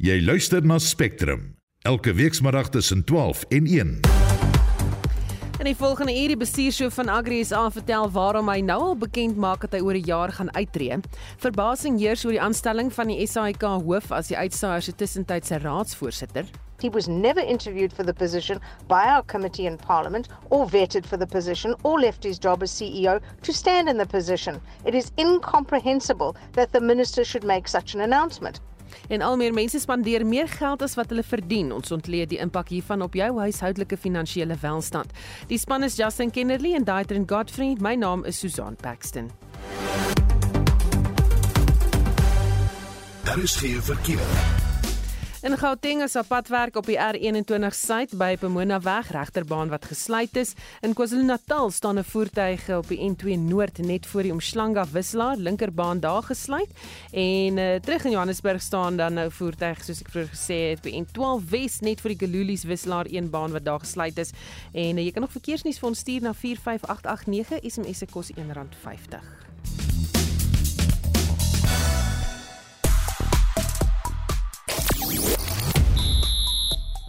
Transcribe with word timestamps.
Jy 0.00 0.14
luister 0.24 0.64
na 0.64 0.78
Spectrum 0.80 1.42
elke 1.84 2.14
weekmiddag 2.16 2.70
tussen 2.72 3.02
12 3.04 3.42
en 3.48 3.66
1. 3.66 3.88
In 5.58 5.66
die 5.68 5.74
volgende 5.76 6.14
uur 6.16 6.32
die 6.32 6.38
bestuurshoof 6.40 6.94
van 6.94 7.10
Agri 7.12 7.42
SA 7.44 7.66
vertel 7.70 8.08
waarom 8.14 8.48
hy 8.48 8.62
nou 8.64 8.78
al 8.80 8.96
bekend 8.96 9.36
maak 9.36 9.66
dat 9.66 9.76
hy 9.76 9.80
oor 9.84 9.98
'n 10.00 10.08
jaar 10.08 10.32
gaan 10.32 10.48
uittreë. 10.56 11.02
Verbasing 11.44 11.98
heers 12.00 12.24
oor 12.24 12.32
die 12.32 12.40
aanstelling 12.40 12.88
van 12.92 13.12
die 13.12 13.26
SAIK 13.26 13.60
hoof 13.60 14.08
as 14.10 14.32
die 14.32 14.38
uitsaaier 14.40 14.80
se 14.80 14.92
tussentydse 14.92 15.58
raadsvoorsitter. 15.58 16.48
He 16.80 16.88
was 16.88 17.06
never 17.06 17.44
interviewed 17.44 17.92
for 17.92 18.04
the 18.04 18.14
position 18.14 18.58
by 18.88 19.04
our 19.04 19.22
committee 19.26 19.66
in 19.66 19.76
Parliament 19.76 20.28
or 20.48 20.66
vetted 20.66 21.04
for 21.04 21.18
the 21.18 21.26
position 21.26 21.76
or 21.82 22.00
left 22.00 22.24
his 22.24 22.38
job 22.38 22.62
as 22.62 22.72
CEO 22.72 23.20
to 23.42 23.52
stand 23.52 23.88
in 23.88 23.98
the 23.98 24.06
position. 24.06 24.62
It 24.86 24.94
is 24.94 25.12
incomprehensible 25.18 26.34
that 26.52 26.72
the 26.72 26.80
minister 26.80 27.22
should 27.22 27.44
make 27.44 27.68
such 27.68 27.94
an 27.94 28.00
announcement. 28.00 28.60
En 29.08 29.22
al 29.22 29.36
meer 29.36 29.52
mense 29.54 29.78
spandeer 29.80 30.26
meer 30.26 30.48
geld 30.48 30.82
as 30.82 30.94
wat 30.94 31.08
hulle 31.08 31.22
verdien. 31.22 31.72
Ons 31.72 31.92
ontleed 31.92 32.28
die 32.28 32.38
impak 32.38 32.68
hiervan 32.68 33.02
op 33.02 33.14
jou 33.14 33.30
huishoudelike 33.40 33.96
finansiële 33.96 34.56
welstand. 34.60 35.12
Die 35.46 35.58
span 35.58 35.82
is 35.82 35.96
Justin 35.96 36.30
Kennerly 36.30 36.74
en 36.74 36.84
Daitrin 36.84 37.28
Godfrey. 37.28 37.76
My 37.80 37.94
naam 37.94 38.24
is 38.24 38.38
Susan 38.38 38.76
Paxton. 38.76 39.30
Daar 43.24 43.38
is 43.38 43.56
geen 43.56 43.82
verkeer. 43.82 44.69
In 45.40 45.56
Gauteng 45.56 46.02
is 46.04 46.18
padwerk 46.28 46.74
op 46.76 46.84
die 46.84 46.98
R21 47.00 47.72
suid 47.72 48.10
by 48.20 48.34
Pomona 48.36 48.76
weg 48.84 49.08
regterbaan 49.08 49.70
wat 49.72 49.86
gesluit 49.88 50.36
is. 50.36 50.52
In 50.84 50.92
KwaZulu-Natal 50.92 51.70
staan 51.72 51.98
'n 51.98 52.04
voertuig 52.04 52.68
op 52.68 52.88
die 52.88 53.00
N2 53.00 53.38
Noord 53.38 53.78
net 53.78 54.06
voor 54.06 54.22
die 54.22 54.32
Umhlanga 54.32 54.84
wisselaar, 54.92 55.36
linkerbaan 55.36 56.00
daar 56.00 56.22
gesluit. 56.22 56.68
En 57.12 57.56
uh, 57.56 57.74
terug 57.74 58.04
in 58.04 58.10
Johannesburg 58.10 58.62
staan 58.62 58.96
dan 58.96 59.14
nou 59.14 59.30
voertuig 59.30 59.84
soos 59.84 60.00
ek 60.00 60.10
vroeër 60.10 60.28
gesê 60.28 60.58
het 60.70 60.82
die 60.82 61.04
N12 61.04 61.48
Wes 61.48 61.80
net 61.80 62.00
voor 62.00 62.10
die 62.10 62.26
Galulies 62.26 62.64
wisselaar 62.64 63.06
een 63.08 63.30
baan 63.30 63.52
wat 63.52 63.64
daar 63.64 63.80
gesluit 63.80 64.18
is. 64.18 64.30
En 64.72 64.96
uh, 64.96 65.04
jy 65.04 65.10
kan 65.10 65.22
nog 65.22 65.32
verkeersnuus 65.32 65.78
vir 65.78 65.88
ons 65.88 65.98
stuur 65.98 66.20
na 66.20 66.34
45889 66.34 67.64
SMS 67.64 67.98
se 67.98 68.06
kos 68.06 68.30
R1.50. 68.36 70.19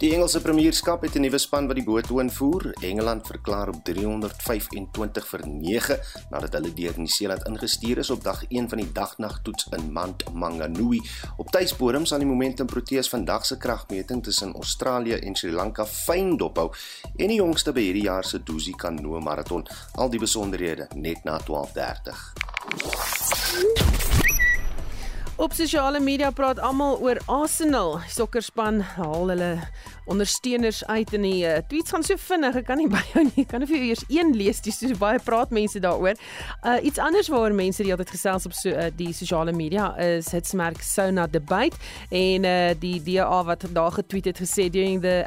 Die 0.02 0.16
Engelse 0.16 0.42
Premierskap 0.42 1.04
het 1.06 1.16
'n 1.16 1.22
nuwe 1.22 1.38
span 1.38 1.68
wat 1.68 1.76
die 1.76 1.86
boot 1.86 2.10
invoer. 2.10 2.74
Engeland 2.82 3.28
verklaar 3.28 3.68
op 3.68 3.84
325 3.84 5.28
vir 5.28 5.48
9 5.48 6.00
nadat 6.30 6.54
hulle 6.54 6.74
deur 6.74 6.94
Nieu-Seeland 6.98 7.48
ingestuur 7.48 7.98
is 7.98 8.10
op 8.10 8.24
dag 8.24 8.44
1 8.48 8.70
van 8.70 8.78
die 8.78 8.92
dagnagtoets 8.92 9.68
in 9.70 9.92
Mount 9.92 10.34
Maunganui. 10.34 11.02
Op 11.38 11.52
tuisbodem 11.52 12.06
sal 12.06 12.18
die 12.18 12.28
Momentum 12.28 12.66
Proteas 12.66 13.10
vandag 13.10 13.46
se 13.46 13.58
kragmeting 13.58 14.24
tussen 14.24 14.54
Australië 14.54 15.14
en 15.14 15.36
Sri 15.36 15.52
Lanka 15.52 15.86
fyn 15.86 16.38
dophou 16.38 16.74
en 17.16 17.28
die 17.28 17.38
jongste 17.38 17.72
by 17.72 17.82
hierdie 17.82 18.04
jaar 18.04 18.26
se 18.26 18.44
Dusi 18.44 18.72
Kanoe 18.72 19.22
Marathon. 19.22 19.68
Al 19.92 20.10
die 20.10 20.20
besonderhede 20.20 20.88
net 20.96 21.24
na 21.24 21.40
12:30. 21.40 23.21
Op 25.42 25.54
sosiale 25.58 26.00
media 26.00 26.28
praat 26.30 26.60
almal 26.62 27.00
oor 27.02 27.18
Arsenal. 27.26 27.96
Sokkerspan 28.14 28.76
haal 28.94 29.32
hulle 29.32 29.48
ondersteuners 30.12 30.86
uit 30.86 31.14
in 31.18 31.26
die 31.26 31.42
uh, 31.48 31.58
tweets 31.68 31.94
gaan 31.94 32.04
so 32.06 32.20
vinnig. 32.20 32.58
Ek 32.62 32.68
kan 32.68 32.80
nie 32.82 32.90
by 32.96 33.02
jou 33.14 33.24
nie. 33.28 33.46
Ek 33.46 33.52
kan 33.54 33.66
vir 33.68 33.78
jou 33.78 33.90
eers 33.92 34.04
een 34.12 34.34
lees. 34.38 34.62
Dis 34.64 34.82
so 34.82 34.98
baie 35.00 35.22
praat 35.24 35.54
mense 35.56 35.80
daaroor. 35.84 36.20
Uh 36.62 36.78
iets 36.88 37.00
anders 37.02 37.30
waaroor 37.32 37.56
mense 37.56 37.84
die 37.86 37.94
altyd 37.94 38.14
gesels 38.16 38.48
op 38.50 38.56
so 38.58 38.72
uh, 38.74 38.90
die 38.98 39.12
sosiale 39.16 39.54
media 39.56 39.92
is 40.02 40.32
hitsmerk 40.34 40.82
Sona 40.86 41.28
debate 41.32 41.78
en 42.10 42.48
uh 42.48 42.74
die 42.82 42.98
DA 43.06 43.42
wat 43.48 43.66
daar 43.76 43.94
getweet 43.96 44.32
het 44.32 44.42
gesê 44.42 44.68
during 44.70 45.02
the 45.02 45.24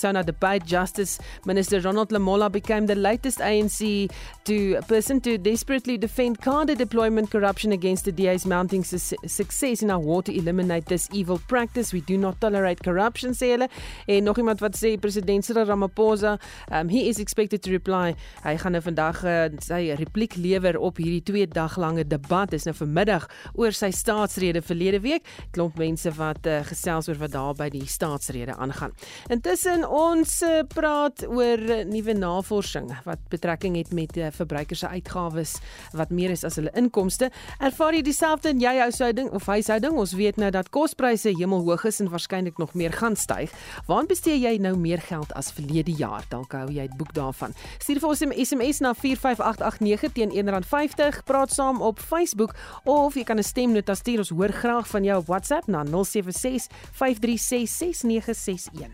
#SonaDebate 0.00 0.66
Justice 0.66 1.20
Minister 1.44 1.82
Ronald 1.82 2.10
Lamola 2.10 2.50
became 2.50 2.86
the 2.86 2.96
latest 2.96 3.40
ANC 3.40 4.10
to 4.44 4.80
person 4.88 5.20
to 5.20 5.36
desperately 5.38 5.98
defend 5.98 6.40
carded 6.40 6.78
deployment 6.78 7.30
corruption 7.30 7.72
against 7.72 8.04
the 8.04 8.12
DA's 8.12 8.44
mounting 8.44 8.84
su 8.84 8.98
success 9.26 9.82
in 9.82 9.90
our 9.90 10.00
war 10.00 10.22
to 10.22 10.32
eliminate 10.32 10.86
this 10.86 11.08
evil 11.12 11.38
practice. 11.48 11.92
We 11.92 12.00
do 12.00 12.16
not 12.16 12.40
tolerate 12.40 12.82
corruption 12.82 13.32
sê 13.32 13.52
hulle 13.54 13.68
En 14.06 14.15
nog 14.20 14.38
iemand 14.38 14.60
wat 14.60 14.76
sê 14.78 14.94
president 15.00 15.44
Cyril 15.44 15.66
Ramaphosa, 15.66 16.36
um, 16.72 16.88
he 16.88 17.08
is 17.08 17.18
expected 17.18 17.62
to 17.62 17.70
reply. 17.70 18.14
Hy 18.44 18.56
gaan 18.62 18.76
nou 18.76 18.82
vandag 18.84 19.22
uh, 19.24 19.36
sy 19.64 19.94
repliek 19.98 20.36
lewer 20.40 20.78
op 20.78 21.00
hierdie 21.02 21.22
2 21.26 21.48
dag 21.52 21.76
lange 21.80 22.06
debat. 22.06 22.50
Dis 22.50 22.64
nou 22.68 22.74
vanmiddag 22.76 23.28
oor 23.54 23.74
sy 23.76 23.90
staatsrede 23.94 24.62
verlede 24.62 25.02
week. 25.04 25.26
Klomp 25.56 25.78
mense 25.80 26.10
wat 26.16 26.46
uh, 26.46 26.62
gesels 26.68 27.10
oor 27.10 27.20
wat 27.20 27.34
daar 27.36 27.54
by 27.58 27.68
die 27.72 27.84
staatsrede 27.90 28.56
aangaan. 28.56 28.94
Intussen 29.32 29.84
ons 29.88 30.38
uh, 30.46 30.62
praat 30.72 31.26
oor 31.28 31.60
uh, 31.60 31.82
nuwe 31.88 32.16
navorsing 32.16 32.90
wat 33.04 33.22
betrekking 33.32 33.76
het 33.80 33.92
met 33.96 34.16
uh, 34.16 34.30
verbruikers 34.34 34.84
se 34.84 34.88
uitgawes 34.88 35.56
wat 35.96 36.10
meer 36.10 36.30
is 36.30 36.44
as 36.44 36.58
hulle 36.60 36.72
inkomste. 36.78 37.30
Ervaar 37.58 37.96
jy 37.96 38.02
dieselfde 38.06 38.52
in 38.52 38.60
jou 38.60 38.74
huishouding 38.78 39.30
of 39.36 39.46
huishouding? 39.46 39.96
Ons 39.96 40.14
weet 40.18 40.36
nou 40.40 40.50
dat 40.54 40.70
kospryse 40.74 41.32
hemelhoog 41.38 41.86
is 41.88 42.00
en 42.02 42.10
waarskynlik 42.12 42.58
nog 42.58 42.74
meer 42.74 42.92
gaan 42.92 43.16
styg. 43.16 43.52
Waar 43.86 43.95
bestee 44.04 44.36
jy 44.36 44.58
nou 44.60 44.74
meer 44.76 45.00
geld 45.00 45.32
as 45.32 45.48
verlede 45.56 45.94
jaar? 45.96 46.24
Dalk 46.28 46.52
hou 46.52 46.68
jy 46.68 46.84
'n 46.84 46.96
boek 46.96 47.14
daarvan. 47.14 47.54
Stuur 47.78 48.00
vir 48.00 48.08
ons 48.08 48.20
'n 48.20 48.32
SMS 48.44 48.80
na 48.80 48.92
45889 48.92 50.12
teen 50.12 50.30
R1.50. 50.30 51.24
Praat 51.24 51.50
saam 51.50 51.80
op 51.80 51.98
Facebook 51.98 52.54
of 52.84 53.14
jy 53.14 53.24
kan 53.24 53.38
'n 53.38 53.42
stemnota 53.42 53.94
stuur. 53.94 54.18
Ons 54.18 54.28
hoor 54.28 54.52
graag 54.52 54.86
van 54.88 55.04
jou 55.04 55.18
op 55.18 55.26
WhatsApp 55.26 55.66
na 55.66 55.84
076 55.84 56.66
536 56.92 57.68
6961. 57.68 58.90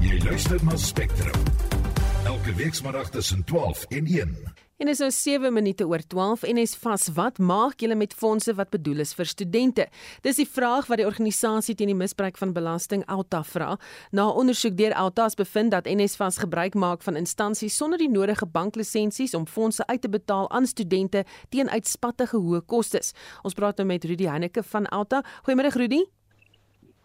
Jy 0.00 0.22
luister 0.24 0.64
na 0.64 0.76
Spectrum. 0.76 1.42
Elke 2.24 2.54
weekmiddag 2.54 3.10
tussen 3.10 3.44
12 3.44 3.84
en 3.84 4.06
1. 4.06 4.67
En 4.78 4.86
is 4.86 5.00
nou 5.02 5.10
7 5.10 5.50
minute 5.52 5.86
oor 5.86 5.98
12 6.06 6.44
en 6.46 6.58
is 6.62 6.76
vas 6.78 7.08
wat 7.16 7.40
maak 7.42 7.80
julle 7.82 7.96
met 7.98 8.12
fondse 8.14 8.52
wat 8.54 8.68
bedoel 8.70 9.02
is 9.02 9.10
vir 9.18 9.26
studente? 9.26 9.88
Dis 10.22 10.38
die 10.38 10.46
vraag 10.46 10.86
wat 10.86 11.00
die 11.02 11.06
organisasie 11.08 11.74
teen 11.74 11.90
die 11.90 11.96
misbruik 11.98 12.38
van 12.38 12.52
belasting 12.54 13.02
Alta 13.10 13.40
vra. 13.42 13.72
Na 14.14 14.28
ondersoek 14.30 14.76
deur 14.78 14.94
Alta's 14.94 15.34
bevind 15.34 15.74
dat 15.74 15.90
NSFAS 15.90 16.38
gebruik 16.44 16.78
maak 16.78 17.02
van 17.02 17.18
instansies 17.18 17.74
sonder 17.74 17.98
die 17.98 18.10
nodige 18.12 18.46
banklisensies 18.46 19.34
om 19.34 19.50
fondse 19.50 19.82
uit 19.90 20.00
te 20.06 20.14
betaal 20.14 20.46
aan 20.54 20.70
studente 20.70 21.24
teen 21.50 21.70
uitspattige 21.70 22.38
hoë 22.38 22.62
kostes. 22.70 23.16
Ons 23.42 23.58
praat 23.58 23.82
nou 23.82 23.90
met 23.90 24.06
Rudy 24.06 24.30
Heineke 24.30 24.62
van 24.62 24.86
Alta. 24.94 25.24
Goeiemôre 25.42 25.74
Rudy. 25.74 26.04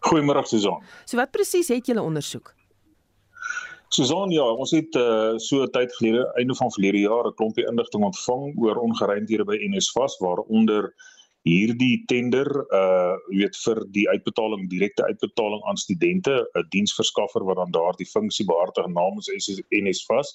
Goeiemôre 0.06 0.46
Susan. 0.46 0.78
So 1.10 1.18
wat 1.18 1.34
presies 1.34 1.74
het 1.74 1.90
julle 1.90 2.06
ondersoek? 2.06 2.54
Susan, 3.94 4.32
ja, 4.34 4.42
ons 4.42 4.72
het 4.74 4.96
uh, 4.98 5.36
so 5.38 5.62
'n 5.62 5.70
tyd 5.70 5.92
gelede, 5.94 6.22
einde 6.40 6.54
van 6.58 6.72
verlede 6.74 6.98
jaar, 7.06 7.26
'n 7.28 7.34
klompie 7.38 7.66
inligting 7.70 8.02
ontvang 8.04 8.56
oor 8.58 8.80
ongeruimthede 8.82 9.44
by 9.46 9.58
NSFAS 9.70 10.18
waaronder 10.18 10.90
hierdie 11.46 12.02
tender 12.10 12.48
uh 12.72 13.14
weet 13.28 13.56
vir 13.64 13.78
die 13.94 14.08
uitbetaling 14.08 14.66
direkte 14.72 15.04
uitbetaling 15.04 15.62
aan 15.68 15.76
studente 15.76 16.34
'n 16.42 16.66
diensverskaffer 16.74 17.44
wat 17.44 17.56
dan 17.56 17.70
daardie 17.70 18.06
funksie 18.06 18.46
behartig 18.46 18.86
namens 18.86 19.30
NSFAS. 19.70 20.28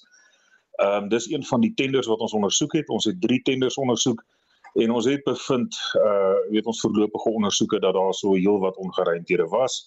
Ehm 0.80 1.04
um, 1.04 1.10
dis 1.10 1.28
een 1.32 1.44
van 1.44 1.62
die 1.62 1.74
tenders 1.74 2.08
wat 2.08 2.20
ons 2.20 2.34
ondersoek 2.34 2.74
het. 2.74 2.90
Ons 2.90 3.06
het 3.06 3.22
3 3.22 3.42
tenders 3.42 3.76
ondersoek 3.76 4.24
en 4.74 4.92
ons 4.92 5.06
het 5.06 5.24
bevind 5.24 5.76
uh 5.96 6.38
weet 6.50 6.66
ons 6.66 6.82
voorlopige 6.82 7.30
ondersoeke 7.30 7.80
dat 7.80 7.94
daar 7.94 8.14
so 8.14 8.34
heelwat 8.34 8.78
ongeruimthede 8.78 9.48
was 9.48 9.84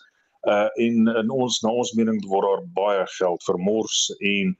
uh 0.50 0.68
en 0.84 1.08
in 1.22 1.30
ons 1.30 1.60
na 1.62 1.70
ons 1.70 1.92
mening 1.94 2.18
word 2.26 2.46
daar 2.48 2.64
baie 2.74 3.06
geld 3.18 3.42
vermors 3.46 4.08
en 4.18 4.54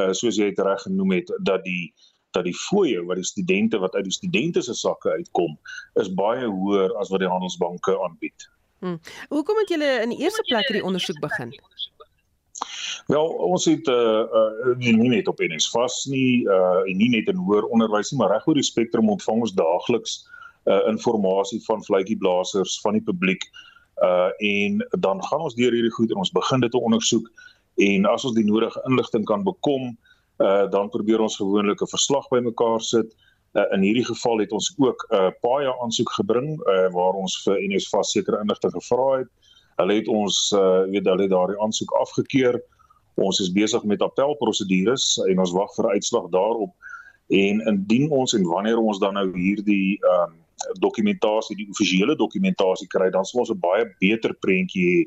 uh 0.00 0.12
soos 0.12 0.38
jy 0.40 0.50
dit 0.52 0.64
reg 0.64 0.82
genoem 0.88 1.18
het 1.18 1.32
dat 1.44 1.64
die 1.64 1.92
dat 2.36 2.44
die 2.44 2.56
fooie 2.56 3.00
wat 3.08 3.20
die 3.20 3.28
studente 3.28 3.78
wat 3.80 3.94
uit 3.94 4.04
die 4.04 4.16
studente 4.16 4.62
se 4.62 4.74
sakke 4.74 5.10
uitkom 5.10 5.56
is 6.00 6.12
baie 6.12 6.46
hoër 6.46 6.92
as 7.00 7.12
wat 7.12 7.24
die 7.24 7.32
handelsbanke 7.32 7.96
aanbied. 8.04 8.48
Hmm. 8.84 9.00
Hoekom 9.32 9.56
het 9.62 9.72
julle 9.72 9.90
in 10.04 10.12
die 10.12 10.20
eerste 10.24 10.44
plek 10.48 10.68
hierdie 10.68 10.84
ondersoek 10.84 11.20
begin? 11.20 11.54
Wel, 13.06 13.28
ons 13.48 13.64
het 13.68 13.88
uh, 13.88 14.24
uh 14.40 14.74
nie 14.80 15.10
net 15.12 15.28
op 15.28 15.40
NS 15.40 15.68
vas 15.72 16.04
nie, 16.10 16.44
uh 16.44 16.82
en 16.84 16.96
nie 17.00 17.12
net 17.12 17.28
in 17.32 17.40
hoër 17.48 17.68
onderwys 17.72 18.12
nie, 18.12 18.20
maar 18.20 18.34
reg 18.34 18.48
oor 18.48 18.58
die 18.58 18.66
spektrum 18.66 19.12
ontvang 19.12 19.44
ons 19.46 19.54
daagliks 19.56 20.18
uh 20.66 20.82
inligting 20.90 21.62
van 21.68 21.84
vletjieblassers 21.86 22.80
van 22.82 22.98
die 22.98 23.04
publiek 23.06 23.44
uh 24.04 24.30
en 24.38 24.82
dan 25.00 25.22
gaan 25.24 25.40
ons 25.40 25.54
deur 25.54 25.72
hierdie 25.72 25.94
goed 25.94 26.10
en 26.10 26.20
ons 26.24 26.32
begin 26.32 26.60
dit 26.60 26.70
te 26.70 26.80
ondersoek 26.80 27.30
en 27.76 28.04
as 28.06 28.24
ons 28.24 28.34
die 28.34 28.44
nodige 28.44 28.82
inligting 28.88 29.24
kan 29.24 29.44
bekom 29.44 29.96
uh 30.44 30.66
dan 30.70 30.90
probeer 30.90 31.20
ons 31.20 31.36
gewoonlik 31.36 31.82
'n 31.82 31.94
verslag 31.96 32.28
bymekaar 32.28 32.80
sit. 32.80 33.16
Uh, 33.56 33.64
in 33.72 33.80
hierdie 33.80 34.04
geval 34.04 34.38
het 34.38 34.52
ons 34.52 34.74
ook 34.76 35.06
'n 35.10 35.14
uh, 35.14 35.30
paia 35.40 35.72
aansoek 35.82 36.10
gebring 36.12 36.60
uh 36.68 36.88
waar 36.92 37.14
ons 37.14 37.42
vir 37.44 37.56
NSFAS 37.60 38.10
sekere 38.10 38.40
inligting 38.40 38.72
gevra 38.72 39.18
het. 39.18 39.28
Hulle 39.76 39.94
het 39.94 40.08
ons 40.08 40.52
uh 40.52 40.84
weet 40.92 41.06
hulle 41.06 41.22
het 41.22 41.30
daardie 41.30 41.60
aansoek 41.60 41.92
afgekeur 41.92 42.60
ons 43.16 43.40
is 43.40 43.52
besig 43.52 43.84
met 43.84 44.02
appelprosedures 44.04 45.16
en 45.24 45.40
ons 45.40 45.54
wag 45.56 45.72
vir 45.78 45.90
uitslag 45.96 46.28
daarop. 46.34 46.72
En 47.32 47.62
indien 47.72 48.10
ons 48.10 48.34
en 48.36 48.44
wanneer 48.44 48.78
ons 48.78 48.98
dan 49.02 49.16
nou 49.16 49.30
hierdie 49.34 49.96
uh, 50.04 50.28
dokumentasie, 50.80 51.56
die 51.56 51.68
offisiële 51.70 52.16
dokumentasie 52.16 52.88
kry, 52.88 53.10
dan 53.10 53.24
sal 53.24 53.40
ons 53.40 53.50
'n 53.50 53.60
baie 53.60 53.86
beter 54.00 54.34
prentjie 54.34 54.86
hê 54.90 55.00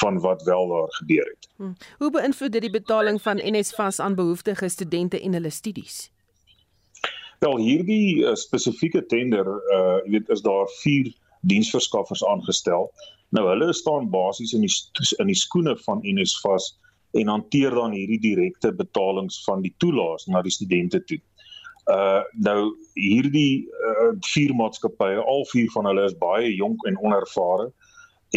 van 0.00 0.20
wat 0.20 0.42
wel 0.42 0.68
daar 0.68 0.92
gebeur 0.92 1.26
het. 1.26 1.48
Hmm. 1.56 1.76
Hoe 1.98 2.10
beïnvloed 2.10 2.52
dit 2.52 2.62
die 2.62 2.70
betaling 2.70 3.22
van 3.22 3.40
NSFAS 3.42 3.98
aan 3.98 4.14
behoeftige 4.14 4.68
studente 4.68 5.20
en 5.20 5.32
hulle 5.32 5.50
studies? 5.50 6.10
Wel 7.38 7.56
hierdie 7.56 8.20
uh, 8.22 8.34
spesifieke 8.34 9.06
tender, 9.06 9.46
uh 9.46 9.98
jy 10.04 10.10
weet 10.10 10.28
is 10.28 10.42
daar 10.42 10.68
4 10.68 11.14
diensverskaffers 11.40 12.24
aangestel. 12.24 12.90
Nou 13.28 13.48
hulle 13.48 13.72
staan 13.72 14.10
basies 14.10 14.52
in 14.52 14.60
die 14.66 14.72
in 15.18 15.26
die 15.26 15.38
skoene 15.38 15.76
van 15.86 16.02
NSFAS 16.02 16.74
en 17.10 17.28
hanteer 17.28 17.74
dan 17.74 17.94
hierdie 17.96 18.20
direkte 18.20 18.72
betalings 18.74 19.40
van 19.44 19.62
die 19.62 19.74
toelaas 19.82 20.26
na 20.26 20.42
die 20.42 20.52
studente 20.52 21.04
toe. 21.04 21.18
Uh 21.90 22.22
nou 22.46 22.76
hierdie 22.94 23.66
uh, 23.66 24.10
vier 24.30 24.52
maatskappye, 24.54 25.18
al 25.18 25.46
vier 25.50 25.70
van 25.74 25.88
hulle 25.90 26.04
is 26.06 26.18
baie 26.20 26.52
jonk 26.54 26.84
en 26.86 26.98
onervare 27.02 27.70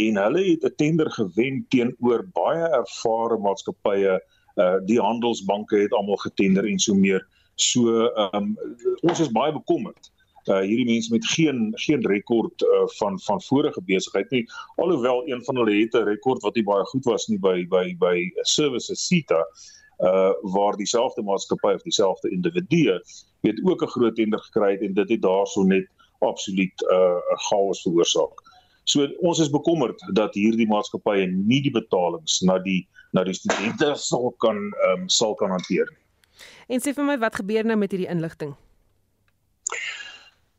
en 0.02 0.18
hulle 0.18 0.44
het 0.48 0.64
'n 0.66 0.76
tender 0.82 1.12
gewen 1.12 1.66
teenoor 1.70 2.26
baie 2.34 2.70
ervare 2.80 3.38
maatskappye. 3.38 4.18
Uh 4.58 4.78
die 4.86 5.00
handelsbanke 5.02 5.78
het 5.78 5.94
almal 5.94 6.18
getender 6.26 6.66
en 6.66 6.80
so 6.80 6.96
meer. 6.96 7.22
So 7.56 8.10
um 8.32 8.58
ons 9.02 9.20
is 9.20 9.32
baie 9.32 9.54
bekommerd 9.54 10.10
uh 10.50 10.60
hierdie 10.60 10.90
mense 10.90 11.12
met 11.14 11.26
geen 11.26 11.72
geen 11.86 12.02
rekord 12.08 12.62
uh 12.62 12.88
van 12.98 13.20
van 13.20 13.42
vorige 13.42 13.82
besigheid 13.86 14.30
nie 14.32 14.46
alhoewel 14.76 15.24
een 15.30 15.44
van 15.44 15.56
hulle 15.56 15.76
het 15.82 15.94
'n 15.94 16.10
rekord 16.10 16.42
wat 16.42 16.56
nie 16.56 16.64
baie 16.64 16.86
goed 16.86 17.06
was 17.06 17.28
nie 17.28 17.40
by 17.40 17.68
by 17.68 17.96
by 18.00 18.32
services 18.42 19.08
Sita 19.08 19.40
uh 19.40 19.83
waar 20.54 20.76
dieselfde 20.76 21.22
maatskappy 21.24 21.74
of 21.74 21.82
dieselfde 21.82 22.30
individu 22.30 22.82
het 23.42 23.60
ook 23.64 23.84
'n 23.84 23.94
groot 23.96 24.16
tender 24.16 24.40
gekry 24.40 24.72
het 24.72 24.82
en 24.82 24.94
dit 24.94 25.10
het 25.10 25.22
daarso 25.22 25.64
net 25.64 25.88
absoluut 26.20 26.74
'n 26.82 26.94
uh, 26.94 27.38
chaos 27.50 27.82
veroorsaak. 27.82 28.42
So 28.84 29.08
ons 29.20 29.40
is 29.40 29.50
bekommerd 29.50 30.00
dat 30.14 30.34
hierdie 30.34 30.68
maatskappye 30.68 31.28
nie 31.28 31.62
die 31.62 31.72
betalings 31.72 32.42
na 32.42 32.60
die 32.60 32.88
na 33.12 33.24
die 33.24 33.34
studente 33.34 33.94
sal 33.96 34.34
kan 34.44 34.58
ehm 34.58 35.02
um, 35.02 35.10
sal 35.10 35.36
kan 35.40 35.50
hanteer 35.50 35.88
nie. 35.92 36.02
En 36.68 36.82
sê 36.82 36.94
vir 36.94 37.06
my 37.06 37.18
wat 37.22 37.36
gebeur 37.36 37.66
nou 37.66 37.78
met 37.78 37.92
hierdie 37.92 38.10
inligting? 38.10 38.56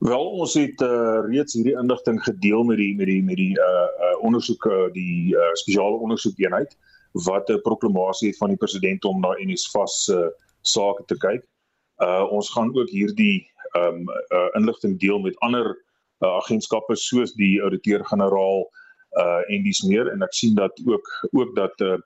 Wel 0.04 0.24
ons 0.40 0.54
het 0.54 0.80
uh, 0.84 1.20
reeds 1.28 1.54
hierdie 1.54 1.76
inligting 1.80 2.22
gedeel 2.24 2.64
met 2.64 2.76
die 2.76 2.94
met 2.96 3.06
die 3.06 3.22
met 3.22 3.36
die 3.36 3.54
uh, 3.58 3.86
uh 4.08 4.16
ondersoeke 4.24 4.90
die 4.92 5.34
uh, 5.36 5.52
spesiale 5.60 5.96
ondersoekeenheid 5.96 6.76
wat 7.14 7.50
'n 7.50 7.60
proklamasie 7.62 8.36
van 8.36 8.48
die 8.48 8.56
president 8.56 9.04
om 9.04 9.20
na 9.20 9.34
NSFAS 9.38 10.04
se 10.04 10.18
uh, 10.18 10.28
sake 10.60 11.04
te 11.06 11.16
kyk. 11.16 11.42
Uh 12.02 12.26
ons 12.32 12.50
gaan 12.50 12.74
ook 12.74 12.90
hierdie 12.90 13.46
um 13.78 14.08
uh, 14.08 14.48
inligting 14.54 14.98
deel 15.00 15.18
met 15.18 15.38
ander 15.38 15.84
uh, 16.20 16.28
agentskappe 16.28 16.96
soos 16.96 17.34
die 17.34 17.62
ouditeur-generaal 17.62 18.66
uh 19.18 19.42
en 19.54 19.62
dis 19.62 19.82
meer 19.82 20.10
en 20.10 20.22
ek 20.22 20.34
sien 20.34 20.54
dat 20.54 20.80
ook 20.86 21.06
ook 21.32 21.54
dat 21.56 21.80
uh 21.80 21.98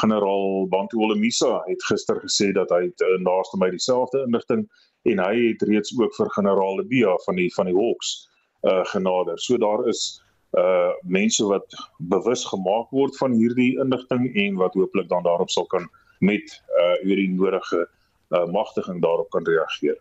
generaal 0.00 0.66
Bantu 0.68 0.98
Olemisa 0.98 1.62
het 1.64 1.84
gister 1.84 2.18
gesê 2.20 2.52
dat 2.52 2.70
hy 2.70 2.82
het, 2.90 3.00
uh, 3.00 3.18
naaste 3.22 3.56
my 3.56 3.70
dieselfde 3.70 4.24
inligting 4.26 4.66
en 5.02 5.22
hy 5.22 5.52
het 5.52 5.62
reeds 5.62 5.94
ook 5.98 6.14
vir 6.14 6.30
generaal 6.34 6.76
Lebia 6.76 7.16
van 7.24 7.36
die 7.36 7.50
van 7.54 7.70
die 7.70 7.76
Hawks 7.76 8.28
uh 8.66 8.84
genader. 8.84 9.38
So 9.38 9.56
daar 9.56 9.86
is 9.88 10.20
uh 10.56 10.92
mense 11.02 11.44
wat 11.44 11.76
bewus 11.98 12.44
gemaak 12.44 12.90
word 12.90 13.16
van 13.20 13.32
hierdie 13.36 13.74
inligting 13.82 14.28
en 14.34 14.56
wat 14.56 14.74
hooplik 14.74 15.08
dan 15.08 15.22
daarop 15.22 15.50
sal 15.50 15.66
kan 15.66 15.88
met 16.20 16.62
uh 16.80 17.08
oor 17.08 17.20
die 17.22 17.30
nodige 17.30 17.86
uh 18.30 18.44
magtiging 18.52 19.02
daarop 19.02 19.30
kan 19.30 19.44
reageer. 19.44 19.98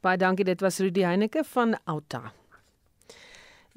Baie 0.00 0.16
dankie 0.16 0.44
dit 0.44 0.60
was 0.60 0.78
Rudy 0.78 1.04
Heineke 1.04 1.44
van 1.44 1.76
Outa. 1.84 2.32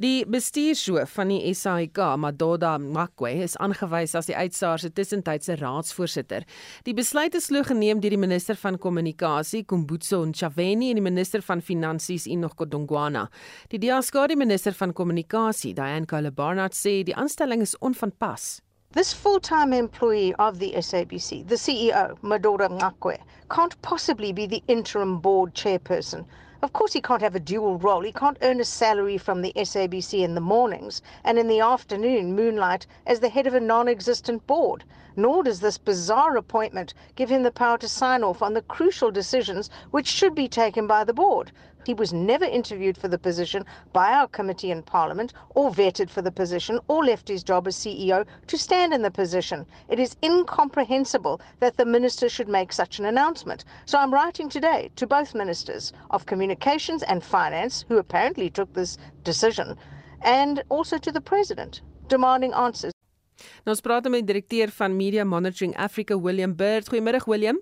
Die 0.01 0.23
bestuurshoof 0.25 1.11
van 1.13 1.29
die 1.29 1.51
SAIK, 1.53 1.99
Madoda 2.17 2.71
Makwe, 2.81 3.35
is 3.43 3.53
aangewys 3.61 4.15
as 4.17 4.25
die 4.31 4.33
uitsaar 4.33 4.81
se 4.81 4.89
tussentydse 4.89 5.59
raadsvoorsitter. 5.59 6.47
Die 6.87 6.95
besluit 6.97 7.37
is 7.37 7.51
glo 7.51 7.61
geneem 7.67 8.01
deur 8.01 8.15
die 8.15 8.17
minister 8.17 8.57
van 8.57 8.79
kommunikasie, 8.81 9.61
Kumbutso 9.69 10.23
Ntshavheni 10.25 10.89
en 10.89 10.97
die 10.97 11.05
minister 11.05 11.45
van 11.45 11.61
finansies, 11.61 12.25
Enoch 12.25 12.57
Godongwana. 12.57 13.27
Die 13.69 13.77
Diaskari 13.83 14.39
minister 14.39 14.73
van 14.79 14.95
kommunikasie, 14.97 15.75
Diane 15.77 16.09
Kalabarnat, 16.09 16.73
sê 16.73 17.03
die 17.05 17.13
aanstelling 17.13 17.61
is 17.61 17.77
onvanpas. 17.77 18.55
This 18.97 19.13
full-time 19.13 19.71
employee 19.71 20.33
of 20.39 20.57
the 20.57 20.73
SABC, 20.81 21.45
the 21.47 21.61
CEO, 21.61 22.17
Madoda 22.23 22.73
Makwe, 22.73 23.19
can't 23.51 23.77
possibly 23.83 24.33
be 24.33 24.47
the 24.47 24.63
interim 24.67 25.19
board 25.21 25.53
chairperson. 25.53 26.25
Of 26.63 26.73
course, 26.73 26.93
he 26.93 27.01
can't 27.01 27.23
have 27.23 27.33
a 27.33 27.39
dual 27.39 27.77
role. 27.79 28.01
He 28.01 28.11
can't 28.11 28.37
earn 28.43 28.59
a 28.59 28.65
salary 28.65 29.17
from 29.17 29.41
the 29.41 29.51
SABC 29.55 30.21
in 30.21 30.35
the 30.35 30.39
mornings 30.41 31.01
and 31.23 31.39
in 31.39 31.47
the 31.47 31.59
afternoon 31.59 32.35
moonlight 32.35 32.85
as 33.07 33.19
the 33.19 33.29
head 33.29 33.47
of 33.47 33.55
a 33.55 33.59
non 33.59 33.87
existent 33.87 34.45
board. 34.45 34.83
Nor 35.15 35.41
does 35.41 35.59
this 35.59 35.79
bizarre 35.79 36.37
appointment 36.37 36.93
give 37.15 37.31
him 37.31 37.41
the 37.41 37.51
power 37.51 37.79
to 37.79 37.87
sign 37.87 38.23
off 38.23 38.43
on 38.43 38.53
the 38.53 38.61
crucial 38.61 39.09
decisions 39.09 39.71
which 39.89 40.05
should 40.05 40.35
be 40.35 40.47
taken 40.47 40.85
by 40.85 41.03
the 41.03 41.13
board. 41.15 41.51
He 41.85 41.93
was 41.93 42.13
never 42.13 42.45
interviewed 42.45 42.97
for 42.97 43.07
the 43.07 43.17
position 43.17 43.65
by 43.93 44.11
our 44.13 44.27
committee 44.27 44.71
in 44.71 44.83
Parliament 44.83 45.33
or 45.55 45.71
vetted 45.71 46.09
for 46.09 46.21
the 46.21 46.31
position 46.31 46.79
or 46.87 47.03
left 47.03 47.27
his 47.27 47.43
job 47.43 47.67
as 47.67 47.75
CEO 47.75 48.25
to 48.47 48.57
stand 48.57 48.93
in 48.93 49.01
the 49.01 49.11
position. 49.11 49.65
It 49.89 49.99
is 49.99 50.15
incomprehensible 50.23 51.41
that 51.59 51.77
the 51.77 51.85
minister 51.85 52.29
should 52.29 52.47
make 52.47 52.71
such 52.71 52.99
an 52.99 53.05
announcement. 53.05 53.65
So 53.85 53.97
I'm 53.97 54.13
writing 54.13 54.49
today 54.49 54.89
to 54.95 55.07
both 55.07 55.33
ministers 55.33 55.93
of 56.11 56.25
communications 56.25 57.03
and 57.03 57.23
finance, 57.23 57.85
who 57.87 57.97
apparently 57.97 58.49
took 58.49 58.73
this 58.73 58.97
decision, 59.23 59.77
and 60.21 60.63
also 60.69 60.97
to 60.97 61.11
the 61.11 61.21
president, 61.21 61.81
demanding 62.07 62.53
answers. 62.53 62.93
Nou 63.65 63.73
ons 63.73 63.81
praat 63.81 64.07
met 64.09 64.25
direkteur 64.25 64.69
van 64.73 64.95
Media 64.95 65.25
Monitoring 65.25 65.75
Africa 65.75 66.17
William 66.17 66.53
Bird. 66.55 66.89
Goeiemôre 66.89 67.21
William. 67.25 67.57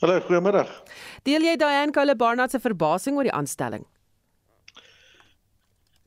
Hallo, 0.00 0.14
goeiemôre. 0.24 0.64
Deel 1.28 1.42
jy 1.44 1.58
Diane 1.60 1.92
Cole 1.92 2.14
Barnard 2.16 2.54
se 2.54 2.58
verbasing 2.64 3.18
oor 3.20 3.26
die 3.28 3.34
aanstelling? 3.36 3.82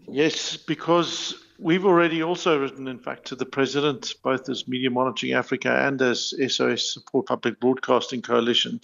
Yes, 0.10 0.58
because 0.58 1.36
we've 1.60 1.86
already 1.86 2.24
also 2.24 2.60
written 2.60 2.88
in 2.88 2.98
fact 2.98 3.26
to 3.26 3.36
the 3.36 3.46
president 3.46 4.16
both 4.24 4.50
as 4.50 4.68
Media 4.68 4.90
Monitoring 4.90 5.34
Africa 5.34 5.86
and 5.86 6.02
as 6.02 6.34
SOS 6.48 6.92
Support 6.92 7.28
Public 7.28 7.60
Broadcasting 7.60 8.24
Coalition 8.24 8.80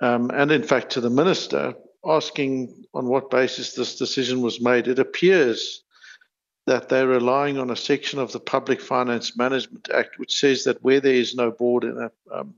um, 0.00 0.30
and 0.30 0.52
in 0.52 0.62
fact 0.62 0.90
to 0.90 1.00
the 1.00 1.10
minister 1.10 1.74
asking 2.06 2.86
on 2.94 3.08
what 3.08 3.30
basis 3.30 3.74
this 3.74 3.96
decision 3.96 4.40
was 4.40 4.60
made. 4.60 4.86
It 4.86 5.00
appears 5.00 5.82
that 6.66 6.88
they're 6.88 7.08
relying 7.08 7.58
on 7.58 7.70
a 7.70 7.76
section 7.76 8.20
of 8.20 8.30
the 8.30 8.40
Public 8.40 8.80
Finance 8.80 9.36
Management 9.36 9.88
Act 9.92 10.20
which 10.20 10.38
says 10.38 10.62
that 10.62 10.82
where 10.84 11.00
there 11.00 11.14
is 11.14 11.34
no 11.34 11.50
board 11.50 11.82
in 11.82 11.98
a 11.98 12.10
um, 12.32 12.54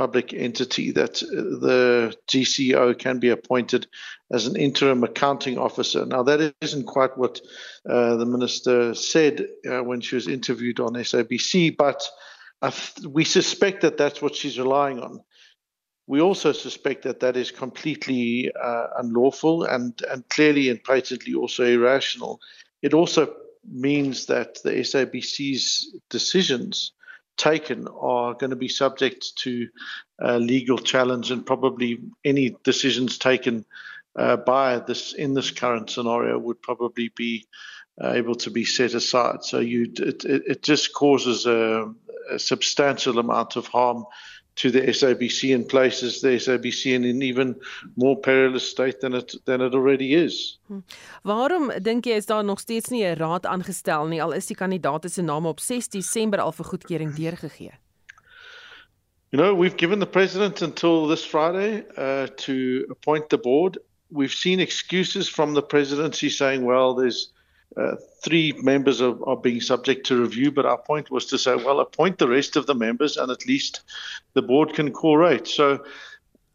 public 0.00 0.32
entity 0.32 0.90
that 0.92 1.22
uh, 1.22 1.28
the 1.66 2.16
GCO 2.26 2.98
can 2.98 3.18
be 3.18 3.28
appointed 3.28 3.86
as 4.32 4.46
an 4.46 4.56
interim 4.56 5.04
accounting 5.04 5.58
officer. 5.58 6.06
Now, 6.06 6.22
that 6.22 6.54
isn't 6.62 6.86
quite 6.86 7.18
what 7.18 7.38
uh, 7.86 8.16
the 8.16 8.24
minister 8.24 8.94
said 8.94 9.46
uh, 9.70 9.82
when 9.84 10.00
she 10.00 10.14
was 10.14 10.26
interviewed 10.26 10.80
on 10.80 10.94
SABC, 10.94 11.76
but 11.76 12.00
we 13.06 13.24
suspect 13.24 13.82
that 13.82 13.98
that's 13.98 14.22
what 14.22 14.34
she's 14.34 14.58
relying 14.58 15.00
on. 15.00 15.20
We 16.06 16.22
also 16.22 16.52
suspect 16.52 17.02
that 17.02 17.20
that 17.20 17.36
is 17.36 17.50
completely 17.50 18.50
uh, 18.58 18.86
unlawful 19.02 19.64
and, 19.64 19.92
and 20.10 20.26
clearly 20.30 20.70
and 20.70 20.82
patently 20.82 21.34
also 21.34 21.64
irrational. 21.66 22.40
It 22.80 22.94
also 22.94 23.34
means 23.70 24.24
that 24.26 24.62
the 24.62 24.70
SABC's 24.70 25.94
decisions 26.08 26.92
taken 27.40 27.88
are 27.88 28.34
going 28.34 28.50
to 28.50 28.56
be 28.56 28.68
subject 28.68 29.36
to 29.38 29.68
uh, 30.22 30.36
legal 30.36 30.78
challenge 30.78 31.30
and 31.30 31.46
probably 31.46 31.98
any 32.22 32.54
decisions 32.64 33.16
taken 33.16 33.64
uh, 34.16 34.36
by 34.36 34.78
this 34.80 35.14
in 35.14 35.32
this 35.34 35.50
current 35.50 35.88
scenario 35.88 36.38
would 36.38 36.60
probably 36.60 37.08
be 37.16 37.46
uh, 38.02 38.12
able 38.12 38.34
to 38.34 38.50
be 38.50 38.64
set 38.64 38.92
aside. 38.94 39.42
So 39.42 39.58
you 39.60 39.90
it, 39.96 40.24
it 40.24 40.62
just 40.62 40.92
causes 40.92 41.46
a, 41.46 41.90
a 42.30 42.38
substantial 42.38 43.18
amount 43.18 43.56
of 43.56 43.66
harm 43.66 44.04
to 44.60 44.70
the 44.70 44.80
SABC 44.80 45.54
and 45.54 45.66
places 45.66 46.20
the 46.20 46.28
SABC 46.36 46.92
in 46.94 47.04
an 47.04 47.22
even 47.22 47.56
more 47.96 48.16
perilous 48.16 48.68
state 48.68 49.00
than 49.00 49.14
it 49.14 49.34
than 49.46 49.60
it 49.62 49.74
already 49.74 50.12
is. 50.14 50.58
Hm. 50.68 50.82
Waarom 51.24 51.70
dink 51.82 52.04
jy 52.04 52.18
is 52.20 52.26
daar 52.26 52.44
nog 52.44 52.60
steeds 52.60 52.90
nie 52.90 53.04
'n 53.04 53.16
raad 53.16 53.46
aangestel 53.46 54.06
nie 54.06 54.22
al 54.22 54.32
is 54.32 54.46
die 54.46 54.56
kandidaate 54.56 55.08
se 55.08 55.22
name 55.22 55.48
op 55.48 55.60
6 55.60 55.88
Desember 55.88 56.40
al 56.40 56.52
vir 56.52 56.64
goedkeuring 56.64 57.14
deurgegee? 57.14 57.72
You 59.32 59.38
know, 59.38 59.54
we've 59.54 59.76
given 59.76 60.00
the 60.00 60.06
president 60.06 60.60
until 60.60 61.06
this 61.06 61.24
Friday 61.24 61.84
uh, 61.96 62.26
to 62.26 62.84
appoint 62.90 63.28
the 63.28 63.38
board. 63.38 63.78
We've 64.10 64.34
seen 64.34 64.60
excuses 64.60 65.28
from 65.28 65.54
the 65.54 65.62
presidency 65.62 66.28
saying, 66.28 66.64
well, 66.64 66.94
there's 66.94 67.32
uh, 67.76 67.94
three 68.22 68.52
members 68.62 69.00
are, 69.00 69.16
are, 69.28 69.36
being 69.36 69.60
subject 69.60 70.04
to 70.06 70.20
review, 70.20 70.50
but 70.50 70.66
our 70.66 70.78
point 70.78 71.10
was 71.10 71.26
to 71.26 71.38
say, 71.38 71.54
well, 71.54 71.80
appoint 71.80 72.18
the 72.18 72.28
rest 72.28 72.56
of 72.56 72.66
the 72.66 72.74
members 72.74 73.16
and 73.16 73.30
at 73.30 73.46
least 73.46 73.82
the 74.34 74.42
board 74.42 74.74
can 74.74 74.92
co-rate. 74.92 75.46
So 75.46 75.84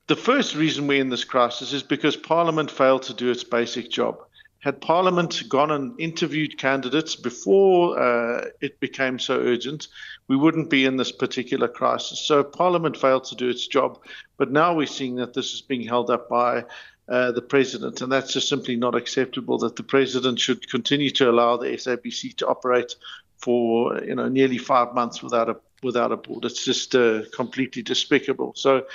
the 0.07 0.15
first 0.15 0.55
reason 0.55 0.87
we're 0.87 1.01
in 1.01 1.09
this 1.09 1.23
crisis 1.23 1.71
is 1.71 1.83
because 1.83 2.17
Parliament 2.17 2.69
failed 2.69 3.03
to 3.03 3.13
do 3.13 3.31
its 3.31 3.43
basic 3.43 3.89
job. 3.89 4.19
had 4.59 4.81
Parliament 4.81 5.43
gone 5.47 5.71
and 5.71 5.99
interviewed 5.99 6.57
candidates 6.57 7.15
before 7.15 7.97
uh, 7.97 8.45
it 8.61 8.79
became 8.79 9.17
so 9.17 9.39
urgent, 9.39 9.87
we 10.27 10.35
wouldn't 10.35 10.69
be 10.69 10.85
in 10.85 10.97
this 10.97 11.11
particular 11.11 11.67
crisis. 11.67 12.19
So 12.19 12.43
Parliament 12.43 12.97
failed 12.97 13.23
to 13.25 13.35
do 13.35 13.47
its 13.47 13.67
job, 13.67 13.99
but 14.37 14.51
now 14.51 14.75
we're 14.75 14.87
seeing 14.87 15.15
that 15.15 15.33
this 15.33 15.53
is 15.53 15.61
being 15.61 15.87
held 15.87 16.09
up 16.09 16.27
by 16.29 16.65
uh, 17.07 17.31
the 17.31 17.41
president, 17.41 18.01
and 18.01 18.11
that's 18.11 18.33
just 18.33 18.49
simply 18.49 18.75
not 18.75 18.95
acceptable. 18.95 19.57
That 19.59 19.75
the 19.75 19.83
president 19.83 20.39
should 20.39 20.69
continue 20.69 21.11
to 21.11 21.29
allow 21.29 21.57
the 21.57 21.67
SABC 21.67 22.35
to 22.37 22.47
operate 22.47 22.95
for 23.37 23.99
you 24.03 24.15
know 24.15 24.27
nearly 24.27 24.57
five 24.57 24.93
months 24.93 25.21
without 25.21 25.49
a 25.49 25.57
without 25.83 26.11
a 26.11 26.17
board. 26.17 26.45
It's 26.45 26.65
just 26.65 26.95
uh, 26.95 27.21
completely 27.35 27.83
despicable. 27.83 28.53
So, 28.55 28.85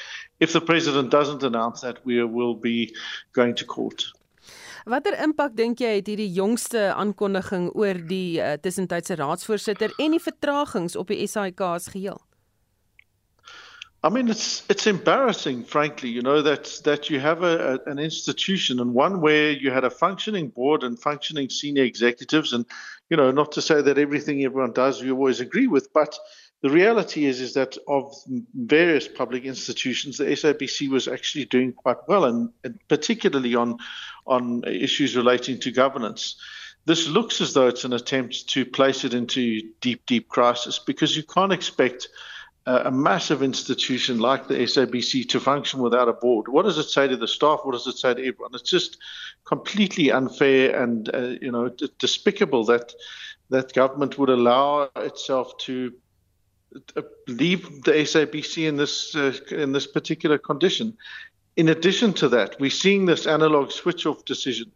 if 0.40 0.52
the 0.52 0.60
president 0.60 1.10
doesn't 1.10 1.42
announce 1.42 1.82
that, 1.82 2.04
we 2.04 2.22
will 2.24 2.54
be 2.54 2.94
going 3.32 3.54
to 3.56 3.64
court. 3.64 4.04
Watter 4.88 5.12
impak 5.20 5.52
dink 5.54 5.78
jy 5.84 5.98
het 5.98 6.08
hierdie 6.08 6.30
jongste 6.32 6.88
aankondiging 6.96 7.68
oor 7.76 8.00
die 8.08 8.40
uh, 8.40 8.56
tussentydse 8.64 9.18
raadsvoorsitter 9.20 9.92
en 10.00 10.16
die 10.16 10.22
vertragings 10.24 10.96
op 10.96 11.12
die 11.12 11.26
SAIK 11.28 11.60
as 11.68 11.90
geheel? 11.92 12.18
I 14.02 14.08
mean, 14.08 14.28
it's 14.28 14.62
it's 14.70 14.86
embarrassing, 14.86 15.64
frankly. 15.64 16.08
You 16.08 16.22
know 16.22 16.40
that 16.40 16.80
that 16.84 17.10
you 17.10 17.20
have 17.20 17.42
a, 17.42 17.74
a, 17.74 17.90
an 17.90 17.98
institution 17.98 18.80
and 18.80 18.94
one 18.94 19.20
where 19.20 19.50
you 19.50 19.70
had 19.70 19.84
a 19.84 19.90
functioning 19.90 20.48
board 20.48 20.84
and 20.84 20.98
functioning 20.98 21.50
senior 21.50 21.84
executives, 21.84 22.54
and 22.54 22.64
you 23.10 23.16
know, 23.18 23.30
not 23.30 23.52
to 23.52 23.62
say 23.62 23.82
that 23.82 23.98
everything 23.98 24.42
everyone 24.44 24.72
does 24.72 25.02
you 25.02 25.14
always 25.14 25.40
agree 25.40 25.66
with, 25.66 25.92
but 25.92 26.18
the 26.62 26.70
reality 26.70 27.26
is 27.26 27.42
is 27.42 27.54
that 27.54 27.76
of 27.88 28.14
various 28.54 29.06
public 29.06 29.44
institutions, 29.44 30.16
the 30.16 30.24
SABC 30.24 30.88
was 30.88 31.06
actually 31.06 31.44
doing 31.44 31.72
quite 31.72 32.08
well, 32.08 32.24
and, 32.24 32.50
and 32.64 32.78
particularly 32.88 33.54
on 33.54 33.78
on 34.26 34.64
issues 34.64 35.14
relating 35.14 35.60
to 35.60 35.72
governance. 35.72 36.36
This 36.86 37.06
looks 37.06 37.42
as 37.42 37.52
though 37.52 37.68
it's 37.68 37.84
an 37.84 37.92
attempt 37.92 38.48
to 38.48 38.64
place 38.64 39.04
it 39.04 39.12
into 39.12 39.60
deep, 39.82 40.06
deep 40.06 40.28
crisis 40.28 40.78
because 40.78 41.14
you 41.14 41.22
can't 41.22 41.52
expect 41.52 42.08
uh, 42.66 42.82
a 42.84 42.90
massive 42.90 43.42
institution 43.42 44.18
like 44.18 44.46
the 44.46 44.54
SABC 44.54 45.28
to 45.30 45.40
function 45.40 45.80
without 45.80 46.08
a 46.08 46.12
board. 46.12 46.48
What 46.48 46.64
does 46.64 46.78
it 46.78 46.88
say 46.88 47.08
to 47.08 47.16
the 47.16 47.28
staff? 47.28 47.60
What 47.62 47.72
does 47.72 47.86
it 47.86 47.96
say 47.96 48.14
to 48.14 48.20
everyone? 48.20 48.50
It's 48.54 48.68
just 48.68 48.98
completely 49.44 50.12
unfair 50.12 50.82
and 50.82 51.12
uh, 51.14 51.34
you 51.40 51.50
know 51.50 51.70
despicable 51.98 52.64
that 52.66 52.92
that 53.48 53.72
government 53.72 54.18
would 54.18 54.28
allow 54.28 54.88
itself 54.96 55.56
to 55.58 55.92
leave 57.26 57.82
the 57.82 57.92
SABC 57.92 58.68
in 58.68 58.76
this 58.76 59.14
uh, 59.16 59.32
in 59.50 59.72
this 59.72 59.86
particular 59.86 60.38
condition. 60.38 60.96
In 61.56 61.68
addition 61.68 62.12
to 62.14 62.28
that, 62.28 62.58
we're 62.60 62.70
seeing 62.70 63.06
this 63.06 63.26
analog 63.26 63.72
switch 63.72 64.06
off 64.06 64.24
decision. 64.24 64.70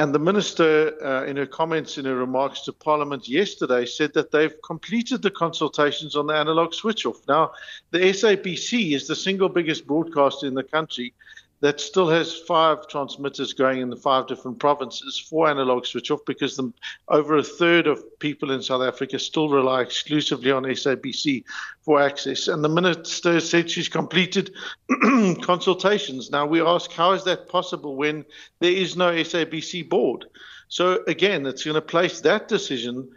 And 0.00 0.14
the 0.14 0.18
minister, 0.18 0.94
uh, 1.04 1.26
in 1.26 1.36
her 1.36 1.44
comments, 1.44 1.98
in 1.98 2.06
her 2.06 2.16
remarks 2.16 2.62
to 2.62 2.72
Parliament 2.72 3.28
yesterday, 3.28 3.84
said 3.84 4.14
that 4.14 4.30
they've 4.30 4.54
completed 4.62 5.20
the 5.20 5.30
consultations 5.30 6.16
on 6.16 6.26
the 6.26 6.32
analog 6.32 6.72
switch 6.72 7.04
off. 7.04 7.20
Now, 7.28 7.52
the 7.90 7.98
SABC 7.98 8.94
is 8.94 9.06
the 9.06 9.14
single 9.14 9.50
biggest 9.50 9.86
broadcaster 9.86 10.46
in 10.46 10.54
the 10.54 10.62
country, 10.62 11.12
that 11.60 11.80
still 11.80 12.08
has 12.08 12.38
five 12.38 12.88
transmitters 12.88 13.52
going 13.52 13.80
in 13.80 13.90
the 13.90 13.96
five 13.96 14.26
different 14.26 14.58
provinces 14.58 15.18
four 15.18 15.48
analog 15.48 15.84
switch 15.84 16.10
off 16.10 16.20
because 16.26 16.56
the, 16.56 16.72
over 17.08 17.36
a 17.36 17.42
third 17.42 17.86
of 17.86 18.02
people 18.18 18.50
in 18.50 18.62
South 18.62 18.82
Africa 18.82 19.18
still 19.18 19.48
rely 19.48 19.82
exclusively 19.82 20.50
on 20.50 20.64
SABC 20.64 21.44
for 21.82 22.00
access. 22.00 22.48
And 22.48 22.64
the 22.64 22.68
minister 22.68 23.40
said 23.40 23.70
she's 23.70 23.88
completed 23.88 24.52
consultations. 25.42 26.30
Now 26.30 26.46
we 26.46 26.62
ask, 26.62 26.90
how 26.92 27.12
is 27.12 27.24
that 27.24 27.48
possible 27.48 27.94
when 27.96 28.24
there 28.60 28.72
is 28.72 28.96
no 28.96 29.12
SABC 29.12 29.88
board? 29.88 30.24
So 30.68 31.02
again, 31.06 31.46
it's 31.46 31.64
going 31.64 31.74
to 31.74 31.82
place 31.82 32.20
that 32.22 32.48
decision 32.48 33.10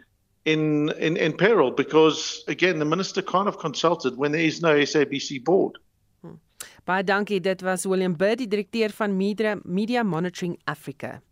in, 0.44 0.90
in, 0.98 1.16
in 1.16 1.32
peril 1.32 1.70
because, 1.70 2.44
again, 2.48 2.78
the 2.78 2.84
minister 2.84 3.22
can't 3.22 3.46
have 3.46 3.58
consulted 3.58 4.16
when 4.16 4.32
there 4.32 4.40
is 4.42 4.60
no 4.60 4.74
SABC 4.74 5.42
board. 5.42 5.78
Baie 6.84 7.04
dankie. 7.04 7.40
Dit 7.40 7.62
was 7.62 7.84
William 7.88 8.16
Bird, 8.16 8.38
die 8.38 8.48
direkteur 8.48 8.90
van 8.92 9.16
Media 9.16 9.56
Media 9.64 10.02
Monitoring 10.02 10.58
Africa. 10.64 11.22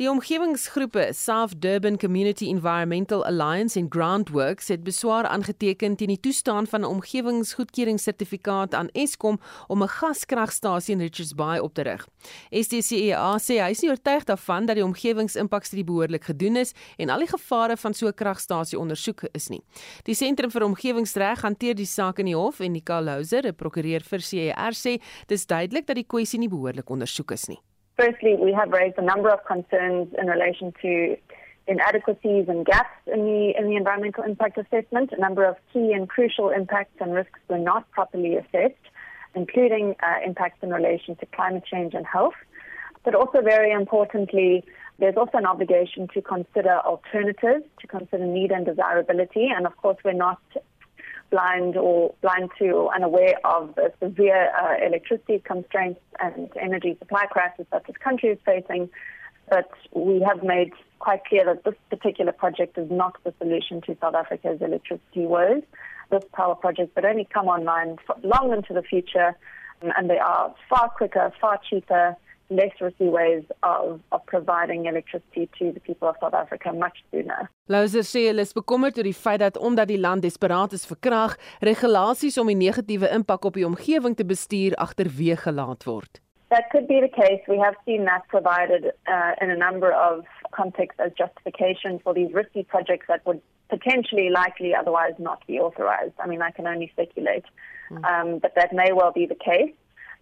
Die 0.00 0.08
omgewingsgroepe 0.08 1.10
South 1.12 1.60
Durban 1.60 1.98
Community 1.98 2.46
Environmental 2.46 3.26
Alliance 3.26 3.78
en 3.78 3.86
Groundworks 3.90 4.68
het 4.68 4.82
beswaar 4.82 5.26
aangeteken 5.28 5.96
teen 5.96 6.08
die 6.08 6.20
toestaan 6.20 6.66
van 6.66 6.80
'n 6.80 6.84
omgewingsgoedkeringssertifikaat 6.84 8.74
aan 8.74 8.88
Eskom 8.92 9.40
om 9.66 9.82
'n 9.82 9.88
gaskragstasie 9.88 10.94
in 10.94 11.00
Richards 11.00 11.34
Bay 11.34 11.58
op 11.58 11.74
te 11.74 11.82
rig. 11.82 12.08
STCEA 12.50 13.38
sê 13.38 13.60
hy 13.60 13.70
is 13.70 13.80
nie 13.80 13.90
oortuig 13.90 14.24
daarvan 14.24 14.66
dat 14.66 14.76
die 14.76 14.84
omgewingsimpakstudie 14.84 15.84
behoorlik 15.84 16.24
gedoen 16.24 16.56
is 16.56 16.72
en 16.96 17.08
al 17.08 17.18
die 17.18 17.28
gevare 17.28 17.76
van 17.76 17.94
so 17.94 18.06
'n 18.06 18.14
kragstasie 18.14 18.78
ondersoek 18.78 19.22
is 19.32 19.48
nie. 19.48 19.62
Die 20.02 20.14
Sentrum 20.14 20.50
vir 20.50 20.64
Omgewingsreg 20.64 21.40
hanteer 21.40 21.74
die 21.74 21.86
saak 21.86 22.18
in 22.18 22.26
die 22.26 22.36
hof 22.36 22.60
en 22.60 22.72
Nicole 22.72 23.02
Louser, 23.02 23.46
'n 23.46 23.54
prokureur 23.54 24.00
vir 24.00 24.20
CER 24.20 24.72
sê 24.72 25.02
dis 25.26 25.46
duidelik 25.46 25.86
dat 25.86 25.96
die 25.96 26.06
kwessie 26.06 26.38
nie 26.38 26.48
behoorlik 26.48 26.90
ondersoek 26.90 27.30
is 27.30 27.48
nie. 27.48 27.60
Firstly, 27.96 28.36
we 28.38 28.52
have 28.52 28.70
raised 28.70 28.98
a 28.98 29.02
number 29.02 29.28
of 29.28 29.44
concerns 29.44 30.08
in 30.18 30.26
relation 30.26 30.72
to 30.82 31.16
inadequacies 31.66 32.46
and 32.48 32.66
gaps 32.66 32.96
in 33.06 33.24
the 33.24 33.54
in 33.56 33.68
the 33.68 33.76
environmental 33.76 34.24
impact 34.24 34.58
assessment. 34.58 35.12
A 35.12 35.20
number 35.20 35.44
of 35.44 35.56
key 35.72 35.92
and 35.92 36.08
crucial 36.08 36.50
impacts 36.50 36.96
and 37.00 37.14
risks 37.14 37.38
were 37.48 37.58
not 37.58 37.90
properly 37.90 38.36
assessed, 38.36 38.84
including 39.34 39.94
uh, 40.02 40.26
impacts 40.26 40.58
in 40.62 40.70
relation 40.70 41.16
to 41.16 41.26
climate 41.26 41.64
change 41.70 41.94
and 41.94 42.06
health. 42.06 42.34
But 43.04 43.14
also, 43.14 43.40
very 43.42 43.72
importantly, 43.72 44.64
there's 44.98 45.16
also 45.16 45.38
an 45.38 45.46
obligation 45.46 46.08
to 46.14 46.22
consider 46.22 46.78
alternatives, 46.84 47.64
to 47.80 47.86
consider 47.86 48.24
need 48.24 48.52
and 48.52 48.64
desirability. 48.64 49.48
And 49.54 49.66
of 49.66 49.76
course, 49.76 49.96
we're 50.04 50.12
not 50.12 50.40
blind 51.32 51.76
or 51.76 52.14
blind 52.20 52.50
to 52.58 52.70
or 52.70 52.94
unaware 52.94 53.34
of 53.44 53.74
the 53.74 53.90
severe 54.00 54.50
uh, 54.54 54.86
electricity 54.86 55.42
constraints 55.44 56.00
and 56.20 56.50
energy 56.60 56.94
supply 56.98 57.24
crisis 57.26 57.66
that 57.72 57.84
this 57.86 57.96
country 57.96 58.28
is 58.28 58.38
facing. 58.44 58.88
But 59.48 59.70
we 59.92 60.20
have 60.20 60.44
made 60.44 60.72
quite 61.00 61.24
clear 61.24 61.44
that 61.46 61.64
this 61.64 61.74
particular 61.90 62.32
project 62.32 62.78
is 62.78 62.88
not 62.90 63.16
the 63.24 63.34
solution 63.38 63.80
to 63.86 63.96
South 64.00 64.14
Africa's 64.14 64.60
electricity 64.60 65.26
woes. 65.26 65.62
This 66.10 66.22
power 66.32 66.54
project 66.54 66.94
would 66.94 67.06
only 67.06 67.26
come 67.32 67.48
online 67.48 67.96
long 68.22 68.52
into 68.52 68.74
the 68.74 68.82
future, 68.82 69.34
and 69.80 70.08
they 70.08 70.18
are 70.18 70.54
far 70.68 70.90
quicker, 70.90 71.32
far 71.40 71.58
cheaper, 71.68 72.14
less 72.48 72.74
risky 72.80 73.08
ways 73.08 73.44
of, 73.62 74.00
of 74.10 74.24
providing 74.26 74.86
electricity 74.86 75.48
to 75.58 75.72
the 75.72 75.80
people 75.80 76.08
of 76.08 76.16
South 76.20 76.34
Africa 76.34 76.72
much 76.72 77.04
sooner. 77.10 77.50
Louser 77.68 78.04
sê 78.06 78.26
hulle 78.28 78.44
is 78.44 78.52
bekommerd 78.56 78.98
oor 78.98 79.08
die 79.08 79.16
feit 79.16 79.40
dat 79.44 79.58
omdat 79.58 79.88
die 79.92 80.00
land 80.00 80.26
desperaat 80.26 80.74
is 80.76 80.84
vir 80.88 81.00
krag, 81.06 81.38
regulasies 81.60 82.38
om 82.38 82.50
die 82.50 82.58
negatiewe 82.58 83.10
impak 83.16 83.48
op 83.48 83.56
die 83.58 83.66
omgewing 83.66 84.16
te 84.18 84.26
bestuur 84.26 84.76
agterweë 84.86 85.38
gelaat 85.46 85.88
word. 85.88 86.20
That 86.52 86.68
could 86.70 86.86
be 86.86 87.00
the 87.00 87.08
case. 87.08 87.40
We 87.48 87.58
have 87.58 87.76
seen 87.86 88.04
that 88.04 88.28
provided 88.28 88.92
uh, 89.08 89.32
in 89.40 89.50
a 89.50 89.56
number 89.56 89.90
of 89.90 90.26
contexts 90.52 91.00
as 91.00 91.12
justification 91.16 91.98
for 92.04 92.12
these 92.12 92.30
risky 92.34 92.62
projects 92.62 93.06
that 93.08 93.24
would 93.24 93.40
potentially 93.70 94.28
likely 94.28 94.74
otherwise 94.74 95.14
not 95.18 95.40
be 95.46 95.58
authorized. 95.58 96.12
I 96.22 96.26
mean, 96.26 96.42
I 96.42 96.50
can 96.50 96.66
only 96.66 96.90
speculate, 96.92 97.46
mm. 97.90 98.04
um, 98.04 98.38
but 98.38 98.52
that 98.54 98.74
may 98.74 98.92
well 98.92 99.12
be 99.12 99.24
the 99.24 99.40
case. 99.50 99.72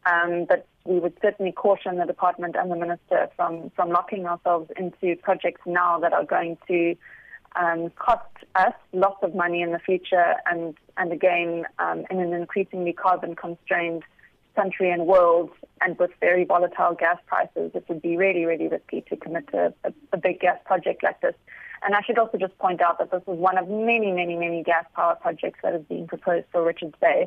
Um, 0.06 0.46
but 0.48 0.66
we 0.84 0.98
would 0.98 1.14
certainly 1.20 1.52
caution 1.52 1.98
the 1.98 2.06
department 2.06 2.56
and 2.58 2.70
the 2.70 2.76
minister 2.76 3.28
from, 3.36 3.70
from 3.76 3.90
locking 3.90 4.26
ourselves 4.26 4.70
into 4.76 5.16
projects 5.16 5.60
now 5.66 5.98
that 5.98 6.12
are 6.12 6.24
going 6.24 6.56
to 6.68 6.96
um, 7.56 7.90
cost 7.96 8.24
us 8.54 8.72
lots 8.92 9.22
of 9.22 9.34
money 9.34 9.60
in 9.60 9.72
the 9.72 9.78
future 9.78 10.34
and, 10.46 10.74
and 10.96 11.12
again, 11.12 11.64
um, 11.78 12.04
in 12.10 12.20
an 12.20 12.32
increasingly 12.32 12.92
carbon 12.92 13.34
constrained 13.34 14.04
country 14.56 14.90
and 14.90 15.06
world 15.06 15.50
and 15.80 15.98
with 15.98 16.10
very 16.20 16.44
volatile 16.44 16.94
gas 16.94 17.18
prices, 17.26 17.70
it 17.74 17.84
would 17.88 18.02
be 18.02 18.16
really, 18.16 18.44
really 18.44 18.68
risky 18.68 19.02
to 19.08 19.16
commit 19.16 19.48
to 19.48 19.72
a, 19.84 19.92
a 20.12 20.16
big 20.16 20.40
gas 20.40 20.58
project 20.64 21.02
like 21.02 21.20
this. 21.20 21.34
And 21.82 21.94
I 21.94 22.02
should 22.02 22.18
also 22.18 22.36
just 22.36 22.56
point 22.58 22.82
out 22.82 22.98
that 22.98 23.10
this 23.10 23.22
is 23.22 23.38
one 23.38 23.56
of 23.56 23.68
many, 23.68 24.12
many, 24.12 24.36
many 24.36 24.62
gas 24.62 24.84
power 24.94 25.14
projects 25.14 25.60
that 25.62 25.74
is 25.74 25.82
being 25.88 26.06
proposed 26.06 26.46
for 26.52 26.62
Richards 26.62 26.94
Bay. 27.00 27.26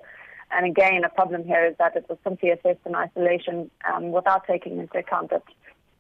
And 0.56 0.66
again, 0.66 1.04
a 1.04 1.10
problem 1.10 1.44
here 1.46 1.66
is 1.66 1.76
that 1.80 1.96
it 1.96 2.06
was 2.10 2.18
simply 2.24 2.50
assessed 2.50 2.86
in 2.86 2.96
isolation 2.96 3.72
um, 3.92 4.12
without 4.12 4.46
taking 4.46 4.80
into 4.80 4.98
account 4.98 5.30
that 5.32 5.44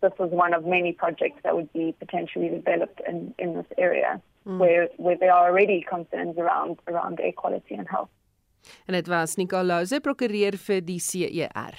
this 0.01 0.11
was 0.19 0.29
one 0.31 0.53
of 0.53 0.65
many 0.65 0.91
projects 0.91 1.39
that 1.43 1.55
would 1.55 1.71
be 1.73 1.95
potentially 1.97 2.49
developed 2.49 3.01
in, 3.07 3.33
in 3.39 3.55
this 3.55 3.65
area 3.77 4.21
mm. 4.45 4.59
where, 4.59 4.89
where 4.97 5.17
there 5.17 5.33
are 5.33 5.49
already 5.49 5.85
concerns 5.89 6.37
around, 6.37 6.77
around 6.87 7.19
air 7.19 7.31
quality 7.31 7.75
and 7.75 7.87
health. 7.89 8.09
En 8.85 8.93
dit 8.95 9.07
was 9.07 9.35
Nicolaus, 9.35 9.91
prokureur 10.01 10.55
vir 10.55 10.79
die 10.87 10.99
CER. 10.99 11.75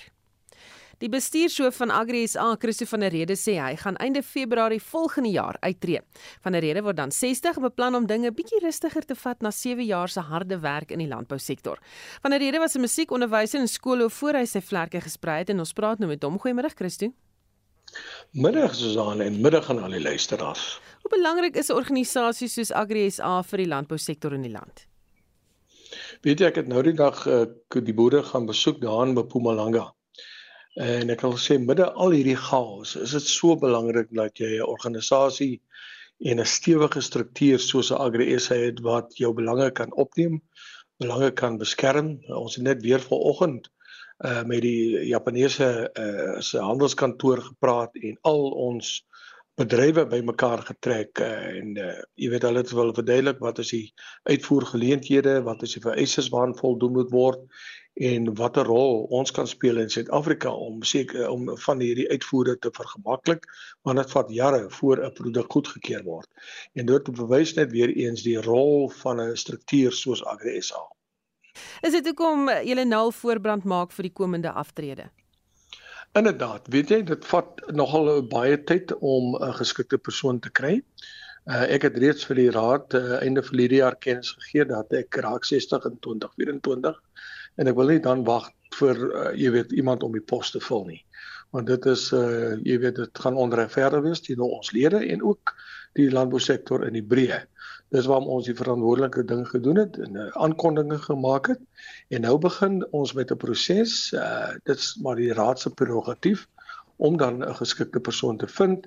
Die 1.02 1.08
bestuurshoof 1.10 1.80
van 1.80 1.90
Agri 1.90 2.26
SA, 2.28 2.54
Christo 2.60 2.86
van 2.86 3.02
der 3.02 3.10
Rede 3.10 3.34
sê 3.38 3.56
hy 3.58 3.74
gaan 3.80 3.96
einde 4.02 4.22
Februarie 4.22 4.80
volgende 4.82 5.32
jaar 5.34 5.56
uittreë. 5.64 6.02
Van 6.44 6.54
der 6.54 6.62
Rede 6.62 6.84
word 6.86 7.00
dan 7.00 7.10
60 7.10 7.58
en 7.58 7.66
beplan 7.66 7.98
om 7.98 8.06
dinge 8.06 8.30
bietjie 8.34 8.60
rustiger 8.62 9.02
te 9.02 9.16
vat 9.18 9.42
na 9.42 9.50
7 9.50 9.82
jaar 9.82 10.08
se 10.08 10.22
harde 10.22 10.60
werk 10.62 10.94
in 10.94 11.02
die 11.02 11.10
landbousektor. 11.10 11.82
Van 12.22 12.30
der 12.30 12.40
Rede 12.40 12.62
was 12.62 12.76
'n 12.76 12.80
musiekonderwyser 12.80 13.60
in 13.60 13.68
skole 13.68 14.10
voor 14.10 14.34
hy 14.34 14.44
sy 14.44 14.60
vlerke 14.60 15.00
gesprei 15.00 15.38
het 15.38 15.50
en 15.50 15.58
ons 15.58 15.72
praat 15.72 15.98
nou 15.98 16.08
met 16.08 16.22
hom. 16.22 16.38
Goeiemôre 16.38 16.74
Christo. 16.74 17.12
Middag 18.32 18.74
Susan 18.74 19.20
en 19.20 19.40
middag 19.40 19.70
aan 19.70 19.82
al 19.82 19.90
die 19.90 20.02
luisteraars. 20.02 20.80
Hoe 21.02 21.10
belangrik 21.10 21.56
is 21.56 21.68
'n 21.70 21.76
organisasie 21.76 22.48
soos 22.48 22.72
Agri 22.72 23.10
SA 23.10 23.42
vir 23.42 23.58
die 23.58 23.68
landbousektor 23.68 24.32
in 24.32 24.42
die 24.42 24.50
land? 24.50 24.86
Weet 26.22 26.40
jy 26.40 26.46
ek 26.46 26.56
het 26.56 26.68
nou 26.68 26.82
die 26.82 26.96
dag 26.96 27.26
uh, 27.26 27.44
die 27.68 27.94
boere 27.94 28.22
gaan 28.22 28.46
besoek 28.46 28.80
daar 28.80 29.06
in 29.06 29.14
Mpumalanga. 29.14 29.92
En 30.74 31.10
ek 31.12 31.20
wil 31.22 31.36
sê 31.38 31.54
midde 31.62 31.86
al 31.86 32.16
hierdie 32.16 32.38
chaos, 32.38 32.96
is 32.98 33.12
dit 33.14 33.28
so 33.30 33.54
belangrik 33.54 34.08
dat 34.10 34.40
jy 34.42 34.58
'n 34.58 34.66
organisasie 34.66 35.60
en 36.18 36.40
'n 36.40 36.46
stewige 36.46 37.00
struktuur 37.00 37.58
soos 37.58 37.92
'n 37.92 38.00
Agri 38.06 38.38
SA 38.38 38.54
het 38.54 38.80
wat 38.80 39.14
jou 39.16 39.32
belange 39.32 39.70
kan 39.70 39.94
opneem, 39.94 40.42
belange 40.98 41.30
kan 41.30 41.58
beskerm. 41.58 42.18
Ons 42.26 42.56
het 42.56 42.64
net 42.64 42.82
weer 42.82 43.00
vanoggend 43.00 43.70
uh 44.24 44.42
met 44.42 44.62
die 44.62 45.06
Japaneese 45.06 45.90
uh 45.94 46.40
se 46.40 46.58
handelskantoor 46.58 47.40
gepraat 47.40 47.94
en 47.94 48.18
al 48.22 48.50
ons 48.50 49.04
bedrywe 49.54 50.06
bymekaar 50.06 50.62
getrek 50.66 51.20
uh, 51.22 51.58
en 51.58 51.76
uh, 51.78 52.02
jy 52.18 52.30
weet 52.30 52.42
hulle 52.42 52.58
het 52.58 52.70
wel 52.74 52.94
verduidelik 52.94 53.38
wat 53.38 53.58
is 53.58 53.70
die 53.70 53.92
uitvoergeleenthede, 54.22 55.42
wat 55.46 55.62
is 55.62 55.76
die 55.76 55.82
vereistes 55.82 56.28
waaraan 56.28 56.56
voldoen 56.58 56.92
moet 56.92 57.10
word 57.10 57.46
en 57.94 58.34
watter 58.34 58.66
rol 58.66 59.04
ons 59.14 59.30
kan 59.30 59.46
speel 59.46 59.78
in 59.78 59.90
Suid-Afrika 59.90 60.50
om 60.50 60.82
seker 60.82 61.28
om 61.30 61.46
van 61.66 61.80
hierdie 61.80 62.08
uitvoere 62.10 62.56
te 62.58 62.70
vergemaklik 62.74 63.46
want 63.86 63.98
dit 64.02 64.10
vat 64.10 64.30
jare 64.30 64.70
voor 64.70 65.04
'n 65.04 65.12
produk 65.12 65.52
goedgekeur 65.52 66.02
word. 66.02 66.28
En 66.74 66.86
dit 66.86 67.12
bewys 67.12 67.54
net 67.54 67.70
weer 67.70 67.88
eens 67.88 68.22
die 68.22 68.40
rol 68.40 68.88
van 68.88 69.20
'n 69.20 69.36
struktuur 69.36 69.92
soos 69.92 70.24
Agri 70.24 70.60
SA. 70.60 70.82
Is 71.82 71.92
dit 71.92 72.06
hoekom 72.06 72.50
julle 72.64 72.84
nou 72.84 73.12
voorbrand 73.12 73.64
maak 73.64 73.92
vir 73.92 74.02
die 74.02 74.12
komende 74.12 74.50
aftrede? 74.50 75.10
Inderdaad, 76.14 76.66
weet 76.68 76.88
jy, 76.88 77.02
dit 77.02 77.24
vat 77.24 77.60
nogal 77.74 78.26
baie 78.26 78.64
tyd 78.64 78.92
om 78.98 79.36
'n 79.36 79.52
geskikte 79.52 79.98
persoon 79.98 80.40
te 80.40 80.50
kry. 80.50 80.82
Uh, 81.44 81.66
ek 81.74 81.82
het 81.82 81.96
reeds 81.98 82.24
vir 82.24 82.36
die 82.36 82.50
raad 82.50 82.94
uh, 82.94 83.20
einde 83.20 83.42
verlede 83.42 83.74
jaar 83.74 83.96
kennis 83.96 84.30
gegee 84.32 84.64
dat 84.64 84.92
ek 84.92 85.16
raak 85.20 85.44
60 85.44 85.84
in 85.84 85.98
2024 86.00 87.02
en 87.56 87.70
ek 87.70 87.76
wil 87.78 87.92
nie 87.92 88.02
dan 88.02 88.24
wag 88.24 88.50
vir 88.78 88.96
uh, 88.98 89.32
jy 89.38 89.50
weet 89.54 89.72
iemand 89.72 90.02
om 90.02 90.12
die 90.12 90.24
pos 90.32 90.50
te 90.50 90.60
vul 90.60 90.84
nie 90.88 91.02
want 91.54 91.70
dit 91.70 91.86
is 91.86 92.08
uh 92.16 92.54
jy 92.66 92.78
weet 92.82 92.98
dit 92.98 93.22
gaan 93.24 93.38
onregverdig 93.38 94.02
wees 94.08 94.22
teenoor 94.24 94.56
ons 94.58 94.72
lede 94.74 95.00
en 95.14 95.22
ook 95.22 95.54
die 95.94 96.10
landbousektor 96.10 96.82
in 96.88 96.96
die 96.98 97.04
breë. 97.06 97.44
Dis 97.94 98.08
waarom 98.10 98.26
ons 98.34 98.48
die 98.48 98.56
verantwoordelike 98.58 99.22
ding 99.30 99.44
gedoen 99.46 99.78
het 99.78 99.98
en 100.02 100.18
'n 100.18 100.32
aankondiging 100.46 101.04
gemaak 101.04 101.52
het 101.52 101.62
en 102.10 102.26
nou 102.26 102.38
begin 102.38 102.82
ons 102.90 103.12
met 103.14 103.30
'n 103.30 103.38
proses. 103.38 104.12
Uh 104.12 104.58
dit's 104.64 104.96
maar 105.02 105.16
die 105.16 105.32
raad 105.32 105.60
se 105.60 105.70
prerogatief 105.70 106.48
om 107.04 107.16
dan 107.20 107.42
'n 107.44 107.56
geskikte 107.60 108.00
persoon 108.00 108.36
te 108.40 108.48
vind 108.48 108.86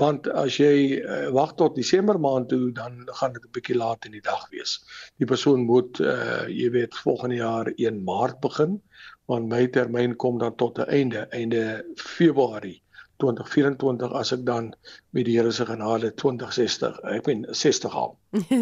want 0.00 0.28
as 0.30 0.56
jy 0.56 0.74
uh, 1.02 1.28
wag 1.36 1.54
tot 1.60 1.74
Desember 1.76 2.20
maand 2.20 2.48
toe 2.48 2.72
dan 2.72 3.02
gaan 3.20 3.32
dit 3.32 3.44
'n 3.44 3.54
bietjie 3.56 3.76
laat 3.76 4.04
in 4.04 4.12
die 4.16 4.24
dag 4.24 4.48
wees. 4.50 4.80
Die 5.18 5.26
persoon 5.26 5.66
moet 5.68 6.00
uh, 6.00 6.46
jy 6.48 6.70
weet 6.70 6.96
volgende 7.04 7.40
jaar 7.42 7.72
1 7.76 8.04
Maart 8.04 8.40
begin 8.40 8.80
want 9.26 9.48
my 9.48 9.66
termyn 9.66 10.16
kom 10.16 10.38
dan 10.38 10.54
tot 10.56 10.78
'n 10.78 10.88
einde 10.88 11.26
einde 11.30 11.84
Februarie 11.96 12.82
2024 13.22 14.12
as 14.12 14.32
ek 14.32 14.46
dan 14.46 14.72
met 15.16 15.26
die 15.26 15.36
Here 15.38 15.52
se 15.52 15.66
genade 15.66 16.12
2060 16.14 17.00
ek 17.16 17.26
ben 17.26 17.46
60 17.50 17.94
al 17.94 18.16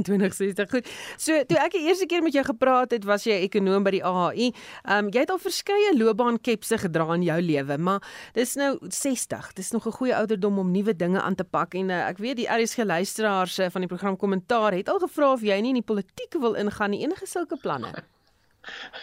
2060 0.07 0.71
goed. 0.71 0.89
So 1.19 1.35
toe 1.49 1.59
ek 1.59 1.75
die 1.75 1.87
eerste 1.89 2.07
keer 2.07 2.23
met 2.23 2.37
jou 2.37 2.45
gepraat 2.47 2.95
het, 2.95 3.07
was 3.09 3.27
jy 3.27 3.41
ekonom 3.47 3.87
by 3.87 3.97
die 3.97 4.03
AHI. 4.07 4.51
Ehm 4.87 5.07
um, 5.07 5.13
jy 5.15 5.25
het 5.25 5.33
al 5.35 5.43
verskeie 5.43 5.95
loopbaankepse 5.97 6.79
gedra 6.85 7.09
in 7.17 7.27
jou 7.27 7.39
lewe, 7.43 7.79
maar 7.79 8.05
dis 8.39 8.55
nou 8.61 8.77
60. 8.83 9.53
Dis 9.59 9.73
nog 9.75 9.87
'n 9.87 9.99
goeie 9.99 10.17
ouderdom 10.17 10.59
om 10.59 10.71
nuwe 10.71 10.97
dinge 10.97 11.21
aan 11.21 11.35
te 11.35 11.45
pak 11.45 11.75
en 11.75 11.91
uh, 11.91 12.07
ek 12.09 12.19
weet 12.19 12.37
die 12.37 12.51
RSG 12.51 12.85
luisteraars 12.85 13.59
uh, 13.59 13.71
van 13.71 13.81
die 13.81 13.89
program 13.89 14.17
kommentaar 14.17 14.73
het 14.73 14.89
al 14.89 14.99
gevra 14.99 15.33
of 15.33 15.43
jy 15.43 15.61
nie 15.61 15.75
in 15.75 15.83
die 15.83 15.91
politiek 15.93 16.39
wil 16.39 16.55
ingaan 16.55 16.91
nie. 16.91 17.03
Enige 17.03 17.27
sulke 17.27 17.57
planne? 17.57 18.07